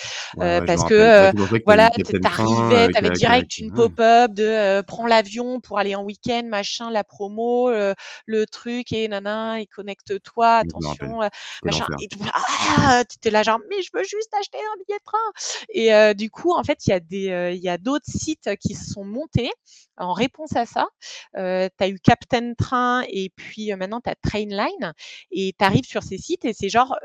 euh, 0.41 0.65
parce 0.65 0.85
que, 0.85 0.95
euh, 0.95 1.33
voilà, 1.67 1.91
tu 1.91 2.03
arrivais, 2.25 2.89
tu 2.89 2.97
avais 2.97 3.11
direct 3.11 3.59
une 3.59 3.73
pop-up 3.73 4.33
de 4.33 4.81
prends 4.83 5.07
l'avion 5.07 5.61
pour 5.61 5.79
aller 5.79 5.95
en 5.95 6.03
week-end, 6.03 6.43
machin, 6.47 6.91
la 6.91 7.05
promo, 7.05 7.71
le 7.71 8.47
truc, 8.47 8.93
et 8.93 9.07
nana, 9.09 9.61
et 9.61 9.67
connecte-toi, 9.67 10.57
attention, 10.59 11.21
machin. 11.63 11.87
Et 12.01 12.09
tu 12.09 12.19
ah, 12.33 13.03
étais 13.03 13.31
là, 13.31 13.43
genre, 13.43 13.59
mais 13.69 13.83
je 13.83 13.91
veux 13.93 14.05
juste 14.05 14.33
acheter 14.41 14.59
un 14.59 14.83
billet 14.87 14.99
de 14.99 15.05
train. 15.05 16.11
Et 16.11 16.15
du 16.15 16.31
coup, 16.31 16.55
en 16.55 16.65
fait, 16.65 16.87
il 16.87 16.91
y 16.91 16.95
a 16.95 17.01
des, 17.01 17.55
il 17.55 17.63
y 17.63 17.69
a 17.69 17.77
d'autres 17.77 18.09
sites 18.09 18.49
qui 18.61 18.75
se 18.75 18.93
sont 18.93 19.05
montés 19.05 19.51
en 19.99 20.13
réponse 20.13 20.57
à 20.57 20.67
ça. 20.67 20.87
Tu 21.35 21.41
as 21.41 21.89
eu 21.89 21.99
Captain 22.01 22.55
Train 22.55 23.03
et 23.09 23.31
puis 23.37 23.75
maintenant 23.75 24.01
tu 24.01 24.11
as 24.11 24.15
Trainline 24.17 24.93
et 25.31 25.55
tu 25.59 25.65
arrives 25.65 25.87
sur 25.87 26.03
ces 26.03 26.19
sites 26.19 26.45
et 26.45 26.53
c'est 26.53 26.69
genre 26.69 26.97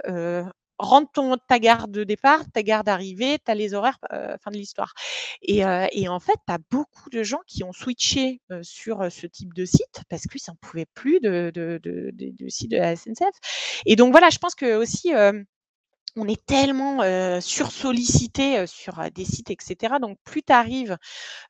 rentre 0.79 1.11
ton, 1.11 1.37
ta 1.47 1.59
gare 1.59 1.87
de 1.87 2.03
départ, 2.03 2.41
ta 2.53 2.63
gare 2.63 2.83
d'arrivée, 2.83 3.39
tu 3.43 3.51
as 3.51 3.55
les 3.55 3.73
horaires, 3.73 3.97
fin 4.11 4.51
de 4.51 4.57
l'histoire. 4.57 4.93
Et, 5.41 5.63
en 5.63 6.19
fait, 6.19 6.35
tu 6.47 6.53
as 6.53 6.59
beaucoup 6.69 7.09
de 7.09 7.23
gens 7.23 7.41
qui 7.47 7.63
ont 7.63 7.73
switché 7.73 8.41
sur 8.61 9.11
ce 9.11 9.27
type 9.27 9.53
de 9.53 9.65
site 9.65 10.03
parce 10.09 10.23
qu'ils 10.23 10.41
n'en 10.47 10.55
pouvaient 10.61 10.87
plus 10.93 11.19
de, 11.19 11.51
de, 11.53 11.79
de, 11.81 12.11
de, 12.13 12.49
site 12.49 12.71
de 12.71 12.77
la 12.77 12.95
SNCF. 12.95 13.35
Et 13.85 13.95
donc 13.95 14.11
voilà, 14.11 14.29
je 14.29 14.37
pense 14.37 14.55
que 14.55 14.75
aussi 14.75 15.11
on 16.17 16.27
est 16.27 16.45
tellement 16.45 16.99
sursollicité 17.39 18.65
sur 18.67 18.99
des 19.13 19.25
sites, 19.25 19.51
etc. 19.51 19.95
Donc, 20.01 20.17
plus 20.23 20.43
tu 20.43 20.53
arrives 20.53 20.97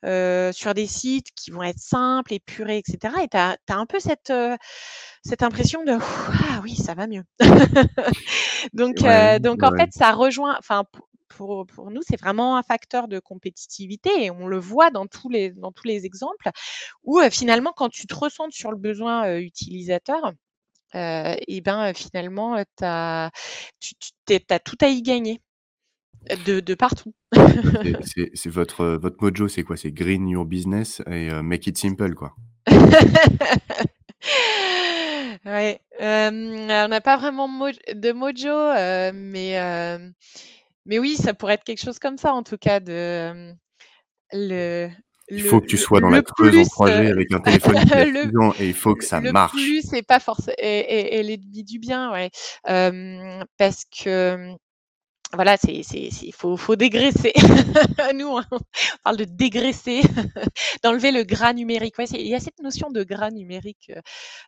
sur 0.03 0.73
des 0.73 0.87
sites 0.87 1.31
qui 1.35 1.51
vont 1.51 1.63
être 1.63 1.79
simples, 1.79 2.33
épurés, 2.33 2.77
etc. 2.77 3.15
Et 3.23 3.27
tu 3.27 3.37
as, 3.37 3.57
un 3.69 3.85
peu 3.85 3.99
cette, 3.99 4.33
cette 5.23 5.43
impression 5.43 5.83
de 5.83 5.93
Ah 5.93 6.59
oui, 6.63 6.75
ça 6.75 6.93
va 6.93 7.07
mieux. 7.07 7.23
donc, 8.73 8.97
donc 9.41 9.63
en 9.63 9.71
fait, 9.75 9.89
ça 9.91 10.11
rejoint, 10.11 10.55
enfin, 10.59 10.83
pour, 11.29 11.65
pour 11.67 11.91
nous, 11.91 12.01
c'est 12.07 12.19
vraiment 12.19 12.57
un 12.57 12.63
facteur 12.63 13.07
de 13.07 13.19
compétitivité 13.19 14.09
et 14.25 14.31
on 14.31 14.47
le 14.47 14.59
voit 14.59 14.91
dans 14.91 15.07
tous 15.07 15.29
les, 15.29 15.51
dans 15.51 15.71
tous 15.71 15.87
les 15.87 16.05
exemples 16.05 16.49
où 17.03 17.19
finalement, 17.31 17.73
quand 17.75 17.89
tu 17.89 18.07
te 18.07 18.15
ressens 18.15 18.49
sur 18.51 18.71
le 18.71 18.77
besoin 18.77 19.37
utilisateur, 19.37 20.33
et 20.93 21.61
ben 21.61 21.93
finalement, 21.93 22.55
as, 22.81 23.31
tu, 23.79 23.93
as 24.49 24.59
tout 24.59 24.77
à 24.81 24.87
y 24.87 25.01
gagner 25.01 25.41
de, 26.45 26.59
de 26.59 26.75
partout. 26.75 27.13
c'est 28.33 28.49
votre, 28.49 28.85
votre 28.85 29.17
mojo, 29.21 29.47
c'est 29.47 29.63
quoi? 29.63 29.77
C'est 29.77 29.91
green 29.91 30.27
your 30.27 30.45
business 30.45 31.01
et 31.09 31.29
make 31.41 31.67
it 31.67 31.77
simple, 31.77 32.13
quoi. 32.13 32.35
Ouais, 35.45 35.79
on 35.99 36.87
n'a 36.87 37.01
pas 37.01 37.15
vraiment 37.15 37.47
de 37.47 38.11
mojo, 38.11 39.13
mais 39.13 39.57
mais 40.85 40.99
oui, 40.99 41.15
ça 41.15 41.33
pourrait 41.33 41.55
être 41.55 41.63
quelque 41.63 41.83
chose 41.83 41.99
comme 41.99 42.17
ça 42.17 42.33
en 42.33 42.43
tout 42.43 42.57
cas 42.57 42.79
de, 42.79 43.53
le 44.31 44.89
il 45.29 45.43
faut 45.43 45.61
que 45.61 45.65
tu 45.65 45.77
sois 45.77 45.99
dans 45.99 46.09
la 46.09 46.21
creuse 46.21 46.57
en 46.57 46.65
projet 46.65 47.11
avec 47.11 47.31
un 47.33 47.39
téléphone 47.41 47.75
qui 47.75 48.63
et 48.63 48.67
il 48.67 48.73
faut 48.73 48.95
que 48.95 49.03
ça 49.03 49.19
marche. 49.19 49.53
Le 49.53 49.59
plus, 49.59 49.81
c'est 49.89 50.05
pas 50.05 50.19
forcément 50.19 50.55
et, 50.57 51.19
et, 51.19 51.23
l'ennemi 51.23 51.63
du 51.63 51.79
bien, 51.79 52.11
ouais, 52.11 52.29
parce 53.57 53.83
que 53.85 54.55
voilà, 55.33 55.57
c'est, 55.57 55.73
il 55.73 56.33
faut, 56.33 56.55
faut 56.55 56.75
dégraisser. 56.75 57.33
Nous, 58.15 58.27
on 58.27 58.41
parle 59.03 59.17
de 59.17 59.25
dégraisser, 59.25 60.01
d'enlever 60.83 61.11
le 61.11 61.23
gras 61.23 61.53
numérique. 61.53 61.95
il 62.11 62.27
y 62.27 62.35
a 62.35 62.39
cette 62.39 62.59
notion 62.61 62.89
de 62.91 63.03
gras 63.03 63.29
numérique 63.29 63.91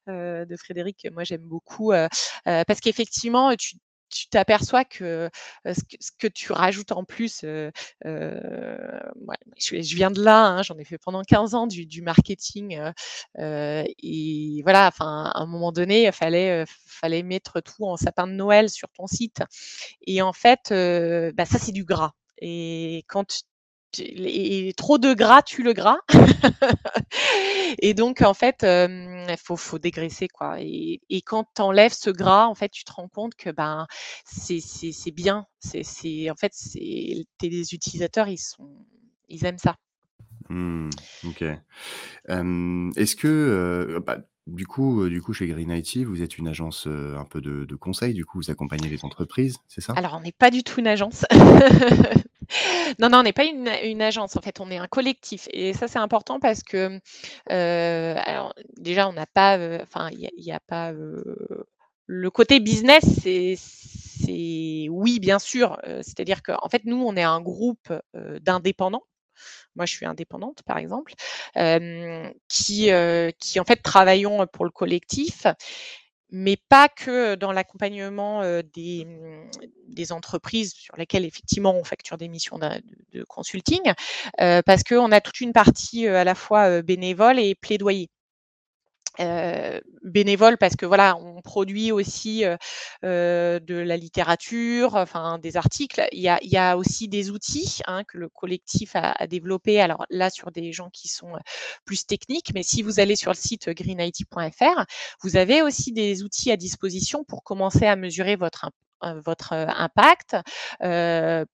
euh, 0.07 0.45
de 0.45 0.55
Frédéric, 0.55 1.07
moi 1.11 1.25
j'aime 1.25 1.41
beaucoup, 1.41 1.91
euh, 1.91 2.07
euh, 2.47 2.63
parce 2.65 2.79
qu'effectivement, 2.79 3.53
tu, 3.57 3.75
tu 4.09 4.27
t'aperçois 4.29 4.85
que, 4.85 5.29
ce 5.65 6.11
que, 6.17 6.27
tu 6.27 6.51
rajoutes 6.51 6.91
en 6.91 7.03
plus, 7.03 7.41
je, 7.41 7.71
viens 9.95 10.11
de 10.11 10.23
là, 10.23 10.47
hein, 10.47 10.63
j'en 10.63 10.77
ai 10.77 10.85
fait 10.85 10.97
pendant 10.97 11.21
15 11.23 11.55
ans 11.55 11.67
du, 11.67 12.01
marketing, 12.01 12.79
et 13.37 14.61
voilà, 14.63 14.87
enfin, 14.87 15.31
à 15.33 15.39
un 15.41 15.45
moment 15.45 15.71
donné, 15.71 16.07
il 16.07 16.11
fallait, 16.11 16.65
mettre 17.23 17.61
tout 17.61 17.85
en 17.85 17.97
sapin 17.97 18.27
de 18.27 18.33
Noël 18.33 18.69
sur 18.69 18.89
ton 18.89 19.07
site. 19.07 19.41
Et 20.05 20.21
en 20.21 20.33
fait, 20.33 20.69
bah, 21.35 21.45
ça, 21.45 21.59
c'est 21.59 21.71
du 21.71 21.85
gras. 21.85 22.11
Et 22.41 23.03
quand 23.07 23.43
et 23.97 24.73
trop 24.77 24.97
de 24.97 25.13
gras 25.13 25.41
tue 25.41 25.63
le 25.63 25.73
gras. 25.73 25.97
et 27.81 27.93
donc, 27.93 28.21
en 28.21 28.33
fait, 28.33 28.63
il 28.63 29.35
faut, 29.37 29.57
faut, 29.57 29.79
dégraisser. 29.79 30.27
Quoi. 30.27 30.57
Et, 30.59 31.01
quand 31.25 31.45
tu 31.55 31.61
enlèves 31.61 31.93
ce 31.93 32.09
gras, 32.09 32.47
en 32.47 32.55
fait, 32.55 32.69
tu 32.69 32.83
te 32.83 32.91
rends 32.91 33.07
compte 33.07 33.35
que 33.35 33.49
ben, 33.49 33.87
c'est 34.25 35.11
bien. 35.11 35.45
C'est 35.59 36.29
en 36.29 36.35
fait, 36.35 36.53
tes 37.37 37.47
utilisateurs, 37.47 38.27
ils, 38.27 38.37
sont, 38.37 38.85
ils 39.27 39.45
aiment 39.45 39.57
ça. 39.57 39.75
Mmh, 40.49 40.89
ok. 41.27 41.41
Est-ce 42.27 43.15
que, 43.15 44.01
bah, 44.05 44.19
du 44.47 44.65
coup, 44.65 45.07
du 45.09 45.21
coup, 45.21 45.33
chez 45.33 45.47
Green 45.47 45.71
IT, 45.71 45.97
vous 46.05 46.21
êtes 46.21 46.37
une 46.37 46.47
agence 46.47 46.87
un 46.87 47.25
peu 47.25 47.41
de, 47.41 47.65
de, 47.65 47.75
conseil, 47.75 48.13
du 48.13 48.25
coup, 48.25 48.39
vous 48.39 48.51
accompagnez 48.51 48.89
les 48.89 49.03
entreprises, 49.03 49.57
c'est 49.67 49.81
ça? 49.81 49.93
Alors, 49.93 50.15
on 50.17 50.21
n'est 50.21 50.31
pas 50.31 50.51
du 50.51 50.63
tout 50.63 50.79
une 50.79 50.87
agence. 50.87 51.25
Non, 52.99 53.09
non, 53.09 53.19
on 53.19 53.23
n'est 53.23 53.33
pas 53.33 53.45
une, 53.45 54.01
agence, 54.01 54.35
en 54.35 54.41
fait, 54.41 54.59
on 54.59 54.71
est 54.71 54.77
un 54.77 54.87
collectif. 54.87 55.47
Et 55.51 55.73
ça, 55.73 55.87
c'est 55.87 55.99
important 55.99 56.39
parce 56.39 56.63
que, 56.63 56.99
euh, 57.51 58.15
déjà, 58.77 59.07
on 59.07 59.13
n'a 59.13 59.25
pas, 59.27 59.57
euh, 59.57 59.79
enfin, 59.83 60.09
il 60.11 60.29
n'y 60.37 60.51
a, 60.51 60.59
pas. 60.59 60.91
Euh, 60.91 61.23
le 62.07 62.31
côté 62.31 62.59
business, 62.59 63.03
c'est, 63.21 64.87
oui, 64.89 65.19
bien 65.19 65.39
sûr. 65.39 65.79
c'est-à-dire 66.01 66.41
qu'en 66.41 66.67
fait, 66.69 66.83
nous, 66.85 66.97
on 66.97 67.15
est 67.15 67.23
un 67.23 67.41
groupe 67.41 67.93
d'indépendants. 68.41 69.03
Moi, 69.75 69.85
je 69.85 69.93
suis 69.93 70.05
indépendante, 70.05 70.63
par 70.65 70.77
exemple, 70.79 71.13
qui, 72.47 72.89
qui, 73.39 73.59
en 73.59 73.63
fait, 73.65 73.81
travaillons 73.83 74.47
pour 74.47 74.65
le 74.65 74.71
collectif 74.71 75.45
mais 76.31 76.57
pas 76.69 76.89
que 76.89 77.35
dans 77.35 77.51
l'accompagnement 77.51 78.41
des, 78.73 79.05
mmh, 79.05 79.49
des, 79.87 80.11
entreprises 80.11 80.73
sur 80.73 80.95
lesquelles 80.97 81.25
effectivement 81.25 81.75
on 81.75 81.83
facture 81.83 82.17
des 82.17 82.27
missions 82.27 82.59
de, 82.59 83.23
consulting, 83.23 83.81
parce 84.37 84.83
qu'on 84.83 85.11
a 85.11 85.21
toute 85.21 85.41
une 85.41 85.53
partie 85.53 86.07
à 86.07 86.23
la 86.23 86.35
fois 86.35 86.81
bénévole 86.81 87.39
et 87.39 87.55
plaidoyer. 87.55 88.09
Euh, 89.19 89.81
bénévole 90.03 90.57
parce 90.57 90.75
que 90.75 90.85
voilà, 90.85 91.17
on 91.17 91.41
produit 91.41 91.91
aussi 91.91 92.45
euh, 92.45 92.55
euh, 93.03 93.59
de 93.59 93.75
la 93.75 93.97
littérature, 93.97 94.95
enfin 94.95 95.39
des 95.39 95.57
articles. 95.57 96.07
Il 96.13 96.21
y 96.21 96.57
a, 96.57 96.77
aussi 96.77 97.07
des 97.09 97.29
outils 97.31 97.81
hein, 97.87 98.03
que 98.05 98.17
le 98.17 98.29
collectif 98.29 98.95
a, 98.95 99.11
a, 99.11 99.27
développé. 99.27 99.81
Alors 99.81 100.05
là, 100.09 100.29
sur 100.29 100.51
des 100.51 100.71
gens 100.71 100.89
qui 100.89 101.09
sont 101.09 101.33
plus 101.85 102.05
techniques, 102.05 102.51
mais 102.53 102.63
si 102.63 102.81
vous 102.81 102.99
allez 102.99 103.15
sur 103.15 103.31
le 103.31 103.37
site 103.37 103.69
greenIT.fr, 103.69 104.85
vous 105.23 105.35
avez 105.35 105.61
aussi 105.61 105.91
des 105.91 106.23
outils 106.23 106.51
à 106.51 106.57
disposition 106.57 107.23
pour 107.25 107.43
commencer 107.43 107.85
à 107.85 107.95
mesurer 107.95 108.35
votre 108.35 108.69
votre 109.25 109.53
impact 109.53 110.35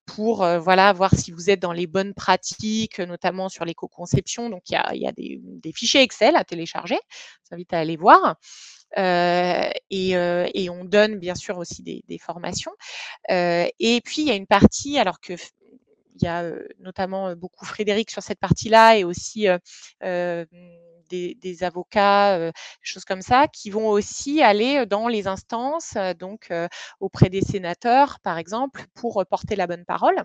pour 0.06 0.46
voilà 0.58 0.92
voir 0.92 1.14
si 1.14 1.32
vous 1.32 1.50
êtes 1.50 1.60
dans 1.60 1.72
les 1.72 1.86
bonnes 1.86 2.14
pratiques, 2.14 2.98
notamment 2.98 3.48
sur 3.48 3.64
l'éco-conception. 3.64 4.50
Donc 4.50 4.62
il 4.68 4.72
y 4.72 4.76
a, 4.76 4.94
il 4.94 5.02
y 5.02 5.06
a 5.06 5.12
des, 5.12 5.40
des, 5.42 5.72
fichiers 5.72 6.02
Excel 6.02 6.36
à 6.36 6.44
télécharger. 6.44 6.98
Je 7.08 7.48
vous 7.48 7.54
invite 7.54 7.72
à 7.72 7.78
aller 7.78 7.96
voir. 7.96 8.36
Euh, 8.98 9.68
et, 9.90 10.16
euh, 10.16 10.48
et, 10.54 10.70
on 10.70 10.84
donne 10.84 11.18
bien 11.18 11.34
sûr 11.34 11.58
aussi 11.58 11.82
des, 11.82 12.02
des 12.08 12.18
formations. 12.18 12.72
Euh, 13.30 13.66
et 13.78 14.00
puis 14.00 14.22
il 14.22 14.28
y 14.28 14.30
a 14.30 14.34
une 14.34 14.46
partie, 14.46 14.98
alors 14.98 15.20
que 15.20 15.34
il 16.18 16.24
y 16.24 16.28
a 16.28 16.50
notamment 16.80 17.36
beaucoup 17.36 17.66
Frédéric 17.66 18.10
sur 18.10 18.22
cette 18.22 18.40
partie-là 18.40 18.96
et 18.96 19.04
aussi 19.04 19.48
des, 21.08 21.64
avocats, 21.64 22.38
des 22.38 22.52
choses 22.82 23.04
comme 23.04 23.22
ça, 23.22 23.48
qui 23.48 23.70
vont 23.70 23.88
aussi 23.88 24.42
aller 24.42 24.86
dans 24.86 25.08
les 25.08 25.26
instances, 25.26 25.94
donc 26.18 26.52
auprès 27.00 27.28
des 27.28 27.42
sénateurs, 27.42 28.20
par 28.20 28.38
exemple, 28.38 28.84
pour 28.94 29.24
porter 29.28 29.56
la 29.56 29.66
bonne 29.66 29.84
parole. 29.84 30.24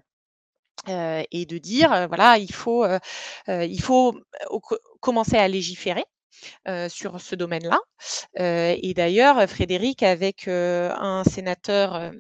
et 0.88 1.46
de 1.46 1.58
dire 1.58 2.08
voilà 2.08 2.38
il 2.38 2.52
faut 2.54 2.86
commencer 5.00 5.38
à 5.38 5.48
légiférer 5.48 6.06
sur 6.90 7.20
ce 7.22 7.36
domaine-là. 7.36 7.80
et 8.38 8.94
d'ailleurs, 8.96 9.50
Frédéric, 9.50 10.04
avec 10.04 10.48
un 10.48 11.24
sénateur 11.24 12.12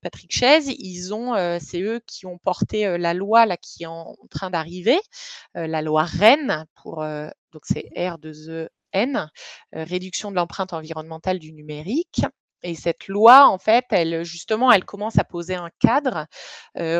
Patrick 0.00 0.32
Chaise, 0.32 0.68
ils 0.78 1.12
c'est 1.60 1.80
eux 1.80 2.00
qui 2.06 2.26
ont 2.26 2.38
porté 2.38 2.98
la 2.98 3.14
loi 3.14 3.46
là 3.46 3.56
qui 3.56 3.84
est 3.84 3.86
en, 3.86 4.14
train 4.30 4.50
d'arriver, 4.50 4.98
la 5.54 5.82
loi 5.82 6.04
Rennes 6.04 6.66
pour 6.82 7.04
donc 7.56 7.62
c'est 7.64 7.88
R2EN, 7.96 9.28
réduction 9.72 10.30
de 10.30 10.36
l'empreinte 10.36 10.74
environnementale 10.74 11.38
du 11.38 11.54
numérique. 11.54 12.20
Et 12.62 12.74
cette 12.74 13.08
loi, 13.08 13.48
en 13.48 13.56
fait, 13.56 13.86
elle 13.90 14.24
justement, 14.24 14.70
elle 14.70 14.84
commence 14.84 15.18
à 15.18 15.24
poser 15.24 15.54
un 15.54 15.70
cadre 15.80 16.26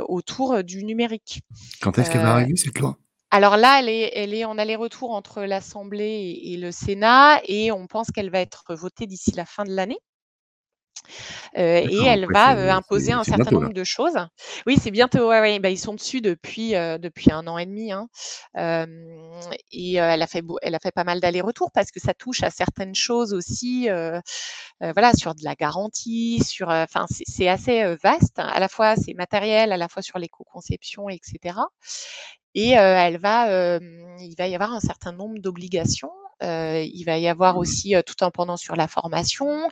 autour 0.09 0.64
du 0.64 0.82
numérique. 0.84 1.42
Quand 1.82 1.98
est-ce 1.98 2.11
qu'elle 2.11 2.22
va 2.22 2.32
arriver 2.32 2.57
cette 2.57 2.78
loi? 2.78 2.96
alors 3.30 3.57
là, 3.59 3.80
elle 3.80 3.90
est, 3.90 4.12
elle 4.14 4.32
est 4.32 4.46
en 4.46 4.57
aller-retour 4.57 5.11
entre 5.11 5.42
l'Assemblée 5.42 6.40
et, 6.44 6.57
le 6.57 6.70
Sénat 6.70 7.40
et 7.44 7.70
on 7.72 7.86
pense 7.86 8.11
qu'elle 8.11 8.30
va 8.30 8.40
être 8.40 8.74
votée 8.74 9.07
d'ici 9.07 9.32
la 9.32 9.44
fin 9.44 9.64
de 9.64 9.72
l'année. 9.74 9.98
Euh, 11.57 11.86
et 11.88 12.05
elle 12.05 12.26
va 12.32 12.57
euh, 12.57 12.70
imposer 12.70 13.12
un 13.12 13.24
certain 13.24 13.51
nombre 13.51 13.72
de 13.72 13.84
choses. 13.84 14.16
Oui, 14.66 14.76
c'est 14.80 14.90
bientôt. 14.90 15.28
Ouais, 15.28 15.59
Bah, 15.59 15.70
ils 15.70 15.78
sont 15.78 15.94
dessus 15.94 16.20
depuis 16.20 16.74
euh, 16.74 16.99
depuis 16.99 17.30
un 17.32 17.47
an 17.47 17.59
et 17.59 17.66
demi. 17.66 17.92
Hein. 17.92 18.09
et 19.72 19.94
elle 19.94 20.22
a 20.22 20.26
fait 20.26 20.42
elle 20.62 20.74
a 20.74 20.78
fait 20.78 20.92
pas 20.92 21.05
mal 21.05 21.20
d'allers-retours 21.20 21.70
parce 21.72 21.90
que 21.90 22.01
ça 22.01 22.14
touche 22.14 22.42
à 22.42 22.51
certaines 22.51 22.94
choses 22.94 23.32
aussi. 23.32 23.88
voilà, 24.80 25.12
sur 25.14 25.34
de 25.34 25.44
la 25.44 25.55
garantie, 25.55 26.42
sur. 26.44 26.68
Enfin, 26.68 27.07
c'est 27.09 27.49
assez 27.49 27.97
vaste. 28.03 28.38
À 28.38 28.61
la 28.61 28.68
fois, 28.68 28.97
c'est 28.97 29.14
matériel, 29.14 29.72
à 29.72 29.76
la 29.76 29.88
fois 29.88 30.03
sur 30.03 30.18
l'éco-conception, 30.18 31.09
etc. 31.09 31.59
Et 32.55 32.70
elle 32.70 33.18
va, 33.18 33.78
il 34.20 34.34
va 34.36 34.47
y 34.47 34.55
avoir 34.55 34.72
un 34.72 34.80
certain 34.80 35.12
nombre 35.12 35.38
d'obligations 35.38 36.11
il 36.43 37.05
va 37.05 37.18
y 37.18 37.28
avoir 37.28 37.55
mmh 37.57 37.59
aussi 37.59 37.95
tout 38.05 38.22
en 38.22 38.30
pendant 38.30 38.57
sur 38.57 38.76
la 38.76 38.89
formation, 38.89 39.68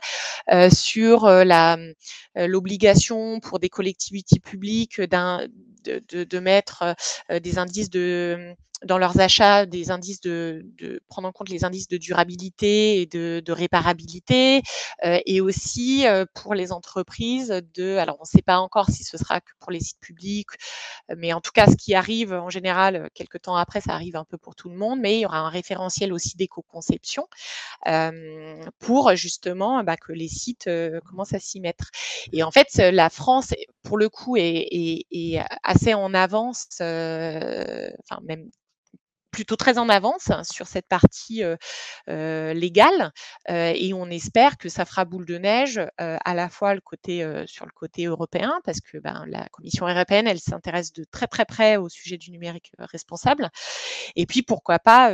sur 0.71 1.27
la 1.27 1.77
l'obligation 2.35 3.39
pour 3.39 3.59
des 3.59 3.69
collectivités 3.69 4.39
publiques 4.39 5.01
d'un 5.01 5.47
de, 5.83 6.03
de, 6.09 6.23
de, 6.23 6.39
mettre 6.39 6.95
des 7.29 7.59
indices 7.59 7.89
de 7.89 8.55
dans 8.83 8.97
leurs 8.97 9.19
achats 9.19 9.65
des 9.65 9.91
indices 9.91 10.21
de, 10.21 10.65
de, 10.77 11.01
prendre 11.07 11.27
en 11.27 11.31
compte 11.31 11.49
les 11.49 11.63
indices 11.63 11.87
de 11.87 11.97
durabilité 11.97 13.01
et 13.01 13.05
de, 13.05 13.41
de 13.43 13.51
réparabilité, 13.51 14.61
euh, 15.03 15.19
et 15.25 15.41
aussi 15.41 16.07
euh, 16.07 16.25
pour 16.33 16.53
les 16.53 16.71
entreprises 16.71 17.61
de, 17.73 17.97
alors 17.97 18.17
on 18.19 18.23
ne 18.23 18.27
sait 18.27 18.41
pas 18.41 18.59
encore 18.59 18.89
si 18.89 19.03
ce 19.03 19.17
sera 19.17 19.41
que 19.41 19.51
pour 19.59 19.71
les 19.71 19.79
sites 19.79 19.99
publics, 19.99 20.49
mais 21.15 21.33
en 21.33 21.41
tout 21.41 21.51
cas 21.51 21.67
ce 21.67 21.75
qui 21.75 21.93
arrive 21.95 22.33
en 22.33 22.49
général 22.49 23.09
quelques 23.13 23.41
temps 23.41 23.55
après, 23.55 23.81
ça 23.81 23.93
arrive 23.93 24.15
un 24.15 24.25
peu 24.25 24.37
pour 24.37 24.55
tout 24.55 24.69
le 24.69 24.75
monde, 24.75 24.99
mais 24.99 25.17
il 25.17 25.21
y 25.21 25.25
aura 25.25 25.39
un 25.39 25.49
référentiel 25.49 26.13
aussi 26.13 26.35
d'éco-conception 26.37 27.27
euh, 27.87 28.63
pour 28.79 29.15
justement 29.15 29.83
bah, 29.83 29.97
que 29.97 30.11
les 30.11 30.27
sites 30.27 30.69
commencent 31.05 31.33
à 31.33 31.39
s'y 31.39 31.59
mettre. 31.59 31.91
Et 32.33 32.43
en 32.43 32.51
fait, 32.51 32.77
la 32.77 33.09
France, 33.09 33.53
pour 33.83 33.97
le 33.97 34.09
coup, 34.09 34.37
est, 34.37 34.67
est, 34.71 35.05
est 35.11 35.43
assez 35.63 35.93
en 35.93 36.13
avance, 36.13 36.67
enfin 36.79 38.19
même 38.23 38.49
plutôt 39.35 39.57
très 39.57 39.77
en 39.77 39.89
avance 39.89 40.31
sur 40.49 40.65
cette 40.65 40.87
partie 40.87 41.43
légale 42.07 43.11
et 43.49 43.93
on 43.93 44.09
espère 44.09 44.57
que 44.57 44.69
ça 44.69 44.85
fera 44.85 45.03
boule 45.03 45.25
de 45.25 45.37
neige 45.37 45.81
à 45.97 46.33
la 46.33 46.47
fois 46.47 46.73
le 46.73 46.79
côté 46.79 47.27
sur 47.45 47.65
le 47.65 47.71
côté 47.75 48.05
européen 48.05 48.61
parce 48.63 48.79
que 48.79 48.97
ben, 48.97 49.25
la 49.27 49.45
Commission 49.49 49.89
européenne 49.89 50.25
elle 50.25 50.39
s'intéresse 50.39 50.93
de 50.93 51.03
très 51.03 51.27
très 51.27 51.43
près 51.43 51.75
au 51.75 51.89
sujet 51.89 52.17
du 52.17 52.31
numérique 52.31 52.71
responsable 52.79 53.49
et 54.15 54.25
puis 54.25 54.41
pourquoi 54.41 54.79
pas 54.79 55.09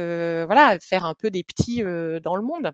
voilà 0.45 0.77
faire 0.79 1.05
un 1.05 1.15
peu 1.15 1.31
des 1.31 1.43
petits 1.43 1.81
dans 1.81 2.35
le 2.35 2.43
monde 2.43 2.71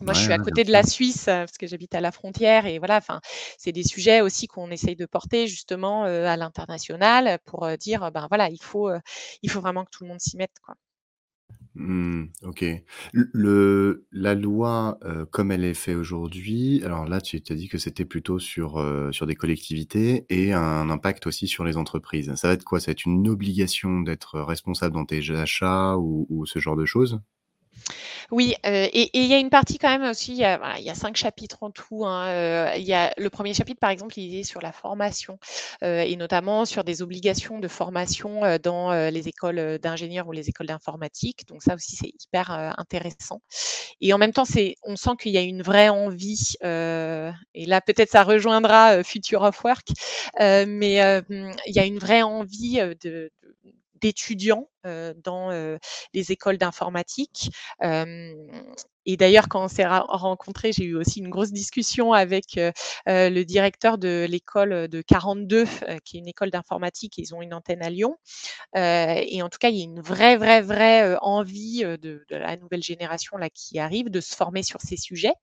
moi, 0.00 0.12
je 0.14 0.20
suis 0.20 0.32
à 0.32 0.38
côté 0.38 0.64
de 0.64 0.72
la 0.72 0.82
Suisse 0.82 1.24
parce 1.26 1.58
que 1.58 1.66
j'habite 1.66 1.94
à 1.94 2.00
la 2.00 2.12
frontière 2.12 2.66
et 2.66 2.78
voilà, 2.78 2.96
enfin, 2.98 3.20
c'est 3.58 3.72
des 3.72 3.82
sujets 3.84 4.20
aussi 4.20 4.46
qu'on 4.46 4.70
essaye 4.70 4.96
de 4.96 5.06
porter 5.06 5.46
justement 5.46 6.04
à 6.04 6.36
l'international 6.36 7.38
pour 7.44 7.68
dire, 7.78 8.10
ben 8.12 8.26
voilà, 8.28 8.48
il 8.50 8.62
faut, 8.62 8.90
il 9.42 9.50
faut 9.50 9.60
vraiment 9.60 9.84
que 9.84 9.90
tout 9.90 10.04
le 10.04 10.08
monde 10.10 10.20
s'y 10.20 10.36
mette, 10.36 10.56
quoi. 10.64 10.74
Mmh, 11.74 12.24
OK. 12.42 12.64
Le 13.12 14.06
la 14.10 14.34
loi, 14.34 14.98
comme 15.30 15.52
elle 15.52 15.64
est 15.64 15.74
faite 15.74 15.96
aujourd'hui, 15.96 16.82
alors 16.84 17.06
là, 17.06 17.20
tu 17.20 17.40
as 17.48 17.54
dit 17.54 17.68
que 17.68 17.78
c'était 17.78 18.04
plutôt 18.04 18.38
sur, 18.38 18.84
sur 19.12 19.26
des 19.26 19.34
collectivités 19.36 20.26
et 20.28 20.52
un 20.52 20.90
impact 20.90 21.26
aussi 21.26 21.46
sur 21.46 21.64
les 21.64 21.76
entreprises. 21.76 22.34
Ça 22.34 22.48
va 22.48 22.54
être 22.54 22.64
quoi? 22.64 22.80
Ça 22.80 22.86
va 22.86 22.92
être 22.92 23.04
une 23.06 23.28
obligation 23.28 24.00
d'être 24.00 24.40
responsable 24.40 24.94
dans 24.94 25.04
tes 25.04 25.30
achats 25.30 25.96
ou 25.98 26.26
ou 26.28 26.46
ce 26.46 26.58
genre 26.58 26.76
de 26.76 26.84
choses? 26.84 27.20
Oui, 28.30 28.54
euh, 28.66 28.88
et 28.92 29.10
il 29.14 29.26
y 29.26 29.34
a 29.34 29.38
une 29.38 29.50
partie 29.50 29.78
quand 29.78 29.88
même 29.88 30.08
aussi, 30.10 30.32
il 30.32 30.38
y 30.38 30.44
a, 30.44 30.58
voilà, 30.58 30.78
il 30.78 30.84
y 30.84 30.90
a 30.90 30.94
5 30.94 31.16
chapitres 31.16 31.62
en 31.62 31.70
tout. 31.70 32.04
Hein, 32.06 32.26
euh, 32.28 32.72
y 32.76 32.92
a 32.92 33.12
le 33.16 33.30
premier 33.30 33.54
chapitre, 33.54 33.80
par 33.80 33.90
exemple, 33.90 34.18
il 34.18 34.38
est 34.38 34.42
sur 34.44 34.60
la 34.60 34.72
formation 34.72 35.38
euh, 35.82 36.00
et 36.00 36.16
notamment 36.16 36.64
sur 36.64 36.84
des 36.84 37.02
obligations 37.02 37.58
de 37.58 37.68
formation 37.68 38.40
dans 38.62 38.92
les 39.10 39.28
écoles 39.28 39.78
d'ingénieurs 39.78 40.26
ou 40.28 40.32
les 40.32 40.48
écoles 40.48 40.66
d'informatique. 40.66 41.46
Donc 41.48 41.62
ça 41.62 41.74
aussi, 41.74 41.96
c'est 41.96 42.12
hyper 42.24 42.50
intéressant. 42.78 43.40
Et 44.00 44.12
en 44.12 44.18
même 44.18 44.32
temps, 44.32 44.44
c'est, 44.44 44.76
on 44.84 44.96
sent 44.96 45.10
qu'il 45.20 45.32
y 45.32 45.38
a 45.38 45.42
une 45.42 45.62
vraie 45.62 45.88
envie, 45.88 46.54
et 46.62 47.66
là 47.66 47.80
peut-être 47.80 48.10
ça 48.10 48.24
rejoindra 48.24 49.02
Future 49.04 49.42
of 49.42 49.62
Work, 49.64 49.88
mais 50.40 50.94
il 51.28 51.74
y 51.74 51.78
a 51.80 51.84
une 51.84 51.98
vraie 51.98 52.22
envie 52.22 52.80
de 53.02 53.30
d'étudiants 54.00 54.68
dans 54.84 55.50
les 56.14 56.32
écoles 56.32 56.58
d'informatique. 56.58 57.50
et 57.82 59.16
d'ailleurs, 59.16 59.48
quand 59.48 59.64
on 59.64 59.68
s'est 59.68 59.86
rencontrés, 59.86 60.72
j'ai 60.72 60.84
eu 60.84 60.96
aussi 60.96 61.20
une 61.20 61.28
grosse 61.28 61.52
discussion 61.52 62.12
avec 62.12 62.58
le 63.06 63.42
directeur 63.42 63.98
de 63.98 64.26
l'école 64.28 64.88
de 64.88 65.02
42, 65.02 65.64
qui 66.04 66.16
est 66.16 66.20
une 66.20 66.28
école 66.28 66.50
d'informatique. 66.50 67.18
Ils 67.18 67.34
ont 67.34 67.42
une 67.42 67.54
antenne 67.54 67.82
à 67.82 67.90
Lyon. 67.90 68.16
et 68.74 69.42
en 69.42 69.48
tout 69.48 69.58
cas, 69.58 69.68
il 69.68 69.76
y 69.76 69.80
a 69.80 69.84
une 69.84 70.00
vraie, 70.00 70.36
vraie, 70.36 70.62
vraie 70.62 71.16
envie 71.20 71.82
de, 71.82 71.96
de, 72.28 72.36
la 72.36 72.56
nouvelle 72.56 72.82
génération 72.82 73.36
là 73.36 73.50
qui 73.50 73.78
arrive 73.78 74.10
de 74.10 74.20
se 74.20 74.34
former 74.34 74.62
sur 74.62 74.80
ces 74.80 74.96
sujets. 74.96 75.34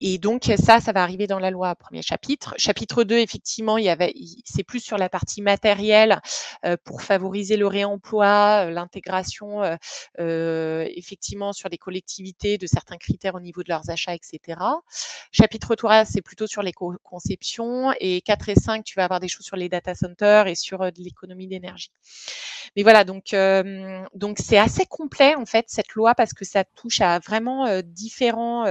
Et 0.00 0.18
donc 0.18 0.50
ça, 0.58 0.80
ça 0.80 0.92
va 0.92 1.02
arriver 1.02 1.26
dans 1.26 1.38
la 1.38 1.50
loi, 1.50 1.74
premier 1.74 2.00
chapitre. 2.02 2.54
Chapitre 2.56 3.04
2, 3.04 3.18
effectivement, 3.18 3.76
il 3.76 3.84
y 3.84 3.90
avait, 3.90 4.14
c'est 4.44 4.64
plus 4.64 4.80
sur 4.80 4.96
la 4.96 5.10
partie 5.10 5.42
matérielle 5.42 6.20
euh, 6.64 6.76
pour 6.84 7.02
favoriser 7.02 7.58
le 7.58 7.66
réemploi, 7.66 8.66
euh, 8.66 8.70
l'intégration, 8.70 9.62
euh, 9.62 9.76
euh, 10.18 10.88
effectivement, 10.94 11.52
sur 11.52 11.68
les 11.68 11.76
collectivités 11.76 12.56
de 12.56 12.66
certains 12.66 12.96
critères 12.96 13.34
au 13.34 13.40
niveau 13.40 13.62
de 13.62 13.68
leurs 13.68 13.90
achats, 13.90 14.14
etc. 14.14 14.58
Chapitre 15.32 15.74
3, 15.74 16.06
c'est 16.06 16.22
plutôt 16.22 16.46
sur 16.46 16.62
l'éco-conception. 16.62 17.92
Et 18.00 18.22
4 18.22 18.48
et 18.48 18.54
5, 18.54 18.84
tu 18.84 18.94
vas 18.96 19.04
avoir 19.04 19.20
des 19.20 19.28
choses 19.28 19.44
sur 19.44 19.56
les 19.56 19.68
data 19.68 19.94
centers 19.94 20.46
et 20.46 20.54
sur 20.54 20.78
de 20.80 21.02
l'économie 21.02 21.46
d'énergie. 21.46 21.90
Mais 22.76 22.82
voilà, 22.82 23.04
donc 23.04 23.34
donc 24.14 24.38
c'est 24.38 24.58
assez 24.58 24.86
complet 24.86 25.34
en 25.34 25.46
fait 25.46 25.66
cette 25.68 25.92
loi 25.94 26.14
parce 26.14 26.32
que 26.32 26.44
ça 26.44 26.64
touche 26.64 27.00
à 27.00 27.18
vraiment 27.18 27.80
différents 27.82 28.64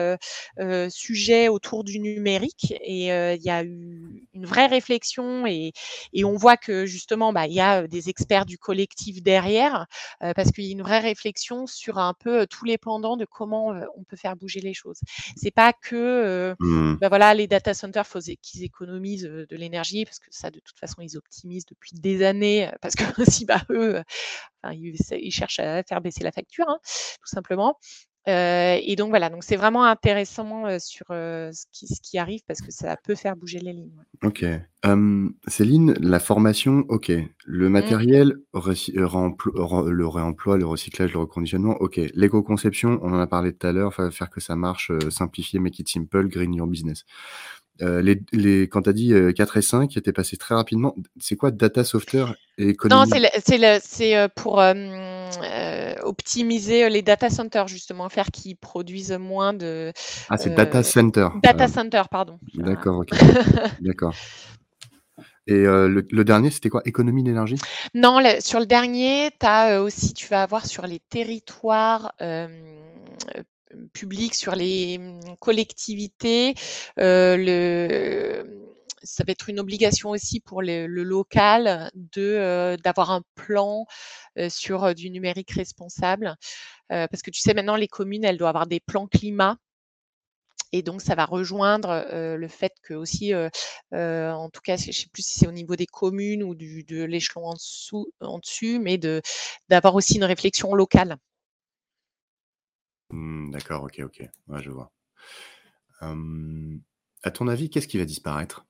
sujets 0.90 1.19
autour 1.50 1.84
du 1.84 2.00
numérique 2.00 2.74
et 2.82 3.12
euh, 3.12 3.36
il 3.36 3.44
y 3.44 3.50
a 3.50 3.64
eu 3.64 4.28
une 4.34 4.46
vraie 4.46 4.68
réflexion 4.68 5.46
et, 5.46 5.72
et 6.14 6.24
on 6.24 6.36
voit 6.36 6.58
que 6.58 6.86
justement 6.86 7.34
bah, 7.34 7.48
il 7.48 7.54
y 7.54 7.62
a 7.62 7.88
des 7.88 8.10
experts 8.10 8.46
du 8.46 8.58
collectif 8.58 9.22
derrière 9.22 9.88
euh, 10.24 10.34
parce 10.34 10.52
qu'il 10.52 10.66
y 10.66 10.70
a 10.70 10.72
une 10.72 10.82
vraie 10.82 11.00
réflexion 11.00 11.68
sur 11.68 11.98
un 11.98 12.14
peu 12.14 12.48
tous 12.48 12.66
les 12.66 12.78
pendants 12.78 13.18
de 13.18 13.26
comment 13.26 13.74
on 13.98 14.04
peut 14.04 14.18
faire 14.18 14.36
bouger 14.36 14.62
les 14.62 14.74
choses. 14.74 15.00
C'est 15.36 15.52
pas 15.52 15.74
que 15.74 16.56
mmh. 16.60 16.98
bah, 17.02 17.10
voilà 17.10 17.34
les 17.34 17.48
data 17.48 17.74
centers 17.74 18.08
faut 18.08 18.20
qu'ils 18.20 18.64
économisent 18.64 19.24
de 19.24 19.56
l'énergie 19.56 20.06
parce 20.06 20.20
que 20.20 20.28
ça 20.30 20.52
de 20.52 20.60
toute 20.60 20.80
façon 20.80 21.02
ils 21.02 21.18
optimisent 21.18 21.66
depuis 21.66 21.92
des 21.94 22.24
années 22.24 22.70
parce 22.82 22.96
que 22.96 23.04
si 23.30 23.46
bah 23.46 23.62
eux 23.70 24.02
ils, 24.74 25.32
cherchent 25.32 25.60
à 25.60 25.84
faire 25.84 26.02
baisser 26.02 26.24
la 26.24 26.32
facture, 26.32 26.66
hein, 26.68 26.80
tout 26.84 27.28
simplement. 27.28 27.78
Euh, 28.28 28.78
et 28.84 28.96
donc 28.96 29.10
voilà, 29.10 29.30
donc 29.30 29.44
c'est 29.44 29.56
vraiment 29.56 29.86
intéressant 29.86 30.66
euh, 30.66 30.78
sur 30.78 31.06
euh, 31.10 31.52
ce, 31.54 31.66
qui, 31.72 31.88
ce, 31.88 32.02
qui, 32.02 32.18
arrive 32.18 32.42
parce 32.48 32.62
que 32.62 32.72
ça 32.72 32.98
peut 32.98 33.16
faire 33.16 33.36
bouger 33.36 33.60
les 33.60 33.74
lignes. 33.74 33.92
Ok. 34.24 34.46
Céline, 35.48 35.94
la 36.00 36.20
formation, 36.20 36.86
ok. 36.90 37.12
Le 37.46 37.70
mmh. 37.70 37.72
matériel, 37.72 38.36
le 38.54 40.08
réemploi, 40.08 40.58
le 40.58 40.66
recyclage, 40.66 41.14
le 41.14 41.20
reconditionnement, 41.20 41.76
ok. 41.80 42.00
L'éco-conception, 42.14 43.00
on 43.02 43.14
en 43.14 43.20
a 43.20 43.28
parlé 43.28 43.54
tout 43.54 43.66
à 43.66 43.72
l'heure, 43.72 43.94
faire 43.94 44.30
que 44.30 44.42
ça 44.42 44.56
marche, 44.56 44.92
simplifier, 45.10 45.60
make 45.60 45.80
it 45.80 45.90
simple, 45.90 46.28
green 46.28 46.54
your 46.54 46.68
business. 46.68 47.06
Les, 47.80 48.22
les, 48.32 48.64
quand 48.68 48.84
tu 48.84 48.90
as 48.90 48.94
dit 48.94 49.14
4 49.36 49.58
et 49.58 49.62
5 49.62 49.90
qui 49.90 50.00
étaient 50.00 50.14
passés 50.14 50.38
très 50.38 50.56
rapidement, 50.56 50.96
c'est 51.20 51.36
quoi 51.36 51.52
data 51.52 51.84
software 51.84 52.36
et 52.58 52.70
économie 52.70 53.10
Non, 53.10 53.20
c'est 53.82 54.28
pour 54.36 54.62
euh, 55.42 55.94
optimiser 56.04 56.90
les 56.90 57.02
data 57.02 57.30
centers, 57.30 57.68
justement, 57.68 58.10
faire 58.10 58.28
qu'ils 58.32 58.58
produisent 58.58 59.18
moins 59.20 59.54
de. 59.54 59.92
Ah, 60.30 60.38
c'est 60.38 60.56
data 60.56 60.84
center. 60.84 61.28
Data 61.44 61.68
center, 61.68 62.04
pardon. 62.10 62.40
D'accord, 62.56 63.00
ok. 63.00 63.10
D'accord. 63.82 64.14
Et 65.48 65.54
euh, 65.54 65.88
le, 65.88 66.24
dernier, 66.24 66.52
c'était 66.52 66.70
quoi? 66.70 66.82
Économie 66.86 67.24
d'énergie? 67.24 67.58
Non, 67.96 68.20
sur 68.40 68.60
le 68.60 68.66
dernier, 68.66 69.32
tu 69.40 69.46
as 69.48 69.82
aussi, 69.82 70.14
tu 70.14 70.28
vas 70.28 70.44
avoir 70.44 70.66
sur 70.66 70.86
les 70.86 71.00
territoires 71.10 72.14
publics, 73.94 74.36
sur 74.36 74.56
les 74.56 74.98
mmh, 74.98 75.36
collectivités, 75.40 76.56
le 76.98 78.70
ça 79.04 79.24
va 79.26 79.32
être 79.32 79.50
une 79.50 79.60
obligation 79.60 80.10
aussi 80.10 80.40
pour 80.40 80.62
le, 80.62 80.88
local 80.88 81.92
de 81.94 82.22
euh, 82.22 82.78
d'avoir 82.78 83.12
un 83.12 83.22
plan 83.36 83.86
euh, 84.38 84.50
sur 84.50 84.84
euh, 84.84 84.94
du 84.94 85.10
numérique 85.10 85.52
responsable, 85.52 86.36
parce 86.90 87.22
que 87.22 87.30
tu 87.30 87.40
sais 87.40 87.54
maintenant 87.54 87.76
les 87.76 87.88
communes 87.88 88.24
elles 88.24 88.38
doivent 88.38 88.50
avoir 88.50 88.68
des 88.68 88.80
plans 88.80 89.08
climat. 89.08 89.58
Et 90.72 90.84
donc, 90.84 91.02
ça 91.02 91.16
va 91.16 91.26
rejoindre 91.26 92.06
le 92.12 92.48
fait 92.48 92.74
que 92.84 92.94
aussi, 92.94 93.34
en 93.36 94.50
tout 94.52 94.62
cas, 94.64 94.78
je 94.78 94.92
sais 94.92 95.10
plus 95.12 95.24
si 95.24 95.40
c'est 95.40 95.48
au 95.48 95.52
niveau 95.52 95.76
des 95.76 95.88
communes 95.88 96.44
ou 96.44 96.56
du, 96.56 96.84
de 96.84 97.04
l'échelon 97.04 97.46
en, 97.46 97.54
dessous, 97.54 98.12
en 98.22 98.40
dessus, 98.40 98.80
mais 98.80 98.98
de 98.98 99.22
d'avoir 99.68 99.96
aussi 99.96 100.18
une 100.18 100.24
réflexion 100.24 100.74
locale. 100.74 101.18
Mmh, 103.12 103.52
d'accord, 103.52 103.84
ok, 103.84 104.02
ok, 104.04 104.24
je 104.62 104.70
vois. 104.70 104.92
à 106.02 107.32
ton 107.32 107.48
avis, 107.48 107.70
qu'est-ce 107.70 107.88
qui 107.88 107.98
va 107.98 108.06
disparaître? 108.06 108.66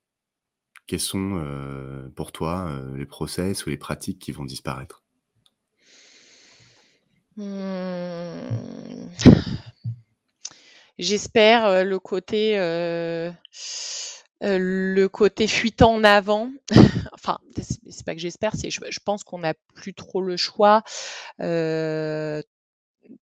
Quels 0.87 0.99
sont, 0.99 2.11
pour 2.15 2.31
toi, 2.31 2.81
les 2.95 3.05
process 3.05 3.65
ou 3.65 3.69
les 3.69 3.77
pratiques 3.77 4.19
qui 4.19 4.31
vont 4.31 4.45
disparaître? 4.45 5.03
Mmh. 7.37 8.49
J'espère, 10.97 11.85
le 11.85 11.99
côté, 11.99 12.57
le 14.41 15.07
côté 15.07 15.47
fuitant 15.47 15.93
en 15.93 16.03
avant. 16.03 16.51
Enfin, 17.13 17.39
c'est 17.89 18.05
pas 18.05 18.15
que 18.15 18.21
j'espère, 18.21 18.55
c'est 18.55 18.71
je 18.71 18.99
pense 19.05 19.23
qu'on 19.23 19.39
n'a 19.39 19.53
plus 19.75 19.93
trop 19.93 20.21
le 20.21 20.37
choix. 20.37 20.83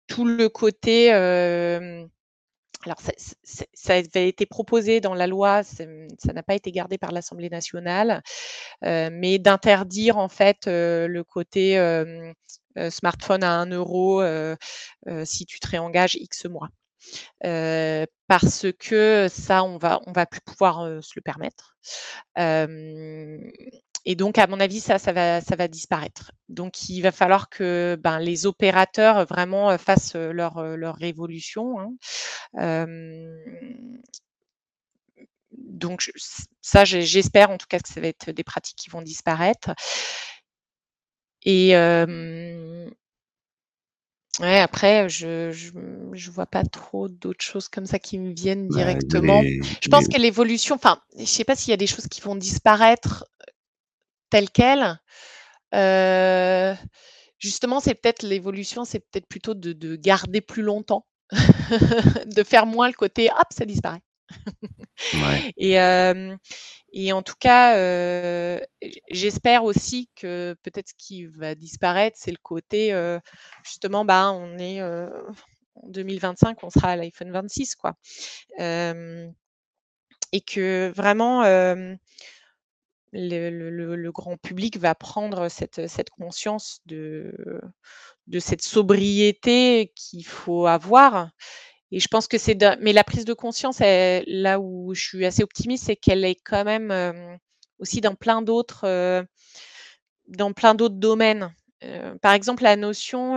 Tout 0.08 0.24
le 0.24 0.48
côté, 0.48 1.10
alors 1.12 2.10
ça 3.00 3.94
avait 3.94 4.28
été 4.28 4.46
proposé 4.46 5.00
dans 5.00 5.14
la 5.14 5.26
loi, 5.26 5.62
ça 5.64 5.84
n'a 6.34 6.42
pas 6.44 6.54
été 6.54 6.72
gardé 6.72 6.98
par 6.98 7.12
l'Assemblée 7.12 7.50
nationale, 7.50 8.22
mais 8.82 9.38
d'interdire 9.38 10.18
en 10.18 10.28
fait, 10.28 10.66
le 10.66 11.22
côté, 11.24 11.76
smartphone 12.90 13.44
à 13.44 13.52
1 13.60 13.66
euro 13.70 14.22
si 15.24 15.46
tu 15.46 15.60
te 15.60 15.68
réengages 15.68 16.16
X 16.16 16.46
mois. 16.46 16.70
parce 18.28 18.66
que 18.80 19.28
ça, 19.30 19.64
on 19.64 19.78
va 19.78 20.00
on 20.06 20.12
va 20.12 20.26
plus 20.26 20.40
pouvoir, 20.42 21.02
se 21.02 21.12
le 21.16 21.22
permettre. 21.22 21.76
Et 24.06 24.14
donc 24.14 24.38
à 24.38 24.46
mon 24.46 24.60
avis, 24.60 24.80
ça, 24.80 24.98
ça 24.98 25.12
va 25.12 25.40
ça 25.42 25.56
va 25.56 25.68
disparaître. 25.68 26.32
Donc 26.48 26.88
il 26.88 27.02
va 27.02 27.12
falloir 27.12 27.50
que, 27.50 27.98
ben, 28.02 28.18
les 28.20 28.46
opérateurs 28.46 29.26
vraiment, 29.26 29.76
fassent, 29.78 30.14
leur, 30.16 30.62
leur 30.76 30.96
révolution, 30.96 31.78
hein. 31.80 32.86
donc 35.52 36.10
ça, 36.62 36.84
j'espère 36.84 37.50
en 37.50 37.58
tout 37.58 37.66
cas 37.68 37.78
que 37.80 37.88
ça 37.88 38.00
va 38.00 38.08
être 38.08 38.30
des 38.30 38.44
pratiques 38.44 38.76
qui 38.76 38.90
vont 38.90 39.02
disparaître. 39.02 39.70
Et 41.44 41.74
Ouais, 44.38 44.58
après, 44.58 45.08
je 45.08 45.50
je 45.50 46.30
vois 46.30 46.46
pas 46.46 46.62
trop 46.64 47.08
d'autres 47.08 47.42
choses 47.44 47.68
comme 47.68 47.86
ça 47.86 47.98
qui 47.98 48.18
me 48.18 48.34
viennent 48.34 48.68
directement. 48.68 49.42
Je 49.42 49.88
pense 49.88 50.08
que 50.08 50.18
l'évolution 50.18 50.74
enfin, 50.74 50.98
je 51.18 51.24
sais 51.24 51.44
pas 51.44 51.56
s'il 51.56 51.70
y 51.70 51.74
a 51.74 51.78
des 51.78 51.86
choses 51.86 52.06
qui 52.06 52.20
vont 52.20 52.36
disparaître, 52.36 53.24
telles 54.30 54.50
quelles. 54.50 54.98
justement, 57.38 57.80
c'est 57.80 57.94
peut-être 57.94 58.22
l'évolution, 58.22 58.84
c'est 58.84 59.00
peut-être 59.00 59.26
plutôt 59.28 59.54
de 59.54 59.96
garder 59.96 60.40
plus 60.40 60.62
longtemps, 60.62 61.06
de 62.26 62.42
faire 62.44 62.66
moins 62.66 62.88
le 62.88 62.94
côté: 62.94 63.30
«Hop, 63.30 63.46
ça 63.50 63.64
disparaît». 63.64 64.02
Et 65.58 65.78
et 66.92 67.12
en 67.12 67.22
tout 67.22 67.34
cas, 67.38 67.74
j'espère 69.10 69.64
aussi 69.64 70.10
que 70.16 70.56
peut-être 70.62 70.88
ce 70.90 70.94
qui 70.98 71.26
va 71.26 71.54
disparaître, 71.54 72.16
c'est 72.20 72.30
le 72.30 72.38
côté, 72.42 72.92
justement, 73.64 74.04
bah, 74.04 74.32
on 74.32 74.58
est, 74.58 74.82
en 74.82 75.88
2025, 75.88 76.62
on 76.64 76.70
sera 76.70 76.90
à 76.92 76.96
l'iPhone 76.96 77.30
26 77.32 77.74
quoi. 77.76 77.94
et 80.32 80.40
que 80.40 80.92
vraiment, 80.94 81.42
le 83.16 84.10
grand 84.10 84.36
public 84.36 84.78
va 84.78 84.94
prendre 84.94 85.48
cette, 85.48 86.10
conscience 86.10 86.80
de 86.86 87.32
cette 88.38 88.62
sobriété 88.62 89.92
qu'il 89.94 90.26
faut 90.26 90.66
avoir 90.66 91.30
et 91.92 92.00
je 92.00 92.08
pense 92.08 92.26
que 92.26 92.38
c'est 92.38 92.58
mais 92.80 92.92
la 92.92 93.04
prise 93.04 93.24
de 93.24 93.32
conscience, 93.32 93.78
là 93.80 94.58
où 94.60 94.92
je 94.94 95.02
suis 95.02 95.24
assez 95.24 95.42
optimiste, 95.42 95.84
c'est 95.86 95.96
qu'elle 95.96 96.24
est 96.24 96.36
quand 96.44 96.64
même, 96.64 97.38
aussi 97.78 98.00
dans 98.00 98.14
plein 98.14 98.42
d'autres, 98.42 99.24
dans 100.28 100.52
plein 100.52 100.74
d'autres 100.74 100.96
domaines. 100.96 101.54
par 102.22 102.32
exemple, 102.32 102.64
la 102.64 102.76
notion, 102.76 103.36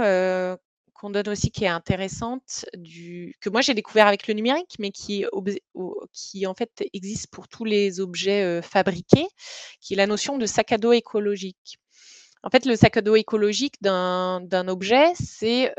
qu'on 1.00 1.10
donne 1.10 1.30
aussi 1.30 1.50
qui 1.50 1.64
est 1.64 1.70
intéressante 1.70 2.66
du 2.76 3.36
que 3.42 3.50
moi 3.50 3.62
j'ai 3.62 3.74
découvert 3.74 4.08
avec 4.08 4.28
le 4.28 4.34
numérique, 4.34 4.76
mais 4.80 4.92
qui 4.92 5.26
qui 6.12 6.46
en 6.46 6.54
fait 6.54 6.84
existe 6.94 7.28
pour 7.32 7.48
tous 7.48 7.66
les 7.66 8.00
objets, 8.02 8.62
fabriqués, 8.62 9.28
qui 9.82 9.94
est 9.94 9.98
la 9.98 10.08
notion 10.08 10.38
de 10.38 10.46
sac 10.46 10.72
à 10.74 10.78
dos 10.78 10.92
écologique. 10.92 11.80
En 12.44 12.50
fait, 12.50 12.66
le 12.66 12.76
sac 12.76 12.98
à 12.98 13.02
dos 13.02 13.16
écologique 13.16 13.76
d'un 13.82 14.68
objet, 14.68 15.14
c'est, 15.16 15.74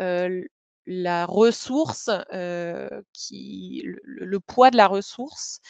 la 0.87 1.27
ressource, 1.27 2.11
qui 3.13 3.83
le 3.85 4.41
poids 4.41 4.71
de 4.71 4.77
la 4.77 4.87
ressource, 4.87 5.61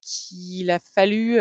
qu'il 0.00 0.70
a 0.70 0.78
fallu, 0.78 1.38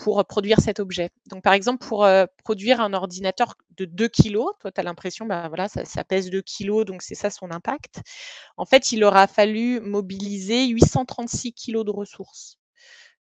pour 0.00 0.24
produire 0.24 0.60
cet 0.60 0.80
objet. 0.80 1.10
Donc 1.28 1.42
par 1.42 1.52
exemple, 1.52 1.86
pour, 1.86 2.08
produire 2.42 2.80
un 2.80 2.92
ordinateur 2.94 3.54
de 3.76 3.84
2 3.84 4.08
kilos, 4.08 4.52
toi 4.60 4.72
tu 4.72 4.80
as 4.80 4.82
l'impression, 4.84 5.26
bah, 5.26 5.48
voilà, 5.48 5.68
ça 5.68 6.04
pèse 6.04 6.30
2 6.30 6.40
kilos, 6.40 6.84
donc 6.84 7.02
c'est 7.02 7.14
ça 7.14 7.30
son 7.30 7.50
impact. 7.50 8.00
En 8.56 8.64
fait, 8.64 8.92
il 8.92 9.04
aura 9.04 9.26
fallu 9.26 9.80
mobiliser 9.80 10.66
836 10.68 11.52
kilos 11.52 11.84
de 11.84 11.90
ressources. 11.90 12.56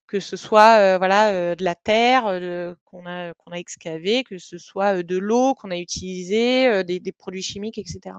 Que 0.07 0.19
ce 0.19 0.37
soit, 0.37 0.97
voilà, 0.97 1.55
de 1.55 1.63
la 1.63 1.75
terre, 1.75 2.23
qu'on 2.85 3.05
a 3.05 3.33
qu'on 3.35 3.51
a 3.51 3.57
excavé, 3.57 4.23
que 4.23 4.39
ce 4.39 4.57
soit, 4.57 5.03
de 5.03 5.17
l'eau 5.17 5.53
qu'on 5.53 5.69
a 5.69 5.77
utilisée, 5.77 6.83
des 6.83 6.99
des 6.99 7.11
produits 7.11 7.43
chimiques 7.43 7.77
etc. 7.77 8.15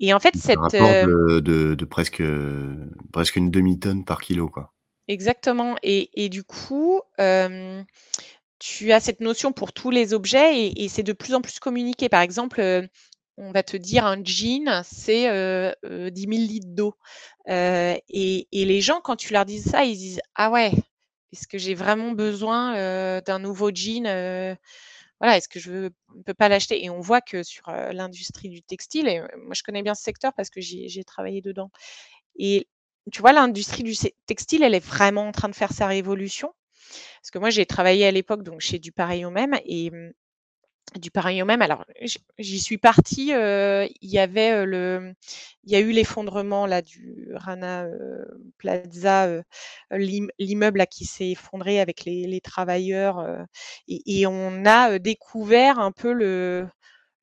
Et 0.00 0.12
en 0.12 0.20
fait, 0.20 0.36
cette. 0.36 0.58
Un 0.58 1.06
de, 1.06 1.40
de, 1.74 1.84
presque, 1.84 2.22
presque 3.12 3.36
une 3.36 3.50
demi-tonne 3.50 4.04
par 4.04 4.20
kilo, 4.20 4.48
quoi. 4.48 4.73
Exactement. 5.08 5.76
Et, 5.82 6.28
du 6.28 6.44
coup, 6.44 7.00
tu 8.58 8.92
as 8.92 9.00
cette 9.00 9.20
notion 9.20 9.52
pour 9.52 9.72
tous 9.72 9.90
les 9.90 10.14
objets 10.14 10.70
et, 10.76 10.88
c'est 10.88 11.02
de 11.02 11.12
plus 11.12 11.34
en 11.34 11.40
plus 11.40 11.58
communiqué. 11.58 12.08
Par 12.08 12.22
exemple, 12.22 12.88
on 13.36 13.50
va 13.52 13.62
te 13.62 13.76
dire 13.76 14.06
un 14.06 14.22
jean, 14.24 14.82
c'est 14.84 15.28
euh, 15.28 15.72
10 16.10 16.20
000 16.22 16.30
litres 16.32 16.68
d'eau. 16.70 16.94
et, 17.48 18.02
et, 18.52 18.64
les 18.64 18.80
gens, 18.80 19.00
quand 19.00 19.16
tu 19.16 19.32
leur 19.32 19.44
dis 19.44 19.60
ça, 19.60 19.84
ils 19.84 19.96
disent 19.96 20.20
Ah 20.34 20.50
ouais, 20.50 20.72
est-ce 21.32 21.46
que 21.48 21.58
j'ai 21.58 21.74
vraiment 21.74 22.12
besoin 22.12 23.20
d'un 23.22 23.38
nouveau 23.38 23.70
jean 23.74 24.56
voilà, 25.20 25.36
est-ce 25.36 25.48
que 25.48 25.60
je 25.60 25.70
ne 26.14 26.22
peux 26.26 26.34
pas 26.34 26.48
l'acheter? 26.48 26.84
Et 26.84 26.90
on 26.90 27.00
voit 27.00 27.20
que 27.20 27.42
sur 27.42 27.70
l'industrie 27.70 28.48
du 28.48 28.62
textile, 28.62 29.08
et 29.08 29.20
moi 29.20 29.54
je 29.54 29.62
connais 29.62 29.82
bien 29.82 29.94
ce 29.94 30.02
secteur 30.02 30.32
parce 30.36 30.50
que 30.50 30.60
j'ai 30.60 31.04
travaillé 31.04 31.40
dedans. 31.40 31.70
Et 32.36 32.66
tu 33.12 33.20
vois, 33.20 33.32
l'industrie 33.32 33.82
du 33.82 33.94
textile, 34.26 34.62
elle 34.62 34.74
est 34.74 34.84
vraiment 34.84 35.28
en 35.28 35.32
train 35.32 35.48
de 35.48 35.54
faire 35.54 35.72
sa 35.72 35.86
révolution. 35.86 36.52
Parce 37.20 37.30
que 37.30 37.38
moi, 37.38 37.50
j'ai 37.50 37.66
travaillé 37.66 38.06
à 38.06 38.10
l'époque 38.10 38.42
donc 38.42 38.60
chez 38.60 38.78
Du 38.78 38.92
Pareil 38.92 39.24
au 39.24 39.30
même 39.30 39.58
et 39.64 39.90
mmh, 39.90 40.12
du 40.96 41.10
pareil 41.10 41.42
au 41.42 41.46
même. 41.46 41.62
Alors, 41.62 41.84
j'y 42.38 42.60
suis 42.60 42.78
partie, 42.78 43.30
il 43.30 44.10
y 44.10 44.18
avait, 44.18 44.64
le 44.66 45.14
il 45.64 45.72
y 45.72 45.76
a 45.76 45.80
eu 45.80 45.90
l'effondrement 45.90 46.66
là 46.66 46.82
du 46.82 47.30
Rana, 47.34 47.86
Plaza, 48.58 49.42
l'immeuble 49.90 50.86
qui 50.86 51.04
s'est 51.04 51.30
effondré 51.30 51.80
avec 51.80 52.04
les 52.04 52.40
travailleurs, 52.40 53.26
et 53.88 54.26
on 54.26 54.64
a, 54.66 54.98
découvert 54.98 55.78
un 55.78 55.92
peu 55.92 56.12
le 56.12 56.66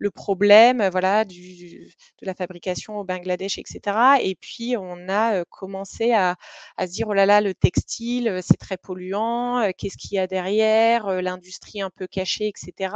le 0.01 0.09
problème, 0.09 0.89
voilà, 0.91 1.25
du, 1.25 1.93
de 2.21 2.25
la 2.25 2.33
fabrication 2.33 2.97
au 2.97 3.03
Bangladesh, 3.03 3.59
etc. 3.59 4.17
Et 4.23 4.33
puis, 4.35 4.75
on 4.75 5.07
a 5.09 5.45
commencé 5.45 6.11
à, 6.13 6.37
à 6.77 6.87
se 6.87 6.91
dire, 6.93 7.07
oh 7.09 7.13
là 7.13 7.27
là, 7.27 7.39
le 7.39 7.53
textile, 7.53 8.39
c'est 8.41 8.57
très 8.57 8.77
polluant, 8.77 9.71
qu'est-ce 9.77 9.97
qu'il 9.97 10.15
y 10.15 10.19
a 10.19 10.25
derrière, 10.25 11.21
l'industrie 11.21 11.81
un 11.81 11.91
peu 11.91 12.07
cachée, 12.07 12.47
etc. 12.47 12.95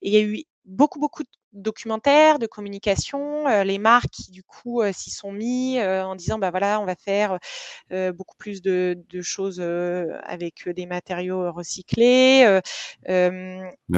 Et 0.00 0.08
il 0.08 0.14
y 0.14 0.16
a 0.16 0.22
eu 0.22 0.44
beaucoup, 0.64 0.98
beaucoup 0.98 1.24
de 1.24 1.28
documentaires, 1.52 2.38
de 2.38 2.46
communication, 2.46 3.46
les 3.62 3.78
marques 3.78 4.10
qui 4.10 4.30
du 4.30 4.42
coup 4.42 4.82
s'y 4.92 5.10
sont 5.10 5.32
mis 5.32 5.80
en 5.80 6.14
disant 6.14 6.38
bah 6.38 6.50
voilà 6.50 6.80
on 6.80 6.84
va 6.84 6.94
faire 6.94 7.38
beaucoup 8.14 8.36
plus 8.36 8.62
de, 8.62 8.98
de 9.08 9.22
choses 9.22 9.60
avec 10.24 10.68
des 10.68 10.86
matériaux 10.86 11.52
recyclés. 11.52 12.60
Bah 13.06 13.30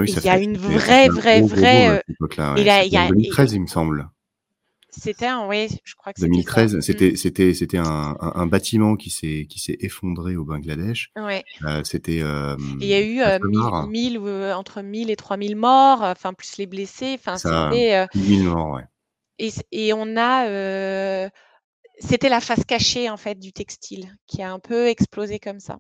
il 0.05 0.25
y 0.25 0.29
a 0.29 0.39
une 0.39 0.57
vraie, 0.57 1.09
vraie, 1.09 1.43
vraie. 1.43 2.03
il 2.57 2.65
y 2.65 2.97
a, 2.97 3.09
2013 3.09 3.53
il 3.53 3.61
me 3.63 3.67
semble. 3.67 4.09
C'était 4.95 5.27
un, 5.27 5.49
oui, 5.49 5.69
je 5.85 5.95
crois 5.95 6.13
que 6.13 6.21
2013, 6.21 6.81
c'était, 6.81 7.13
mmh. 7.13 7.17
c'était, 7.17 7.55
c'était 7.55 7.79
un, 7.79 8.17
un, 8.21 8.47
bâtiment 8.47 8.95
qui 8.97 9.09
s'est, 9.09 9.47
qui 9.49 9.59
s'est 9.59 9.79
effondré 9.81 10.37
au 10.37 10.45
Bangladesh. 10.45 11.11
Ouais. 11.17 11.45
Euh, 11.65 11.83
c'était. 11.83 12.21
Euh, 12.21 12.57
il 12.79 12.87
y 12.87 12.93
a 12.93 13.01
eu 13.01 13.23
euh, 13.23 13.39
1000, 13.87 14.19
euh, 14.19 14.55
entre 14.55 14.83
1000 14.83 15.11
et 15.11 15.17
3000 15.17 15.57
morts, 15.57 16.03
enfin 16.03 16.35
plus 16.35 16.59
les 16.59 16.67
blessés. 16.67 17.19
Enfin, 17.19 17.39
c'était. 17.39 18.07
1000 18.15 18.45
morts, 18.45 18.75
ouais. 18.75 18.85
Et, 19.39 19.51
et 19.73 19.95
on 19.95 20.17
a, 20.19 21.31
c'était 21.99 22.29
la 22.29 22.41
face 22.41 22.65
cachée 22.67 23.09
en 23.09 23.17
fait 23.17 23.39
du 23.39 23.53
textile 23.53 24.15
qui 24.27 24.43
a 24.43 24.53
un 24.53 24.59
peu 24.59 24.89
explosé 24.89 25.39
comme 25.39 25.61
ça. 25.61 25.79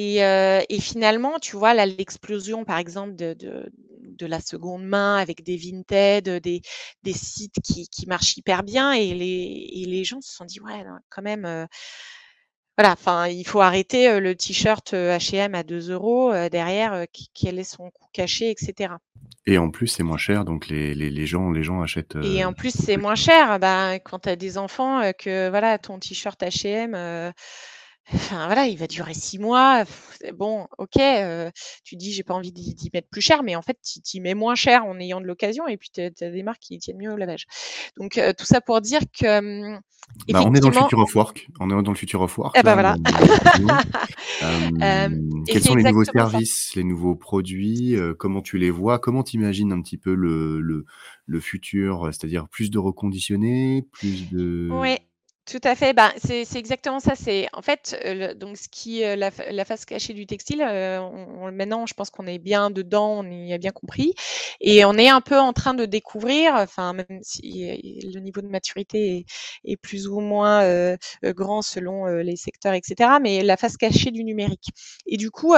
Et, 0.00 0.18
et 0.20 0.80
finalement, 0.80 1.40
tu 1.40 1.56
vois, 1.56 1.74
l'explosion, 1.74 2.64
par 2.64 2.78
exemple, 2.78 3.16
de, 3.16 3.34
de, 3.34 3.68
de, 4.00 4.26
la 4.26 4.38
seconde 4.38 4.84
main 4.84 5.16
avec 5.16 5.42
des 5.42 5.56
Vinted, 5.56 6.40
des, 6.40 6.62
des 7.02 7.12
sites 7.12 7.56
qui, 7.64 7.88
qui, 7.88 8.06
marchent 8.06 8.36
hyper 8.36 8.62
bien, 8.62 8.92
et 8.92 9.12
les, 9.12 9.68
et 9.72 9.86
les 9.86 10.04
gens 10.04 10.20
se 10.20 10.32
sont 10.32 10.44
dit, 10.44 10.60
ouais, 10.60 10.84
quand 11.10 11.22
même, 11.22 11.66
voilà, 12.76 12.92
enfin, 12.92 13.26
il 13.26 13.44
faut 13.44 13.60
arrêter 13.60 14.20
le 14.20 14.36
t-shirt 14.36 14.94
H&M 14.94 15.56
à 15.56 15.64
2 15.64 15.90
euros 15.90 16.32
derrière, 16.48 17.04
quel 17.34 17.58
est 17.58 17.64
son 17.64 17.90
coût 17.90 18.06
caché, 18.12 18.50
etc. 18.50 18.94
Et 19.46 19.58
en 19.58 19.72
plus, 19.72 19.88
c'est 19.88 20.04
moins 20.04 20.16
cher, 20.16 20.44
donc 20.44 20.68
les, 20.68 20.94
les, 20.94 21.10
les, 21.10 21.26
gens, 21.26 21.50
les 21.50 21.64
gens 21.64 21.82
achètent. 21.82 22.14
et 22.22 22.44
en 22.44 22.52
plus, 22.52 22.72
c'est 22.72 22.98
moins 22.98 23.16
cher. 23.16 23.58
Bah, 23.58 23.98
quand 23.98 24.20
tu 24.20 24.28
as 24.28 24.36
des 24.36 24.58
enfants, 24.58 25.10
que 25.18 25.50
voilà, 25.50 25.76
ton 25.78 25.98
t-shirt 25.98 26.40
H&M 26.40 27.32
Enfin 28.14 28.46
voilà, 28.46 28.66
il 28.66 28.78
va 28.78 28.86
durer 28.86 29.12
6 29.12 29.38
mois. 29.38 29.84
Bon, 30.34 30.66
OK, 30.78 30.96
heu, 30.98 31.50
tu 31.84 31.96
dis: 31.96 32.12
«J'ai 32.12 32.22
pas 32.22 32.34
envie 32.34 32.52
d'y 32.52 32.90
mettre 32.94 33.08
plus 33.08 33.20
cher», 33.20 33.42
mais 33.42 33.54
en 33.54 33.62
fait, 33.62 33.78
tu 33.82 34.00
y 34.16 34.20
mets 34.20 34.34
moins 34.34 34.54
cher 34.54 34.86
en 34.86 34.98
ayant 34.98 35.20
de 35.20 35.26
l'occasion 35.26 35.68
et 35.68 35.76
puis 35.76 35.90
tu 35.92 36.00
as 36.00 36.10
des 36.10 36.42
marques 36.42 36.60
qui 36.60 36.78
tiennent 36.78 36.96
mieux 36.98 37.12
au 37.12 37.16
lavage. 37.16 37.46
Donc 37.98 38.16
heu, 38.16 38.32
tout 38.32 38.46
ça 38.46 38.60
pour 38.60 38.80
dire 38.80 39.00
que, 39.12 39.74
Bah, 40.30 40.42
on 40.44 40.54
est 40.54 40.60
dans 40.60 40.70
le 40.70 40.74
future 40.74 41.00
of 41.00 41.14
work. 41.14 41.48
On 41.60 41.66
est 41.66 41.82
dans 41.82 41.92
le 41.92 41.96
future 41.96 42.22
of 42.22 42.38
work 42.38 42.54
bah, 42.54 42.74
là, 42.74 42.74
voilà. 42.74 42.96
et 45.46 45.52
quels 45.52 45.62
sont 45.62 45.74
les 45.74 45.84
nouveaux 45.84 46.04
ça. 46.04 46.12
services, 46.12 46.74
les 46.76 46.84
nouveaux 46.84 47.14
produits? 47.14 47.96
Comment 48.18 48.40
tu 48.40 48.56
les 48.56 48.70
vois? 48.70 48.98
Comment 48.98 49.22
tu 49.22 49.36
imagines 49.36 49.70
un 49.72 49.82
petit 49.82 49.98
peu 49.98 50.14
le 50.14 50.60
le 50.60 50.86
le 51.26 51.40
futur? 51.40 52.08
C'est-à-dire 52.12 52.48
plus 52.48 52.70
de 52.70 52.78
reconditionnés, 52.78 53.86
plus 53.92 54.30
de 54.30 54.70
Ouais, 54.72 54.98
tout 55.48 55.60
à 55.64 55.74
fait. 55.74 55.94
Ben, 55.94 56.12
c'est 56.22 56.44
exactement 56.56 57.00
ça. 57.00 57.14
C'est 57.14 57.48
en 57.54 57.62
fait, 57.62 57.96
le 58.04 58.34
donc 58.34 58.56
ce 58.58 58.68
qui, 58.68 59.02
heu, 59.04 59.14
la 59.16 59.30
fa 59.30 59.50
la 59.50 59.64
face 59.64 59.84
cachée 59.86 60.12
du 60.12 60.26
textile, 60.26 60.60
heu, 60.62 60.98
on 61.00 61.50
maintenant, 61.52 61.86
je 61.86 61.94
pense 61.94 62.10
qu'on 62.10 62.26
est 62.26 62.38
bien 62.38 62.70
dedans, 62.70 63.20
on 63.20 63.30
y 63.30 63.52
a 63.54 63.58
bien 63.58 63.70
compris 63.72 64.12
et 64.60 64.84
on 64.84 64.94
est 64.94 65.08
un 65.08 65.20
peu 65.22 65.38
en 65.38 65.52
train 65.54 65.74
de 65.74 65.86
découvrir, 65.86 66.54
enfin, 66.54 66.92
même 66.92 67.20
si 67.22 67.70
euh, 67.70 67.76
le 68.14 68.20
niveau 68.20 68.42
de 68.42 68.48
maturité 68.48 69.24
est 69.64 69.76
plus 69.76 70.06
ou 70.08 70.20
moins, 70.20 70.62
grand 71.24 71.62
selon, 71.62 72.06
les 72.06 72.36
secteurs 72.36 72.74
et 72.74 72.80
cetera, 72.84 73.18
mais 73.20 73.42
la 73.42 73.56
face 73.56 73.76
cachée 73.76 74.10
du 74.10 74.24
numérique 74.24 74.68
et 75.06 75.16
du 75.16 75.30
coup, 75.30 75.54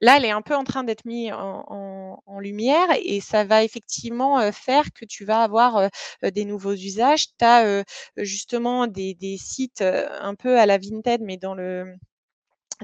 là, 0.00 0.16
elle 0.18 0.24
est 0.24 0.30
un 0.30 0.42
peu 0.42 0.54
en 0.54 0.64
train 0.64 0.84
d'être 0.84 1.04
mis 1.04 1.30
en 1.32 2.38
lumière 2.40 2.88
et 3.02 3.20
ça 3.20 3.44
va 3.44 3.64
effectivement, 3.64 4.50
faire 4.52 4.84
que 4.94 5.04
tu 5.04 5.24
vas 5.24 5.42
avoir, 5.42 5.88
des 6.22 6.44
nouveaux 6.44 6.74
usages. 6.74 7.26
Tu 7.38 7.44
as, 7.44 7.84
justement 8.16 8.86
des 8.86 9.14
des 9.14 9.36
sites, 9.38 9.82
un 9.82 10.34
peu 10.34 10.58
à 10.58 10.66
la 10.66 10.78
Vinted, 10.78 11.20
mais 11.22 11.36
dans 11.36 11.54
le 11.54 11.94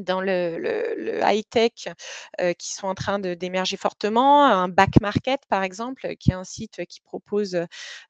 dans 0.01 0.20
le 0.20 0.59
le 0.59 0.95
le 0.97 1.20
high-tech, 1.24 1.88
heu, 2.40 2.53
qui 2.55 2.72
sont 2.74 2.86
en 2.88 2.95
train 2.95 3.18
d'émerger 3.18 3.76
fortement. 3.76 4.45
Un 4.47 4.68
Back 4.68 5.01
Market, 5.01 5.40
par 5.49 5.62
exemple, 5.62 6.16
qui 6.18 6.30
est 6.30 6.34
un 6.34 6.45
site 6.45 6.84
qui 6.86 7.01
propose, 7.01 7.55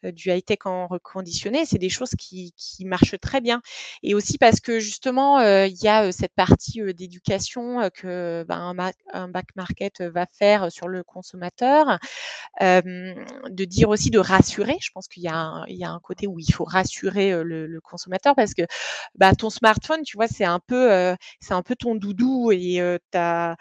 heu, 0.04 0.12
du 0.12 0.30
high-tech 0.30 0.58
en 0.66 0.86
reconditionné. 0.86 1.66
C'est 1.66 1.78
des 1.78 1.90
choses 1.90 2.10
qui 2.18 2.52
qui 2.56 2.84
marchent 2.84 3.18
très 3.20 3.40
bien 3.40 3.60
et 4.02 4.14
aussi 4.14 4.38
parce 4.38 4.60
que 4.60 4.80
justement, 4.80 5.40
heu, 5.40 5.66
il 5.68 5.76
y 5.82 5.88
a, 5.88 6.06
heu, 6.08 6.12
cette 6.12 6.34
partie, 6.34 6.80
d'éducation, 6.94 7.90
que, 7.94 8.44
ben, 8.48 8.74
un 9.12 9.28
Back 9.28 9.46
Market, 9.56 10.00
va 10.02 10.26
faire 10.38 10.70
sur 10.72 10.88
le 10.88 11.02
consommateur. 11.04 11.98
De 12.62 13.64
dire 13.64 13.88
aussi 13.90 14.10
de 14.10 14.18
rassurer. 14.20 14.76
Je 14.80 14.90
pense 14.92 15.08
qu'il 15.08 15.22
y 15.24 15.26
y 15.26 15.28
a 15.84 15.90
un 15.90 16.00
côté 16.00 16.26
où 16.28 16.38
il 16.40 16.52
faut 16.54 16.64
rassurer, 16.64 17.32
le 17.44 17.66
le 17.66 17.80
consommateur 17.80 18.34
parce 18.36 18.54
que, 18.54 18.62
bah, 19.16 19.34
ton 19.34 19.50
smartphone, 19.50 20.02
tu 20.04 20.16
vois, 20.16 20.28
c'est 20.28 20.44
un 20.44 20.60
peu, 20.60 21.14
c'est 21.40 21.54
un 21.54 21.62
peu 21.62 21.73
ton 21.74 21.94
doudou 21.96 22.52
et 22.52 22.80
as, 23.14 23.56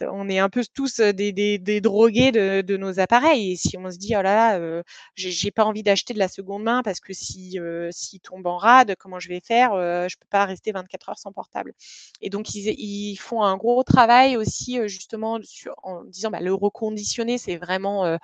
on 0.00 0.28
est 0.28 0.38
un 0.38 0.48
peu 0.48 0.62
tous, 0.74 1.00
des 1.00 1.32
des 1.32 1.58
des 1.58 1.80
drogués 1.80 2.32
de 2.32 2.60
de 2.62 2.76
nos 2.76 3.00
appareils 3.00 3.52
et 3.52 3.56
si 3.56 3.76
on 3.78 3.90
se 3.90 3.98
dit: 3.98 4.14
«Oh 4.16 4.22
là 4.22 4.56
là, 4.58 4.82
j'ai 5.16 5.50
pas 5.50 5.64
envie 5.64 5.82
d'acheter 5.82 6.14
de 6.14 6.18
la 6.18 6.28
seconde 6.28 6.62
main 6.64 6.82
parce 6.82 7.00
que 7.00 7.12
si, 7.12 7.58
heu, 7.58 7.88
s'il 7.92 8.20
tombe 8.20 8.46
en 8.46 8.56
rade, 8.56 8.94
comment 8.98 9.18
je 9.20 9.28
vais 9.28 9.40
faire? 9.40 9.72
Je 10.08 10.16
peux 10.18 10.26
pas 10.30 10.44
rester 10.46 10.72
24 10.72 11.08
heures 11.10 11.18
sans 11.18 11.32
portable» 11.32 11.72
et 12.20 12.30
donc 12.30 12.54
ils 12.54 12.68
ils 12.78 13.16
font 13.16 13.42
un 13.42 13.56
gros 13.56 13.82
travail 13.84 14.36
aussi, 14.36 14.78
justement 14.88 15.38
sur 15.42 15.74
en 15.82 16.04
disant: 16.04 16.30
«Bah, 16.30 16.40
le 16.40 16.54
reconditionner, 16.54 17.38
c'est 17.38 17.56
vraiment, 17.56 18.18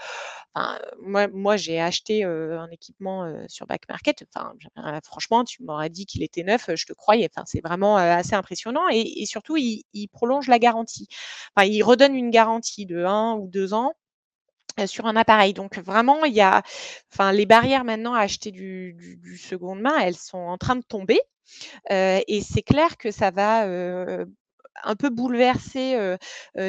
Enfin, 0.55 0.78
moi 1.03 1.28
moi 1.28 1.57
j'ai 1.57 1.80
acheté, 1.80 2.24
un 2.24 2.68
équipement, 2.70 3.32
sur 3.49 3.66
Back 3.66 3.82
Market, 3.89 4.24
enfin, 4.34 4.53
franchement, 5.05 5.45
tu 5.45 5.62
m'aurais 5.62 5.91
dit 5.91 6.07
qu'il 6.07 6.22
était 6.22 6.43
neuf, 6.45 6.70
je 6.74 6.86
te 6.86 6.93
croyais. 6.93 7.28
C'est 7.47 7.62
vraiment, 7.64 7.97
assez 7.97 8.34
impressionnant 8.34 8.89
et 8.91 9.22
surtout, 9.29 9.57
il 9.59 9.85
prolonge 10.12 10.49
la 10.49 10.59
garantie. 10.61 11.09
Il 11.64 11.83
redonne 11.85 12.14
une 12.16 12.31
garantie 12.31 12.87
de 12.87 13.05
un 13.05 13.35
ou 13.37 13.49
2 13.49 13.74
ans, 13.74 13.93
heu, 14.81 14.87
sur 14.89 15.07
un 15.07 15.16
appareil. 15.16 15.55
Donc 15.55 15.79
vraiment, 15.79 16.24
il 16.26 16.35
y 16.35 16.41
a 16.43 16.62
enfin, 17.12 17.33
les 17.33 17.47
barrières 17.47 17.85
maintenant 17.85 18.14
à 18.14 18.20
acheter 18.22 18.51
du 18.53 18.95
du 18.95 19.16
du 19.18 19.39
seconde 19.39 19.81
main, 19.81 19.99
elles 20.01 20.16
sont 20.16 20.39
en 20.39 20.59
train 20.59 20.76
de 20.76 20.83
tomber, 20.85 21.20
heu 21.93 22.20
et 22.29 22.43
c'est 22.43 22.62
clair 22.62 22.97
que 22.99 23.11
ça 23.12 23.31
va, 23.33 23.66
heu, 23.68 24.26
un 24.85 24.97
peu 24.97 25.11
bouleverser, 25.11 25.99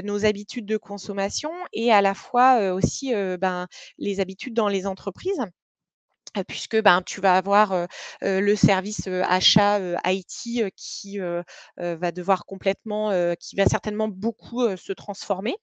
nos 0.06 0.26
habitudes 0.26 0.66
de 0.68 0.78
consommation 0.78 1.52
et 1.74 1.92
à 1.94 2.02
la 2.02 2.14
fois, 2.16 2.74
aussi, 2.74 3.14
ben, 3.40 3.68
les 4.00 4.20
habitudes 4.22 4.54
dans 4.56 4.70
les 4.70 4.88
entreprises. 4.88 5.42
Heu, 6.38 6.44
puisque, 6.48 6.82
ben, 6.82 7.02
tu 7.02 7.22
vas 7.22 7.36
avoir, 7.36 7.88
le 8.22 8.56
service, 8.56 9.08
achat, 9.08 9.80
heu, 9.80 9.96
IT, 10.06 10.70
qui, 10.76 11.20
va 11.78 12.12
devoir 12.12 12.46
complètement, 12.46 13.12
qui 13.40 13.56
va 13.56 13.66
certainement 13.66 14.08
beaucoup, 14.08 14.76
se 14.78 14.94
transformer. 14.94 15.56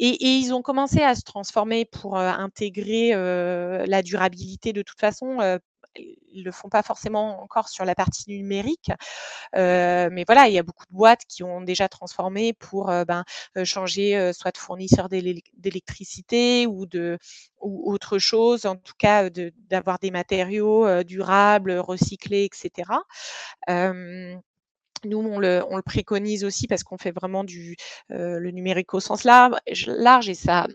Et 0.00 0.26
ils 0.26 0.52
ont 0.54 0.62
commencé 0.62 1.02
à 1.02 1.14
se 1.14 1.22
transformer 1.22 1.84
pour, 1.86 2.16
intégrer, 2.18 3.12
la 3.14 4.02
durabilité 4.02 4.72
de 4.72 4.82
toute 4.82 5.00
façon, 5.00 5.38
ils 5.96 6.44
le 6.44 6.52
font 6.52 6.68
pas 6.68 6.82
forcément 6.82 7.42
encore 7.42 7.68
sur 7.68 7.84
la 7.84 7.94
partie 7.94 8.30
numérique, 8.30 8.90
Heu, 9.56 10.10
mais 10.10 10.24
voilà, 10.26 10.48
il 10.48 10.54
y 10.54 10.58
a 10.58 10.62
beaucoup 10.62 10.86
de 10.86 10.94
boîtes 10.94 11.24
qui 11.28 11.42
ont 11.42 11.60
déjà 11.60 11.88
transformé 11.88 12.52
pour, 12.54 12.90
heu, 12.90 13.04
ben, 13.04 13.24
heu, 13.56 13.64
changer, 13.64 14.16
heu, 14.16 14.32
soit 14.32 14.52
de 14.52 14.58
fournisseur 14.58 15.08
d'élec 15.08 15.44
d'électricité 15.56 16.66
ou 16.66 16.86
de 16.86 17.18
ou 17.60 17.92
autre 17.92 18.18
chose, 18.18 18.66
en 18.66 18.76
tout 18.76 18.94
cas, 18.98 19.28
d'avoir 19.70 19.98
des 19.98 20.10
matériaux, 20.10 20.86
heu, 20.86 21.04
durables, 21.04 21.72
recyclés 21.78 22.44
et 22.44 22.50
cetera. 22.54 23.02
Hem, 23.68 24.40
nous, 25.04 25.18
on 25.18 25.38
le 25.38 25.62
on 25.70 25.76
le 25.76 25.82
préconise 25.82 26.44
aussi 26.44 26.66
parce 26.66 26.82
qu'on 26.84 26.98
fait 26.98 27.12
vraiment 27.12 27.44
du, 27.44 27.76
heu, 28.12 28.38
le 28.38 28.50
numérique 28.50 28.94
au 28.94 29.00
sens 29.00 29.24
large 29.24 29.54
large 29.86 30.28
et 30.28 30.34
ça 30.34 30.66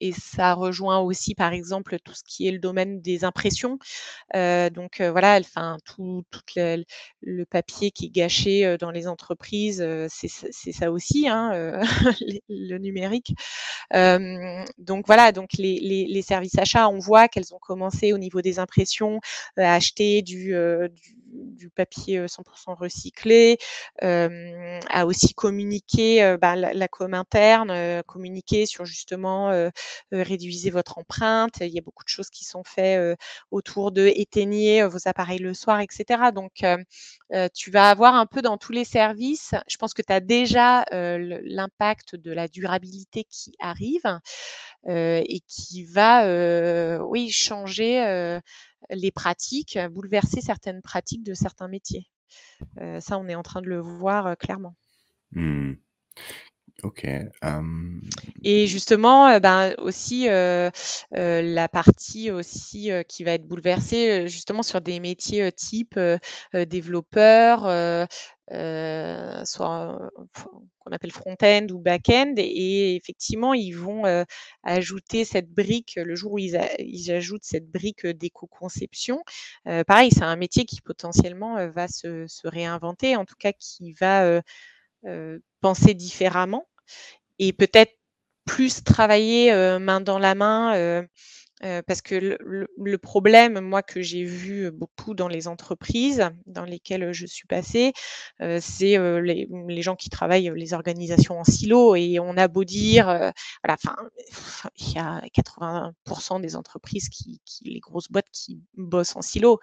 et 0.00 0.12
ça 0.12 0.54
rejoint 0.54 0.98
aussi, 1.00 1.34
par 1.34 1.52
exemple, 1.52 1.98
tout 2.04 2.14
ce 2.14 2.22
qui 2.26 2.46
est 2.48 2.52
le 2.52 2.58
domaine 2.58 3.00
des 3.00 3.24
impressions. 3.24 3.78
Heu, 4.36 4.70
donc 4.70 5.00
heu, 5.00 5.10
voilà, 5.10 5.38
enfin 5.40 5.78
tout 5.86 6.24
toute 6.30 6.54
le 6.56 6.84
le 7.22 7.46
papier 7.46 7.90
qui 7.92 8.06
est 8.06 8.10
gâché, 8.10 8.76
dans 8.80 8.90
les 8.92 9.08
entreprises, 9.08 9.84
c'est 10.10 10.72
ça 10.72 10.92
aussi, 10.92 11.28
hein, 11.28 11.52
les 12.20 12.42
le 12.48 12.78
numérique. 12.78 13.34
Donc 14.78 15.06
voilà, 15.06 15.32
donc 15.32 15.50
les 15.58 15.78
les 15.80 16.06
les 16.06 16.22
services 16.22 16.58
achats, 16.58 16.88
on 16.88 16.98
voit 16.98 17.28
qu'elles 17.28 17.54
ont 17.54 17.58
commencé 17.58 18.12
au 18.12 18.18
niveau 18.18 18.40
des 18.42 18.58
impressions, 18.58 19.20
à 19.56 19.74
acheter 19.74 20.22
du, 20.22 20.54
du 20.92 21.16
du 21.32 21.70
papier, 21.70 22.18
heu, 22.18 22.28
100 22.28 22.42
recyclé, 22.74 23.58
hem, 24.00 24.80
à 24.90 25.06
aussi 25.06 25.34
communiquer, 25.34 26.22
heu, 26.24 26.36
bah, 26.36 26.56
la 26.56 26.72
la 26.74 26.88
com 26.88 27.14
interne, 27.14 27.70
heu, 27.70 28.02
communiquer 28.06 28.66
sur 28.66 28.84
justement, 28.84 29.50
réduisez 30.12 30.70
votre 30.70 30.98
empreinte. 30.98 31.58
Il 31.60 31.68
y 31.68 31.78
a 31.78 31.82
beaucoup 31.82 32.04
de 32.04 32.08
choses 32.08 32.30
qui 32.30 32.44
sont 32.44 32.64
faits, 32.64 32.98
heu, 33.00 33.16
autour 33.50 33.92
de 33.92 34.06
éteignez, 34.14 34.84
vos 34.86 34.98
appareils 35.06 35.38
le 35.40 35.54
soir 35.54 35.80
et 35.80 35.86
cetera. 35.90 36.32
Donc, 36.32 36.64
tu 37.54 37.70
vas 37.70 37.90
avoir 37.90 38.14
un 38.16 38.26
peu 38.26 38.42
dans 38.42 38.58
tous 38.58 38.72
les 38.72 38.84
services 38.84 39.54
je 39.68 39.76
pense 39.78 39.94
que 39.94 40.02
tu 40.02 40.12
as 40.12 40.20
déjà, 40.20 40.84
l'impact 40.92 42.16
de 42.16 42.32
la 42.32 42.48
durabilité 42.48 43.24
qui 43.30 43.54
arrive, 43.60 44.02
et 44.88 45.40
qui 45.48 45.84
va, 45.84 46.98
oui, 47.04 47.30
changer, 47.30 48.40
les 48.90 49.10
pratiques, 49.10 49.78
bouleverser 49.92 50.40
certaines 50.40 50.82
pratiques 50.82 51.22
de 51.24 51.34
certains 51.34 51.68
métiers. 51.68 52.08
Heu, 52.80 53.00
ça, 53.00 53.18
on 53.18 53.28
est 53.28 53.34
en 53.36 53.42
train 53.42 53.62
de 53.62 53.68
le 53.68 53.80
voir, 53.80 54.28
heu, 54.28 54.36
clairement. 54.36 54.76
mmh, 55.32 55.74
OK, 56.82 57.06
Et 58.42 58.66
justement, 58.66 59.28
heu, 59.30 59.38
ben, 59.40 59.74
aussi, 59.78 60.26
la 60.28 61.68
partie 61.68 62.30
aussi, 62.30 62.90
qui 63.08 63.24
va 63.24 63.32
être 63.32 63.46
bouleversée, 63.46 64.28
justement 64.28 64.62
sur 64.62 64.80
des 64.80 64.98
métiers, 65.00 65.52
type, 65.52 65.98
développeur, 66.54 67.62
soit, 69.46 70.10
f 70.36 70.46
qu'on 70.78 70.92
appelle 70.92 71.12
front-end 71.12 71.66
ou 71.70 71.78
back-end 71.78 72.32
et 72.38 72.96
effectivement, 72.96 73.52
ils 73.52 73.72
vont, 73.72 74.04
ajouter 74.62 75.24
cette 75.26 75.50
brique, 75.52 75.96
le 76.02 76.14
jour 76.14 76.32
où 76.32 76.38
ils 76.38 76.56
a 76.56 76.66
ils 76.80 77.12
ajoutent 77.12 77.44
cette 77.44 77.70
brique, 77.70 78.06
d'éco-conception. 78.06 79.22
Pareil, 79.86 80.10
c'est 80.12 80.22
un 80.22 80.36
métier 80.36 80.64
qui 80.64 80.80
potentiellement, 80.80 81.68
va 81.68 81.88
se 81.88 82.26
se 82.26 82.48
réinventer, 82.48 83.16
en 83.16 83.24
tout 83.26 83.36
cas 83.38 83.52
qui 83.52 83.92
va, 83.92 84.40
penser 85.60 85.94
différemment 85.94 86.66
et 87.40 87.52
peut-être 87.52 87.92
plus 88.46 88.84
travailler, 88.84 89.52
heu, 89.52 89.78
main 89.80 90.00
dans 90.00 90.18
la 90.20 90.34
main, 90.36 90.76
heu 90.78 91.06
heu, 91.64 91.82
parce 91.86 92.02
que 92.02 92.16
le 92.78 92.98
problème, 92.98 93.60
moi, 93.60 93.82
que 93.82 94.02
j'ai 94.02 94.24
vu, 94.24 94.70
beaucoup 94.72 95.14
dans 95.14 95.28
les 95.28 95.48
entreprises 95.48 96.24
dans 96.46 96.64
lesquelles, 96.64 97.12
je 97.14 97.26
suis 97.26 97.46
passée, 97.48 97.92
c'est, 98.60 98.98
les 99.22 99.82
gens 99.82 99.96
qui 99.96 100.10
travaillent, 100.10 100.52
les 100.56 100.74
organisations 100.74 101.40
en 101.40 101.44
silo 101.44 101.96
et 101.96 102.20
on 102.20 102.36
a 102.38 102.48
beau 102.48 102.64
dire, 102.64 103.06
voilà, 103.06 103.74
enfin, 103.74 103.96
il 104.78 104.94
y 104.94 104.98
a 104.98 105.22
80 105.34 105.94
des 106.40 106.56
entreprises 106.56 107.08
qui 107.10 107.40
les 107.64 107.80
grosses 107.80 108.10
boîtes 108.10 108.30
qui 108.32 108.60
bossent 108.76 109.16
en 109.16 109.22
silo. 109.22 109.60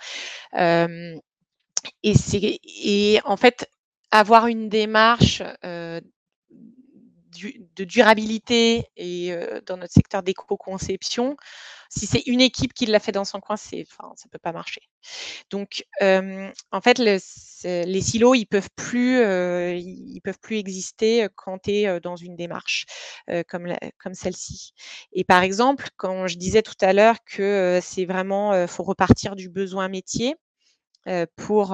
Et 2.04 2.16
et 2.64 3.20
en 3.26 3.38
fait, 3.38 3.70
avoir 4.12 4.48
une 4.48 4.70
démarche 4.70 5.42
de 7.76 7.84
durabilité 7.84 8.86
et 8.96 9.34
dans 9.66 9.78
notre 9.78 9.94
secteur 9.94 10.24
d'éco-conception, 10.24 11.36
si 11.90 12.06
c'est 12.06 12.24
une 12.26 12.42
équipe 12.42 12.74
qui 12.74 12.86
l'a 12.86 13.00
fait 13.00 13.14
dans 13.14 13.24
son 13.24 13.40
coin, 13.40 13.56
enfin, 13.56 14.12
ça 14.16 14.28
peut 14.30 14.40
pas 14.40 14.52
marcher. 14.52 14.82
Donc, 15.50 15.86
en 16.02 16.82
fait, 16.84 17.00
les 17.00 18.02
silos, 18.02 18.36
ils 18.36 18.46
peuvent 18.46 18.70
plus, 18.76 19.22
ils 19.80 20.22
peuvent 20.24 20.40
plus 20.40 20.58
exister 20.58 21.28
quand 21.36 21.60
tu 21.60 21.72
es 21.72 22.00
dans 22.02 22.16
une 22.16 22.36
démarche 22.36 22.86
comme, 23.48 23.74
comme 24.00 24.14
celle-ci. 24.14 24.74
Et 25.14 25.24
par 25.24 25.44
exemple, 25.44 25.90
quand 25.96 26.28
je 26.28 26.38
disais 26.38 26.62
tout 26.62 26.76
à 26.82 26.94
l'heure 26.94 27.18
que 27.26 27.80
c'est 27.82 28.06
vraiment, 28.06 28.68
faut 28.68 28.84
repartir 28.84 29.36
du 29.36 29.50
besoin 29.50 29.88
métier 29.88 30.36
pour 31.36 31.68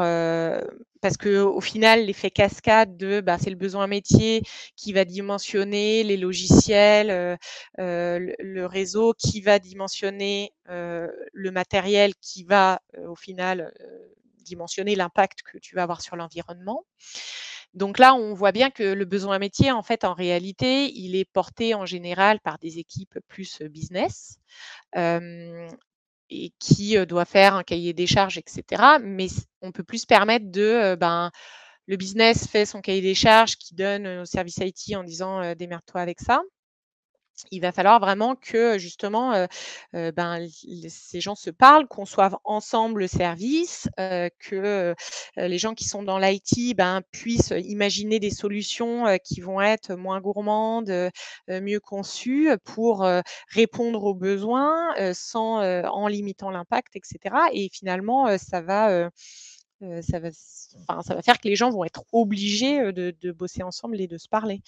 parce 1.02 1.18
que 1.18 1.42
au 1.42 1.62
final 1.62 2.06
l'effet 2.06 2.32
cascade 2.32 2.98
de 2.98 3.20
bah, 3.20 3.38
c'est 3.40 3.50
le 3.50 3.56
besoin 3.56 3.88
métier 3.88 4.44
qui 4.76 4.94
va 4.94 5.06
dimensionner 5.06 6.04
les 6.04 6.18
logiciels, 6.18 7.38
le, 7.78 8.66
réseau 8.66 9.14
qui 9.14 9.42
va 9.42 9.60
dimensionner 9.60 10.54
le 10.68 11.52
matériel 11.52 12.14
qui 12.22 12.44
va 12.44 12.82
au 13.08 13.16
final 13.16 13.74
dimensionner 14.44 14.96
l'impact 14.96 15.42
que 15.42 15.58
tu 15.58 15.76
vas 15.76 15.84
avoir 15.84 16.02
sur 16.02 16.16
l'environnement. 16.16 16.86
Donc 17.74 17.98
là, 17.98 18.14
on 18.14 18.34
voit 18.36 18.52
bien 18.52 18.70
que 18.70 18.84
le 18.84 19.06
besoin 19.06 19.40
métier, 19.40 19.72
en 19.72 19.82
fait, 19.82 20.04
en 20.04 20.14
réalité, 20.14 20.92
il 20.94 21.16
est 21.16 21.26
porté 21.26 21.74
en 21.74 21.88
général 21.88 22.40
par 22.40 22.60
des 22.60 22.78
équipes 22.78 23.18
plus 23.28 23.64
business 23.64 24.38
et 26.30 26.54
qui 26.60 26.98
doit 27.06 27.26
faire 27.26 27.56
un 27.56 27.64
cahier 27.64 27.94
des 27.94 28.08
charges, 28.08 28.38
etc. 28.38 29.00
Mais 29.02 29.28
on 29.62 29.72
peut 29.72 29.84
plus 29.84 30.00
se 30.00 30.08
permettre 30.08 30.52
de, 30.52 30.96
ben, 30.96 31.32
le 31.88 31.98
business 31.98 32.48
fait 32.48 32.66
son 32.66 32.82
cahier 32.82 33.02
des 33.02 33.16
charges 33.16 33.58
qui 33.58 33.76
donne 33.76 34.08
au 34.08 34.26
service 34.26 34.58
IT 34.58 34.96
en 34.96 35.04
disant 35.04 35.54
démerde-toi 35.56 36.02
avec 36.02 36.20
ça 36.20 36.42
il 37.52 37.62
va 37.62 37.72
falloir 37.72 38.00
vraiment 38.00 38.36
que 38.36 38.78
justement 38.78 39.48
ben, 39.94 40.48
ces 40.88 41.22
gens 41.22 41.36
se 41.36 41.50
parlent, 41.50 41.88
qu'on 41.88 42.06
soit 42.06 42.40
ensemble 42.44 43.02
le 43.02 43.08
service, 43.08 43.88
que 43.98 44.96
les 45.38 45.58
gens 45.58 45.74
qui 45.74 45.86
sont 45.86 46.04
dans 46.04 46.20
l'IT 46.20 46.76
ben, 46.76 47.02
puissent 47.12 47.54
imaginer 47.58 48.20
des 48.20 48.30
solutions 48.30 49.18
qui 49.24 49.42
vont 49.42 49.62
être 49.62 49.96
moins 49.96 50.22
gourmandes, 50.22 51.10
mieux 51.48 51.80
conçues 51.80 52.50
pour 52.64 53.06
répondre 53.50 54.04
aux 54.04 54.16
besoins 54.16 54.94
sans 55.14 55.62
en 55.62 56.08
limitant 56.08 56.52
l'impact, 56.52 56.96
etc. 56.96 57.36
Et 57.52 57.70
finalement, 57.72 58.38
ça 58.38 58.62
va 58.62 59.10
ça 60.02 60.20
va, 60.20 60.32
ça 60.32 61.16
va 61.16 61.22
faire 61.22 61.40
que 61.40 61.48
les 61.48 61.56
gens 61.56 61.70
vont 61.70 61.84
être 61.84 62.04
obligés 62.12 62.92
de, 62.94 63.32
bosser 63.32 63.64
ensemble 63.64 64.00
et 64.02 64.08
de 64.08 64.18
se 64.18 64.28
parler. 64.28 64.62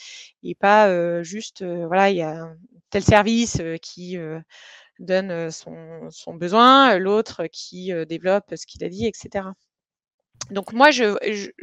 Et 0.44 0.56
pas 0.56 1.24
juste, 1.24 1.64
voilà, 1.64 2.10
il 2.10 2.18
y 2.18 2.22
a 2.22 2.54
tel 2.90 3.04
service 3.04 3.62
qui 3.82 4.18
donne 5.00 5.52
son, 5.52 6.34
besoin, 6.34 6.98
l'autre 6.98 7.48
qui 7.48 7.92
développe 8.08 8.54
ce 8.56 8.66
qu'il 8.66 8.84
a 8.84 8.90
dit, 8.90 9.06
etc. 9.06 9.50
Donc 10.52 10.74
moi, 10.74 10.92
je, 10.92 11.16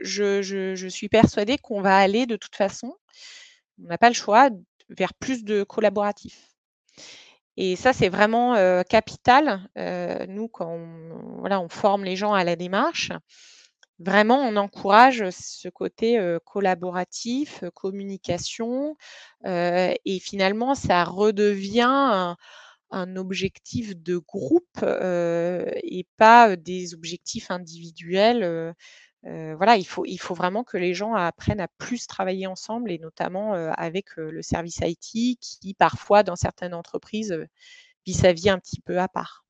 je 0.03 0.89
suis 0.89 1.09
persuadée 1.09 1.59
qu'on 1.59 1.83
va 1.83 1.97
aller 1.97 2.27
de 2.27 2.37
toute 2.37 2.57
façon, 2.57 2.95
on 3.83 3.89
n'a 3.89 3.99
pas 3.99 4.09
le 4.09 4.15
choix, 4.15 4.51
vers 4.89 5.15
plus 5.15 5.45
de 5.45 5.63
collaboratifs. 5.63 6.49
Et 7.57 7.77
ça, 7.77 7.93
c'est 7.93 8.09
vraiment 8.09 8.55
capital. 8.85 9.69
nous, 10.29 10.49
quand 10.49 10.69
on, 10.69 11.39
voilà, 11.39 11.61
on 11.61 11.69
forme 11.69 12.05
les 12.05 12.17
gens 12.17 12.33
à 12.33 12.45
la 12.45 12.57
démarche, 12.57 13.13
vraiment, 13.99 14.41
on 14.41 14.57
encourage 14.57 15.25
ce 15.31 15.69
côté 15.69 16.19
collaboratif, 16.45 17.65
communication, 17.75 18.97
et 19.45 20.21
finalement, 20.21 20.75
ça 20.75 21.05
redevient 21.05 22.35
un, 22.91 23.17
objectif 23.17 23.97
de 23.97 24.19
groupe 24.19 24.83
et 24.83 26.07
pas 26.17 26.57
des 26.57 26.95
objectifs 26.95 27.51
individuels. 27.51 28.75
Voilà, 29.25 29.77
il 29.77 29.87
faut, 29.87 30.05
il 30.05 30.19
faut 30.19 30.35
vraiment 30.35 30.65
que 30.65 30.77
les 30.77 30.95
gens 30.95 31.15
apprennent 31.15 31.61
à 31.61 31.69
plus 31.69 32.07
travailler 32.07 32.47
ensemble 32.47 32.91
et 32.91 32.99
notamment 32.99 33.53
avec 33.53 34.17
le 34.17 34.43
service 34.43 34.81
IT 34.83 35.39
qui, 35.41 35.75
parfois, 35.75 36.23
dans 36.23 36.37
certaines 36.37 36.75
entreprises, 36.75 37.47
vit 38.05 38.15
sa 38.15 38.33
vie 38.33 38.51
un 38.51 38.59
petit 38.59 38.81
peu 38.81 38.99
à 38.99 39.09
part. 39.09 39.45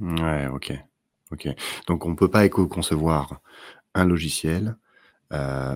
Ouais, 0.00 0.46
ok. 0.48 0.72
Ok. 1.32 1.48
Donc 1.86 2.04
on 2.04 2.10
ne 2.10 2.14
peut 2.14 2.30
pas 2.30 2.44
éco-concevoir 2.44 3.40
un 3.94 4.04
logiciel, 4.04 4.76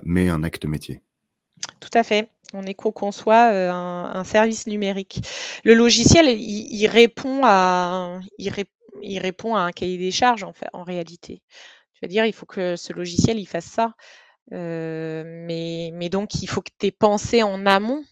mais 0.03 0.29
un 0.29 0.43
acte 0.43 0.65
métier. 0.65 1.01
Tout 1.79 1.89
à 1.93 2.03
fait. 2.03 2.29
On 2.53 2.63
éco-conçoit 2.63 3.49
un, 3.71 4.23
service 4.23 4.67
numérique. 4.67 5.21
Le 5.63 5.73
logiciel, 5.73 6.27
il, 6.27 6.87
répond 6.87 7.41
à, 7.43 8.19
il, 8.37 8.51
répond 9.19 9.55
à 9.55 9.61
un 9.61 9.71
cahier 9.71 9.97
des 9.97 10.11
charges 10.11 10.43
en, 10.43 10.53
fait, 10.53 10.67
en 10.73 10.83
réalité. 10.83 11.41
Tu 11.93 11.99
veux 12.03 12.07
dire, 12.07 12.25
il 12.25 12.33
faut 12.33 12.45
que 12.45 12.75
ce 12.75 12.93
logiciel, 12.93 13.39
il 13.39 13.45
fasse 13.45 13.65
ça. 13.65 13.93
mais, 14.51 15.91
mais 15.93 16.09
donc, 16.09 16.35
il 16.41 16.47
faut 16.47 16.61
que 16.61 16.71
tu 16.79 16.87
aies 16.87 16.91
pensé 16.91 17.43
en 17.43 17.65
amont 17.65 18.03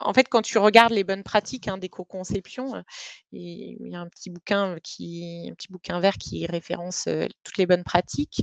en 0.00 0.12
fait, 0.14 0.28
quand 0.28 0.42
tu 0.42 0.58
regardes 0.58 0.92
les 0.92 1.04
bonnes 1.04 1.22
pratiques 1.22 1.68
hein, 1.68 1.78
d'éco-conception, 1.78 2.84
il 3.32 3.88
y 3.88 3.94
a 3.94 4.00
un 4.00 4.08
petit 4.08 4.30
bouquin 4.30 6.00
vert 6.00 6.18
qui 6.18 6.46
référence 6.46 7.08
toutes 7.42 7.58
les 7.58 7.66
bonnes 7.66 7.84
pratiques. 7.84 8.42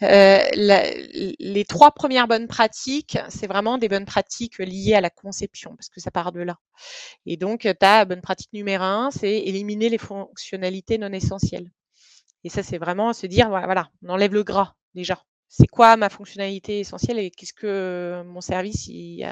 les 0.00 1.64
trois 1.68 1.92
premières 1.92 2.28
bonnes 2.28 2.48
pratiques, 2.48 3.18
c'est 3.28 3.46
vraiment 3.46 3.78
des 3.78 3.88
bonnes 3.88 4.06
pratiques 4.06 4.58
liées 4.58 4.94
à 4.94 5.00
la 5.00 5.10
conception, 5.10 5.76
parce 5.76 5.88
que 5.88 6.00
ça 6.00 6.10
part 6.10 6.32
de 6.32 6.40
là. 6.40 6.58
Et 7.26 7.36
donc, 7.36 7.68
ta 7.78 8.04
bonne 8.04 8.20
pratique 8.20 8.52
numéro 8.52 8.84
un, 8.84 9.10
c'est 9.10 9.38
éliminer 9.38 9.88
les 9.88 9.98
fonctionnalités 9.98 10.98
non 10.98 11.12
essentielles. 11.12 11.70
Et 12.44 12.48
ça, 12.48 12.62
c'est 12.62 12.78
vraiment 12.78 13.12
se 13.12 13.26
dire, 13.26 13.48
voilà, 13.48 13.90
on 14.02 14.10
enlève 14.10 14.34
le 14.34 14.44
gras 14.44 14.74
déjà 14.94 15.22
c'est 15.48 15.66
quoi 15.66 15.96
ma 15.96 16.08
fonctionnalité 16.08 16.80
essentielle 16.80 17.18
et 17.18 17.30
qu'est-ce 17.30 17.52
que 17.52 18.22
mon 18.26 18.40
service, 18.40 18.88
il, 18.88 19.24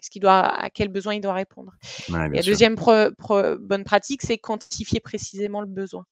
ce 0.00 0.18
doit, 0.18 0.46
à 0.46 0.70
quel 0.70 0.88
besoin 0.88 1.14
il 1.14 1.20
doit 1.20 1.34
répondre. 1.34 1.72
la 2.08 2.42
deuxième 2.42 2.74
bonne 2.74 3.84
pratique, 3.84 4.22
c'est 4.22 4.38
quantifier 4.38 5.00
précisément 5.00 5.60
le 5.60 5.66
besoin. 5.66 6.04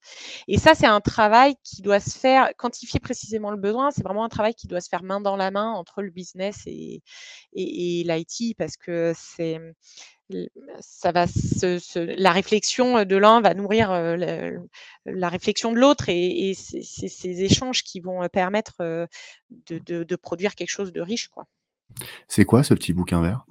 Et 0.47 0.59
ça, 0.59 0.75
c'est 0.75 0.87
un 0.87 1.01
travail 1.01 1.55
qui 1.63 1.83
doit 1.83 2.01
se 2.01 2.19
faire, 2.19 2.51
quantifier 2.57 3.01
précisément 3.01 3.51
le 3.51 3.57
besoin, 3.57 3.91
c'est 3.91 4.03
vraiment 4.03 4.25
un 4.25 4.29
travail 4.29 4.55
qui 4.55 4.67
doit 4.67 4.81
se 4.81 4.89
faire 4.89 5.03
main 5.03 5.21
dans 5.21 5.37
la 5.37 5.51
main 5.51 5.71
entre 5.73 6.03
le 6.03 6.11
business 6.11 6.63
et, 6.67 7.03
et, 7.53 8.05
l'IT 8.05 8.57
parce 8.57 8.77
que 8.77 9.13
c'est 9.17 9.59
ça 10.81 11.11
va 11.11 11.25
la 11.95 12.33
réflexion 12.33 13.05
de 13.07 13.17
l'un 13.17 13.41
va 13.41 13.55
nourrir 13.55 13.91
la, 13.91 15.29
réflexion 15.29 15.73
de 15.73 15.79
l'autre 15.79 16.05
et, 16.09 16.53
c'est 16.55 16.83
ces 16.83 17.43
échanges 17.43 17.83
qui 17.83 18.01
vont 18.01 18.29
permettre 18.29 19.09
de, 19.51 19.79
de, 20.05 20.17
produire 20.17 20.55
quelque 20.55 20.71
chose 20.71 20.93
de 20.93 21.01
riche. 21.01 21.29
quoi. 21.29 21.47
C'est 22.27 22.45
quoi 22.45 22.63
ce 22.63 22.75
petit 22.75 22.93
bouquin 22.93 23.21
vert? 23.23 23.45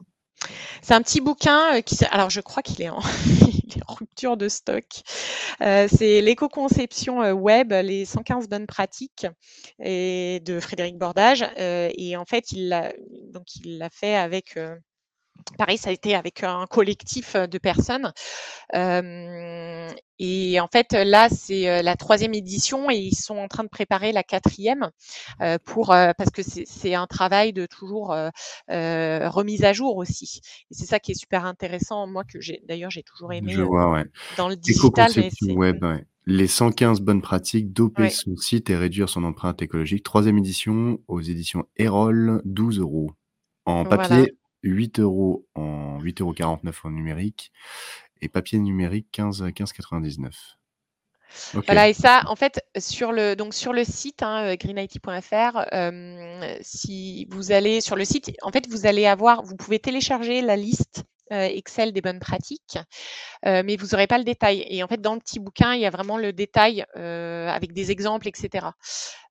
C'est 0.82 0.94
un 0.94 1.02
petit 1.02 1.22
bouquin 1.22 1.82
qui, 1.82 1.98
alors 2.06 2.30
je 2.30 2.42
crois 2.42 2.64
qu'il 2.64 2.82
est, 2.82 2.90
en 2.90 3.00
rupture 3.88 4.38
de 4.38 4.50
stock. 4.50 4.86
c'est 5.60 6.22
l'éco-conception 6.22 7.32
web, 7.32 7.72
les 7.72 8.06
115 8.06 8.48
bonnes 8.48 8.68
pratiques 8.68 9.28
de 9.80 10.60
Frédéric 10.60 10.98
Bordage. 10.98 11.46
et 11.58 12.16
en 12.18 12.26
fait, 12.26 12.52
il 12.52 12.70
l'a 12.70 12.94
donc 13.32 13.56
il 13.56 13.78
l'a 13.78 13.90
fait 13.90 14.16
avec 14.16 14.58
Pareil, 15.58 15.78
ça 15.78 15.90
a 15.90 15.94
été 15.94 16.16
avec 16.16 16.44
un 16.44 16.66
collectif 16.68 17.36
de 17.36 17.58
personnes. 17.58 18.12
et 18.74 20.60
en 20.60 20.68
fait, 20.68 20.94
là, 20.94 21.30
c'est 21.30 21.82
la 21.82 21.96
troisième 21.96 22.34
édition 22.34 22.90
et 22.90 22.96
ils 22.96 23.16
sont 23.16 23.38
en 23.38 23.48
train 23.48 23.64
de 23.64 23.70
préparer 23.70 24.12
la 24.12 24.24
quatrième 24.24 24.90
pour 25.66 25.88
parce 25.88 26.30
que 26.32 26.42
c'est 26.44 26.96
un 26.96 27.08
travail 27.08 27.54
de 27.54 27.66
toujours 27.66 28.16
remise 28.70 29.64
à 29.64 29.74
jour 29.74 29.98
aussi. 29.98 30.42
Et 30.72 30.74
c'est 30.74 30.86
ça 30.86 31.00
qui 31.00 31.12
est 31.12 31.20
super 31.20 31.46
intéressant, 31.46 32.08
moi 32.08 32.24
que 32.24 32.42
j'ai 32.42 32.62
d'ailleurs 32.68 32.92
j'ai 32.92 33.04
toujours 33.04 33.34
aimé 33.34 33.56
dans 34.38 34.50
le 34.50 34.56
digital. 34.56 35.12
web, 35.50 35.84
Les 36.26 36.48
115 36.48 37.00
bonnes 37.00 37.22
pratiques, 37.22 37.72
doper 37.72 38.10
son 38.10 38.36
site 38.36 38.70
et 38.70 38.76
réduire 38.76 39.08
son 39.08 39.24
empreinte 39.24 39.62
écologique. 39.62 40.04
Troisième 40.04 40.38
édition 40.38 41.00
aux 41.08 41.22
éditions 41.22 41.66
Erol, 41.78 42.42
12 42.44 42.80
euros. 42.80 43.12
En 43.66 43.84
papier, 43.86 44.38
8 44.70 45.00
euros 45.00 45.46
en 45.56 46.00
8,49 46.00 46.22
euros 46.22 46.58
en 46.84 46.90
numérique 46.92 47.52
et 48.22 48.30
papier 48.30 48.60
numérique 48.60 49.08
15 49.12 49.44
15,99 49.44 50.32
Voilà, 51.66 51.90
et 51.90 51.94
ça, 51.94 52.24
en 52.28 52.36
fait, 52.36 52.64
sur 52.78 53.12
le, 53.12 53.36
donc 53.36 53.54
sur 53.54 53.74
le 53.74 53.84
site 53.84 54.24
hein, 54.24 54.56
greenIT.fr, 54.56 55.66
si 56.62 57.28
vous 57.30 57.52
allez 57.52 57.82
sur 57.82 57.96
le 57.96 58.06
site, 58.06 58.32
en 58.42 58.52
fait, 58.52 58.68
vous 58.70 58.86
allez 58.86 59.06
avoir, 59.06 59.44
vous 59.44 59.56
pouvez 59.56 59.80
télécharger 59.80 60.42
la 60.42 60.56
liste 60.56 61.04
Excel 61.30 61.92
des 61.94 62.02
bonnes 62.02 62.20
pratiques, 62.20 62.78
mais 63.44 63.76
vous 63.76 63.88
n'aurez 63.88 64.08
pas 64.08 64.18
le 64.18 64.24
détail. 64.24 64.66
Et 64.70 64.84
en 64.84 64.88
fait, 64.88 65.02
dans 65.02 65.14
le 65.14 65.20
petit 65.20 65.40
bouquin, 65.40 65.74
il 65.74 65.82
y 65.82 65.86
a 65.86 65.90
vraiment 65.90 66.18
le 66.18 66.34
détail 66.34 66.86
avec 66.96 67.74
des 67.74 67.92
exemples, 67.92 68.28
etc. 68.28 68.68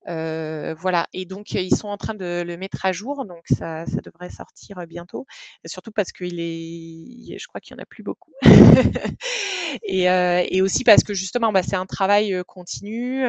voilà. 0.06 1.06
Et 1.12 1.24
donc, 1.24 1.52
ils 1.52 1.74
sont 1.74 1.88
en 1.88 1.96
train 1.96 2.14
de 2.14 2.42
le 2.46 2.56
mettre 2.56 2.84
à 2.84 2.92
jour, 2.92 3.24
donc 3.24 3.44
ça, 3.48 3.84
devrait 4.04 4.30
sortir 4.30 4.86
bientôt. 4.86 5.26
surtout 5.64 5.92
parce 5.92 6.12
qu'il 6.12 6.40
est, 6.40 7.38
je 7.38 7.46
crois 7.46 7.60
qu'il 7.60 7.76
y 7.76 7.80
en 7.80 7.82
a 7.82 7.86
plus 7.86 8.02
beaucoup. 8.02 8.32
et, 9.82 10.62
aussi 10.62 10.84
parce 10.84 11.04
que 11.04 11.14
justement, 11.14 11.52
bah, 11.52 11.62
c'est 11.62 11.76
un 11.76 11.86
travail 11.86 12.42
continu. 12.46 13.24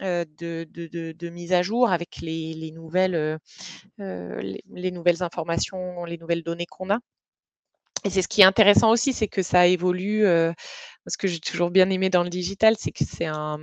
de, 0.00 1.28
mise 1.30 1.52
à 1.52 1.62
jour 1.62 1.90
avec 1.90 2.18
les, 2.22 2.72
nouvelles 2.72 3.38
informations, 5.20 6.04
les 6.04 6.18
nouvelles 6.18 6.42
données 6.42 6.66
qu'on 6.66 6.90
a. 6.90 6.98
Et 8.04 8.10
c'est 8.10 8.22
ce 8.22 8.28
qui 8.28 8.42
est 8.42 8.44
intéressant 8.44 8.90
aussi, 8.90 9.12
c'est 9.12 9.28
que 9.28 9.42
ça 9.42 9.66
évolue. 9.66 10.22
ce 10.22 11.16
que 11.18 11.26
j'ai 11.26 11.40
toujours 11.40 11.70
bien 11.70 11.88
aimé 11.90 12.10
dans 12.10 12.22
le 12.22 12.28
digital, 12.28 12.74
c'est 12.78 12.92
que 12.92 13.04
c'est 13.04 13.26
un, 13.26 13.58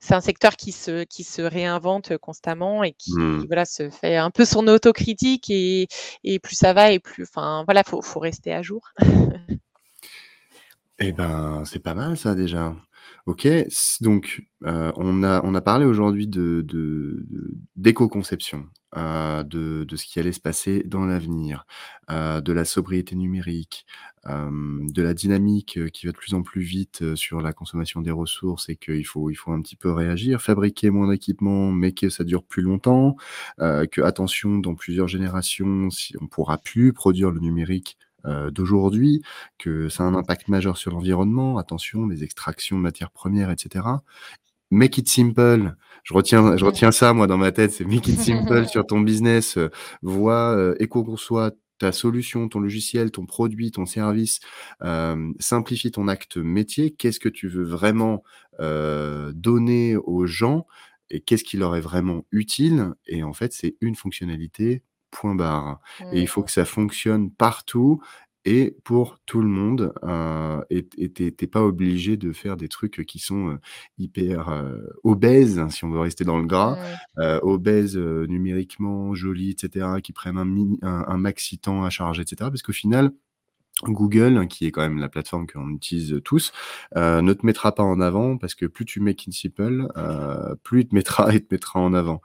c'est 0.00 0.14
un 0.14 0.20
secteur 0.20 0.56
qui 0.56 0.72
se, 0.72 1.04
qui 1.04 1.22
se 1.22 1.42
réinvente 1.42 2.16
constamment 2.18 2.82
et 2.82 2.92
qui 2.92 3.12
mmh. 3.12 3.44
voilà, 3.46 3.64
se 3.64 3.90
fait 3.90 4.16
un 4.16 4.30
peu 4.30 4.44
son 4.44 4.66
autocritique 4.68 5.50
et, 5.50 5.86
et 6.24 6.38
plus 6.38 6.56
ça 6.56 6.72
va 6.72 6.90
et 6.90 6.98
plus, 6.98 7.24
enfin 7.24 7.64
voilà, 7.66 7.82
faut, 7.84 8.02
faut 8.02 8.20
rester 8.20 8.52
à 8.52 8.62
jour. 8.62 8.88
eh 10.98 11.12
ben, 11.12 11.62
c'est 11.64 11.78
pas 11.82 11.94
mal 11.94 12.16
ça 12.16 12.34
déjà. 12.34 12.74
Ok, 13.26 13.46
donc 14.00 14.42
on, 14.62 15.22
a, 15.22 15.40
on 15.44 15.54
a 15.54 15.60
parlé 15.60 15.84
aujourd'hui 15.84 16.26
de, 16.26 16.64
d'éco-conception, 17.76 18.66
de, 18.96 19.84
de, 19.84 19.96
ce 19.96 20.06
qui 20.06 20.18
allait 20.18 20.32
se 20.32 20.40
passer 20.40 20.82
dans 20.86 21.04
l'avenir, 21.04 21.66
de 22.08 22.52
la 22.52 22.64
sobriété 22.64 23.16
numérique, 23.16 23.84
de 24.26 25.02
la 25.02 25.14
dynamique 25.14 25.78
qui 25.92 26.06
va 26.06 26.12
de 26.12 26.16
plus 26.16 26.34
en 26.34 26.42
plus 26.42 26.62
vite 26.62 27.14
sur 27.14 27.40
la 27.42 27.52
consommation 27.52 28.00
des 28.00 28.10
ressources 28.10 28.68
et 28.70 28.76
qu'il 28.76 29.06
faut, 29.06 29.30
il 29.30 29.34
faut 29.36 29.52
un 29.52 29.60
petit 29.60 29.76
peu 29.76 29.92
réagir, 29.92 30.40
fabriquer 30.40 30.90
moins 30.90 31.10
d'équipements 31.10 31.70
mais 31.70 31.92
que 31.92 32.08
ça 32.08 32.24
dure 32.24 32.44
plus 32.44 32.62
longtemps, 32.62 33.16
que 33.58 34.00
attention, 34.00 34.58
dans 34.58 34.74
plusieurs 34.74 35.08
générations, 35.08 35.90
si 35.90 36.14
on 36.20 36.26
pourra 36.26 36.58
plus 36.58 36.92
produire 36.92 37.30
le 37.30 37.40
numérique 37.40 37.98
euh, 38.28 38.50
d'aujourd'hui, 38.50 39.22
que 39.58 39.88
ça 39.88 40.04
a 40.04 40.06
un 40.06 40.14
impact 40.14 40.48
majeur 40.48 40.76
sur 40.76 40.92
l'environnement, 40.92 41.58
attention, 41.58 42.06
les 42.06 42.24
extractions 42.24 42.76
de 42.76 42.82
matières 42.82 43.10
premières, 43.10 43.50
etc. 43.50 43.84
Make 44.70 44.98
it 44.98 45.08
simple. 45.08 45.74
Je 46.04 46.14
retiens, 46.14 46.56
je 46.56 46.64
retiens 46.64 46.92
ça, 46.92 47.14
moi, 47.14 47.26
dans 47.26 47.38
ma 47.38 47.52
tête. 47.52 47.72
C'est 47.72 47.84
make 47.84 48.06
it 48.08 48.20
simple 48.20 48.66
sur 48.68 48.86
ton 48.86 49.00
business. 49.00 49.56
Euh, 49.56 49.70
vois 50.02 50.54
euh, 50.56 50.74
éco-conçoit 50.78 51.52
ta 51.78 51.92
solution, 51.92 52.48
ton 52.48 52.60
logiciel, 52.60 53.10
ton 53.10 53.24
produit, 53.24 53.70
ton 53.70 53.86
service. 53.86 54.40
Euh, 54.82 55.32
simplifie 55.38 55.90
ton 55.90 56.08
acte 56.08 56.36
métier. 56.36 56.90
Qu'est-ce 56.90 57.20
que 57.20 57.28
tu 57.28 57.48
veux 57.48 57.64
vraiment 57.64 58.22
donner 58.60 59.96
aux 59.96 60.26
gens 60.26 60.66
et 61.10 61.20
qu'est-ce 61.20 61.44
qui 61.44 61.56
leur 61.56 61.76
est 61.76 61.80
vraiment 61.80 62.26
utile? 62.32 62.92
Et 63.06 63.22
en 63.22 63.32
fait, 63.32 63.52
c'est 63.52 63.76
une 63.80 63.94
fonctionnalité 63.94 64.82
point 65.10 65.34
barre. 65.34 65.80
Et 66.12 66.20
il 66.20 66.28
faut 66.28 66.42
que 66.42 66.50
ça 66.50 66.64
fonctionne 66.64 67.30
partout 67.30 68.00
et 68.44 68.76
pour 68.84 69.18
tout 69.26 69.42
le 69.42 69.48
monde. 69.48 69.92
Euh, 70.04 70.62
et 70.70 70.82
t'es 70.84 71.46
pas 71.46 71.62
obligé 71.62 72.16
de 72.16 72.32
faire 72.32 72.56
des 72.56 72.68
trucs 72.68 73.04
qui 73.06 73.18
sont 73.18 73.50
euh, 73.50 73.58
hyper 73.98 74.48
euh, 74.48 74.80
obèses, 75.04 75.58
hein, 75.58 75.68
si 75.68 75.84
on 75.84 75.90
veut 75.90 76.00
rester 76.00 76.24
dans 76.24 76.38
le 76.38 76.46
gras, 76.46 76.78
euh, 77.18 77.38
obèses 77.42 77.96
numériquement, 77.96 79.14
jolis, 79.14 79.50
etc., 79.50 79.86
qui 80.02 80.12
prennent 80.12 80.38
un, 80.38 80.48
un, 80.82 81.04
un 81.08 81.18
maxi 81.18 81.58
temps 81.58 81.84
à 81.84 81.90
charger, 81.90 82.22
etc. 82.22 82.36
Parce 82.50 82.62
qu'au 82.62 82.72
final, 82.72 83.12
Google, 83.84 84.46
qui 84.48 84.66
est 84.66 84.70
quand 84.70 84.82
même 84.82 84.98
la 84.98 85.08
plateforme 85.08 85.46
qu'on 85.46 85.70
utilise 85.70 86.20
tous, 86.24 86.52
euh, 86.96 87.22
ne 87.22 87.32
te 87.32 87.44
mettra 87.46 87.74
pas 87.74 87.82
en 87.82 88.00
avant 88.00 88.36
parce 88.36 88.54
que 88.54 88.66
plus 88.66 88.84
tu 88.84 89.00
mets 89.00 89.16
simple, 89.30 89.88
euh, 89.96 90.54
plus 90.62 90.80
il 90.82 90.88
te 90.88 90.94
mettra 90.94 91.32
et 91.34 91.40
te 91.40 91.54
mettra 91.54 91.80
en 91.80 91.94
avant. 91.94 92.20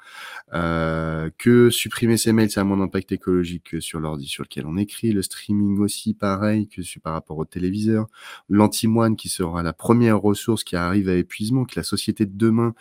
Euh, 0.54 1.30
que 1.38 1.70
supprimer 1.70 2.18
ses 2.18 2.34
mails, 2.34 2.50
ça 2.50 2.62
a 2.62 2.64
moins 2.64 2.78
d'impact 2.78 3.12
écologique 3.12 3.72
que 3.72 3.80
sur 3.80 4.00
l'ordi 4.00 4.28
sur 4.28 4.44
lequel 4.44 4.66
on 4.66 4.78
écrit. 4.78 5.12
Le 5.12 5.22
streaming 5.22 5.80
aussi, 5.80 6.14
pareil 6.14 6.68
que 6.68 6.82
par 7.00 7.14
rapport 7.14 7.38
au 7.38 7.46
téléviseur. 7.46 8.08
L'antimoine 8.50 9.16
qui 9.16 9.30
sera 9.30 9.64
la 9.64 9.74
première 9.74 10.20
ressource 10.22 10.64
qui 10.64 10.76
arrive 10.76 11.10
à 11.10 11.16
épuisement, 11.16 11.66
que 11.66 11.74
la 11.76 11.84
société 11.84 12.26
de 12.26 12.38
demain 12.38 12.74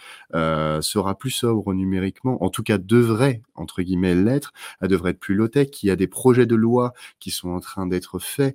sera 0.83 1.17
plus 1.17 1.31
sobre 1.31 1.73
numériquement, 1.75 2.43
en 2.45 2.51
tout 2.51 2.63
cas 2.63 2.79
devrait, 2.79 3.43
entre 3.55 3.83
guillemets, 3.83 4.15
l'être. 4.15 4.53
Elle 4.81 4.89
devrait 4.89 5.13
être 5.13 5.21
plus 5.21 5.35
low-tech. 5.35 5.69
Il 5.83 5.87
y 5.87 5.91
a 5.91 5.97
des 5.97 6.07
projets 6.07 6.47
de 6.47 6.55
loi 6.55 6.93
qui 7.21 7.31
sont 7.31 7.51
en 7.51 7.61
train 7.61 7.87
d'être 7.87 8.19
faits 8.19 8.55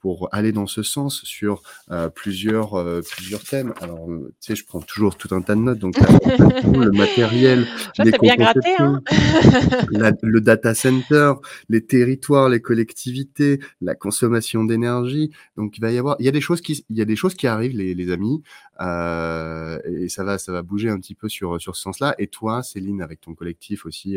pour 0.00 0.28
aller 0.32 0.52
dans 0.52 0.66
ce 0.66 0.82
sens 0.82 1.22
sur 1.24 1.62
euh, 1.90 2.08
plusieurs, 2.08 2.74
euh, 2.74 3.00
plusieurs 3.02 3.42
thèmes. 3.42 3.74
Alors, 3.80 4.08
euh, 4.08 4.32
tu 4.40 4.48
sais, 4.48 4.56
je 4.56 4.64
prends 4.64 4.80
toujours 4.80 5.16
tout 5.16 5.34
un 5.34 5.42
tas 5.42 5.54
de 5.54 5.60
notes, 5.60 5.78
donc 5.78 5.96
le 6.64 6.90
matériel, 6.90 7.66
les 7.98 8.12
bien 8.12 8.36
gratté, 8.36 8.74
hein 8.78 9.02
le 10.22 10.40
data 10.40 10.74
center, 10.74 11.34
les 11.68 11.84
territoires, 11.84 12.48
les 12.48 12.60
collectivités, 12.60 13.60
la 13.80 13.94
consommation 13.94 14.64
d'énergie. 14.64 15.32
Donc, 15.56 15.76
il 15.78 15.80
va 15.80 15.90
y 15.90 15.98
avoir, 15.98 16.16
il 16.20 16.26
y 16.26 16.28
a 16.28 16.32
des 16.32 16.40
choses 16.40 16.60
qui, 16.60 16.84
il 16.88 16.96
y 16.96 17.02
a 17.02 17.04
des 17.04 17.16
choses 17.16 17.34
qui 17.34 17.46
arrivent, 17.46 17.76
les, 17.76 17.94
les 17.94 18.12
amis, 18.12 18.42
et 18.80 20.08
ça 20.08 20.22
va, 20.22 20.38
ça 20.38 20.52
va 20.52 20.62
bouger 20.62 20.88
un 20.88 20.98
petit 20.98 21.16
peu 21.16 21.28
sur, 21.28 21.60
sur 21.60 21.74
ce 21.74 21.82
sens-là. 21.82 22.14
Et 22.18 22.28
toi, 22.28 22.62
Céline, 22.62 23.02
avec 23.02 23.20
ton 23.20 23.34
collectif 23.34 23.86
aussi, 23.86 24.16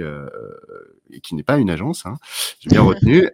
et 1.10 1.22
qui 1.22 1.34
n'est 1.34 1.44
pas 1.44 1.58
une 1.58 1.72
agence, 1.72 2.06
hein, 2.06 2.18
j'ai 2.60 2.70
bien 2.70 2.82
retenu, 2.84 3.28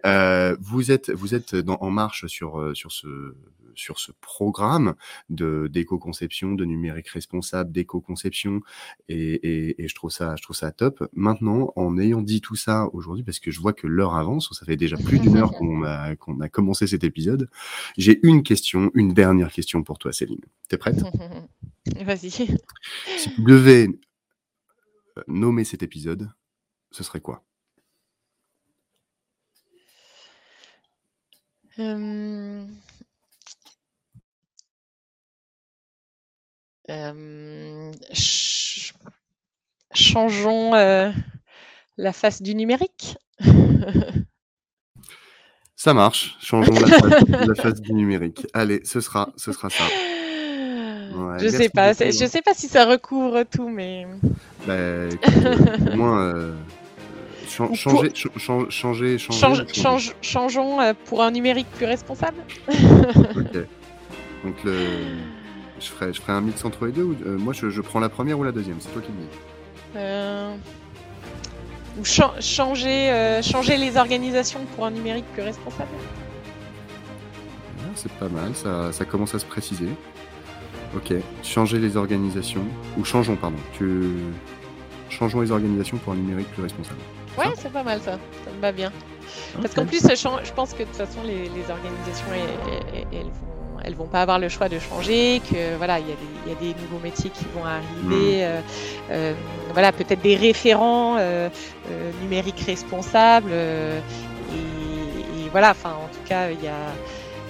vous 0.60 0.90
êtes, 0.90 1.10
vous 1.10 1.34
êtes 1.34 1.54
dans, 1.54 1.76
en 1.80 1.90
marche 1.90 2.26
sur 2.26 2.37
sur, 2.38 2.60
euh, 2.60 2.74
sur 2.74 2.92
ce 2.92 3.34
sur 3.74 3.98
ce 3.98 4.10
programme 4.20 4.94
de 5.28 5.68
d'éco-conception, 5.70 6.54
de 6.54 6.64
numérique 6.64 7.08
responsable, 7.08 7.70
d'éco-conception, 7.70 8.60
et, 9.08 9.80
et, 9.80 9.88
je 9.88 9.94
trouve 9.94 10.10
ça, 10.10 10.34
je 10.36 10.42
trouve 10.42 10.56
ça 10.56 10.72
top. 10.72 11.08
Maintenant, 11.12 11.72
en 11.76 11.96
ayant 11.98 12.22
dit 12.22 12.40
tout 12.40 12.56
ça 12.56 12.88
aujourd'hui, 12.92 13.22
parce 13.22 13.38
que 13.38 13.50
je 13.50 13.60
vois 13.60 13.72
que 13.72 13.86
l'heure 13.86 14.14
avance, 14.14 14.52
ça 14.52 14.66
fait 14.66 14.76
déjà 14.76 14.96
plus 14.96 15.20
d'une 15.20 15.36
heure 15.36 15.52
qu'on 15.52 15.84
a 15.84 16.16
qu'on 16.16 16.40
a 16.40 16.48
commencé 16.48 16.86
cet 16.86 17.04
épisode, 17.04 17.48
j'ai 17.96 18.18
une 18.26 18.42
question, 18.42 18.90
une 18.94 19.12
dernière 19.14 19.52
question 19.52 19.82
pour 19.82 19.98
toi, 19.98 20.12
Céline. 20.12 20.40
T'es 20.68 20.78
prête? 20.78 21.02
Vas-y. 22.04 22.30
Si 22.30 23.34
tu 23.34 23.42
devais 23.42 23.88
euh, 25.18 25.22
nommer 25.28 25.64
cet 25.64 25.82
épisode, 25.82 26.30
ce 26.90 27.04
serait 27.04 27.20
quoi? 27.20 27.44
Changeons 39.94 40.72
la 41.96 42.12
face 42.12 42.42
du 42.42 42.54
numérique. 42.54 43.16
Ça 45.76 45.94
marche, 45.94 46.36
changeons 46.40 46.74
la 46.74 47.54
face, 47.54 47.80
du 47.80 47.92
numérique. 47.92 48.44
Allez, 48.52 48.80
ce 48.84 49.00
sera, 49.00 49.32
ce 49.36 49.52
sera 49.52 49.70
ça. 49.70 49.84
je 51.38 51.48
sais 51.48 51.68
pas, 51.68 51.92
je 51.92 52.26
sais 52.26 52.42
pas 52.42 52.54
si 52.54 52.66
ça 52.66 52.84
recouvre 52.84 53.44
tout, 53.44 53.68
mais. 53.68 54.04
Bah, 54.66 54.74
au 55.92 55.96
moins, 55.96 56.52
changer, 57.48 58.12
changer, 58.68 59.18
changer, 59.18 60.12
changeons 60.22 60.80
euh, 60.80 60.92
pour 61.06 61.22
un 61.22 61.30
numérique 61.30 61.66
plus 61.76 61.86
responsable. 61.86 62.38
ok. 62.68 63.66
Donc 64.44 64.64
le... 64.64 64.74
je, 65.80 65.86
ferai, 65.86 66.12
je 66.12 66.20
ferai 66.20 66.32
un 66.32 66.40
mix 66.40 66.64
entre 66.64 66.86
les 66.86 66.92
deux 66.92 67.02
ou 67.02 67.16
euh, 67.26 67.36
moi 67.38 67.52
je, 67.52 67.70
je, 67.70 67.80
prends 67.80 68.00
la 68.00 68.08
première 68.08 68.38
ou 68.38 68.44
la 68.44 68.52
deuxième, 68.52 68.76
c'est 68.80 68.92
toi 68.92 69.02
qui 69.02 69.10
me 69.10 69.18
dis. 69.18 69.28
Euh... 69.96 70.54
Ou 71.98 72.04
changer, 72.04 73.40
changer 73.42 73.76
les 73.76 73.96
organisations 73.96 74.60
pour 74.76 74.86
un 74.86 74.92
numérique 74.92 75.24
plus 75.32 75.42
responsable. 75.42 75.90
c'est 77.96 78.12
pas 78.12 78.28
mal, 78.28 78.54
ça, 78.54 78.92
ça 78.92 79.04
commence 79.04 79.34
à 79.34 79.40
se 79.40 79.46
préciser. 79.46 79.88
Ok, 80.96 81.12
changer 81.42 81.78
les 81.78 81.96
organisations, 81.96 82.64
ou 82.96 83.04
changeons, 83.04 83.36
pardon, 83.36 83.58
tu... 83.76 84.12
changeons 85.10 85.40
les 85.40 85.50
organisations 85.50 85.96
pour 85.98 86.12
un 86.12 86.16
numérique 86.16 86.48
plus 86.52 86.62
responsable. 86.62 87.00
Ouais, 87.36 87.52
c'est 87.56 87.72
pas 87.72 87.82
mal 87.82 88.00
ça, 88.00 88.12
ça 88.44 88.50
me 88.54 88.60
va 88.60 88.72
bien. 88.72 88.92
Parce 89.60 89.74
qu'en 89.74 89.86
plus, 89.86 90.02
je 90.02 90.52
pense 90.52 90.72
que 90.72 90.80
de 90.80 90.84
toute 90.84 90.96
façon, 90.96 91.20
les, 91.24 91.48
organisations, 91.70 92.26
elles, 93.12 93.24
vont, 93.24 93.80
elles 93.84 93.94
vont 93.94 94.06
pas 94.06 94.22
avoir 94.22 94.38
le 94.38 94.48
choix 94.48 94.68
de 94.68 94.78
changer, 94.78 95.40
que 95.50 95.76
voilà, 95.76 95.98
il 95.98 96.06
y, 96.06 96.52
a 96.52 96.54
des 96.54 96.74
nouveaux 96.82 97.02
métiers 97.02 97.30
qui 97.30 97.44
vont 97.54 97.64
arriver, 97.64 98.38
mm. 98.38 98.42
euh, 98.42 98.60
euh, 99.10 99.34
voilà, 99.72 99.92
peut-être 99.92 100.22
des 100.22 100.36
référents 100.36 101.16
euh, 101.18 101.48
numériques 102.22 102.64
responsables, 102.66 103.52
et, 103.52 105.50
voilà, 105.50 105.70
enfin, 105.70 105.90
en 105.90 106.08
tout 106.08 106.28
cas, 106.28 106.50
il 106.50 106.62
y 106.62 106.68
a, 106.68 106.92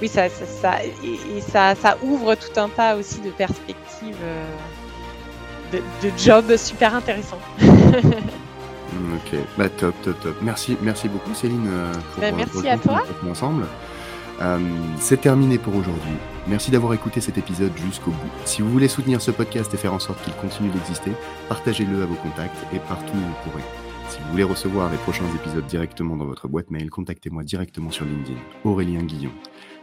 oui, 0.01 0.09
ça, 0.09 0.29
ça, 0.29 0.77
et, 0.85 1.41
ça, 1.41 1.75
ça 1.75 1.99
ouvre 2.03 2.37
tout 2.37 2.61
un 2.61 2.69
tas 2.69 2.97
aussi 2.97 3.21
de 3.21 3.31
perspectives, 3.31 4.17
de, 5.73 5.79
de 5.79 6.13
jobs 6.19 6.57
super 6.57 6.95
intéressants. 6.95 7.39
Ok, 9.15 9.39
bah 9.57 9.69
top, 9.69 9.95
top, 10.03 10.19
top. 10.21 10.37
Merci, 10.43 10.77
merci 10.83 11.09
beaucoup 11.09 11.35
Céline 11.35 11.67
euh, 11.69 11.93
pour, 12.15 12.23
bah, 12.23 12.33
merci 12.33 12.69
à 12.69 12.79
toi. 12.79 13.03
ensemble. 13.31 13.67
Euh, 14.41 14.59
c'est 14.99 15.21
terminé 15.21 15.59
pour 15.59 15.75
aujourd'hui. 15.77 16.15
Merci 16.47 16.71
d'avoir 16.71 16.95
écouté 16.95 17.21
cet 17.21 17.39
épisode 17.39 17.73
jusqu'au 17.77 18.11
bout. 18.13 18.31
Si 18.45 18.63
vous 18.63 18.71
voulez 18.71 18.89
soutenir 18.89 19.21
ce 19.21 19.31
podcast 19.31 19.73
et 19.75 19.77
faire 19.77 19.93
en 19.93 19.99
sorte 19.99 20.23
qu'il 20.23 20.33
continue 20.35 20.71
d'exister, 20.71 21.13
partagez-le 21.49 22.03
à 22.03 22.07
vos 22.07 22.15
contacts 22.15 22.57
et 22.73 22.79
partout 22.79 23.15
où 23.15 23.19
vous 23.21 23.51
pourrez. 23.51 23.65
Si 24.09 24.19
vous 24.21 24.31
voulez 24.31 24.45
recevoir 24.45 24.91
les 24.91 24.97
prochains 24.99 25.27
épisodes 25.35 25.67
directement 25.67 26.17
dans 26.17 26.25
votre 26.25 26.49
boîte 26.49 26.71
mail, 26.71 26.89
contactez-moi 26.89 27.43
directement 27.43 27.91
sur 27.91 28.05
LinkedIn, 28.07 28.39
Aurélien 28.65 29.03
Guillon. 29.03 29.33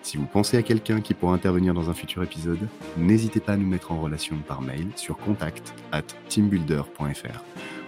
Si 0.06 0.18
vous 0.18 0.28
pensez 0.28 0.56
à 0.56 0.62
quelqu'un 0.62 1.02
qui 1.02 1.16
pourra 1.16 1.34
intervenir 1.34 1.74
dans 1.74 1.90
un 1.90 1.96
futur 1.96 2.22
épisode, 2.22 2.70
n'hésitez 2.96 3.40
pas 3.40 3.54
à 3.54 3.58
nous 3.58 3.66
mettre 3.66 3.92
en 3.92 4.00
relation 4.00 4.38
par 4.38 4.62
mail 4.62 4.90
sur 4.96 5.18
contact 5.18 5.74
at 5.92 6.04
teambuilder.fr. 6.30 7.44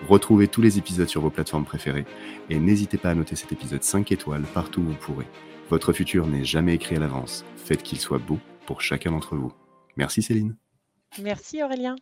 Retrouvez 0.10 0.48
tous 0.48 0.64
les 0.64 0.80
épisodes 0.80 1.08
sur 1.08 1.22
vos 1.22 1.30
plateformes 1.30 1.64
préférées 1.64 2.08
et 2.50 2.58
n'hésitez 2.58 2.98
pas 2.98 3.12
à 3.12 3.14
noter 3.14 3.36
cet 3.36 3.52
épisode 3.52 3.84
5 3.84 4.12
étoiles 4.12 4.46
partout 4.56 4.82
où 4.82 4.86
vous 4.86 4.94
pourrez. 4.96 5.28
Votre 5.70 5.94
futur 5.94 6.26
n'est 6.26 6.44
jamais 6.44 6.74
écrit 6.74 6.96
à 6.96 7.00
l'avance. 7.00 7.46
Faites 7.56 7.84
qu'il 7.84 8.00
soit 8.00 8.18
beau 8.18 8.40
pour 8.66 8.82
chacun 8.82 9.12
d'entre 9.12 9.36
vous. 9.36 9.54
Merci 9.96 10.24
Céline. 10.24 10.56
Merci 11.22 11.62
Aurélien. 11.62 11.98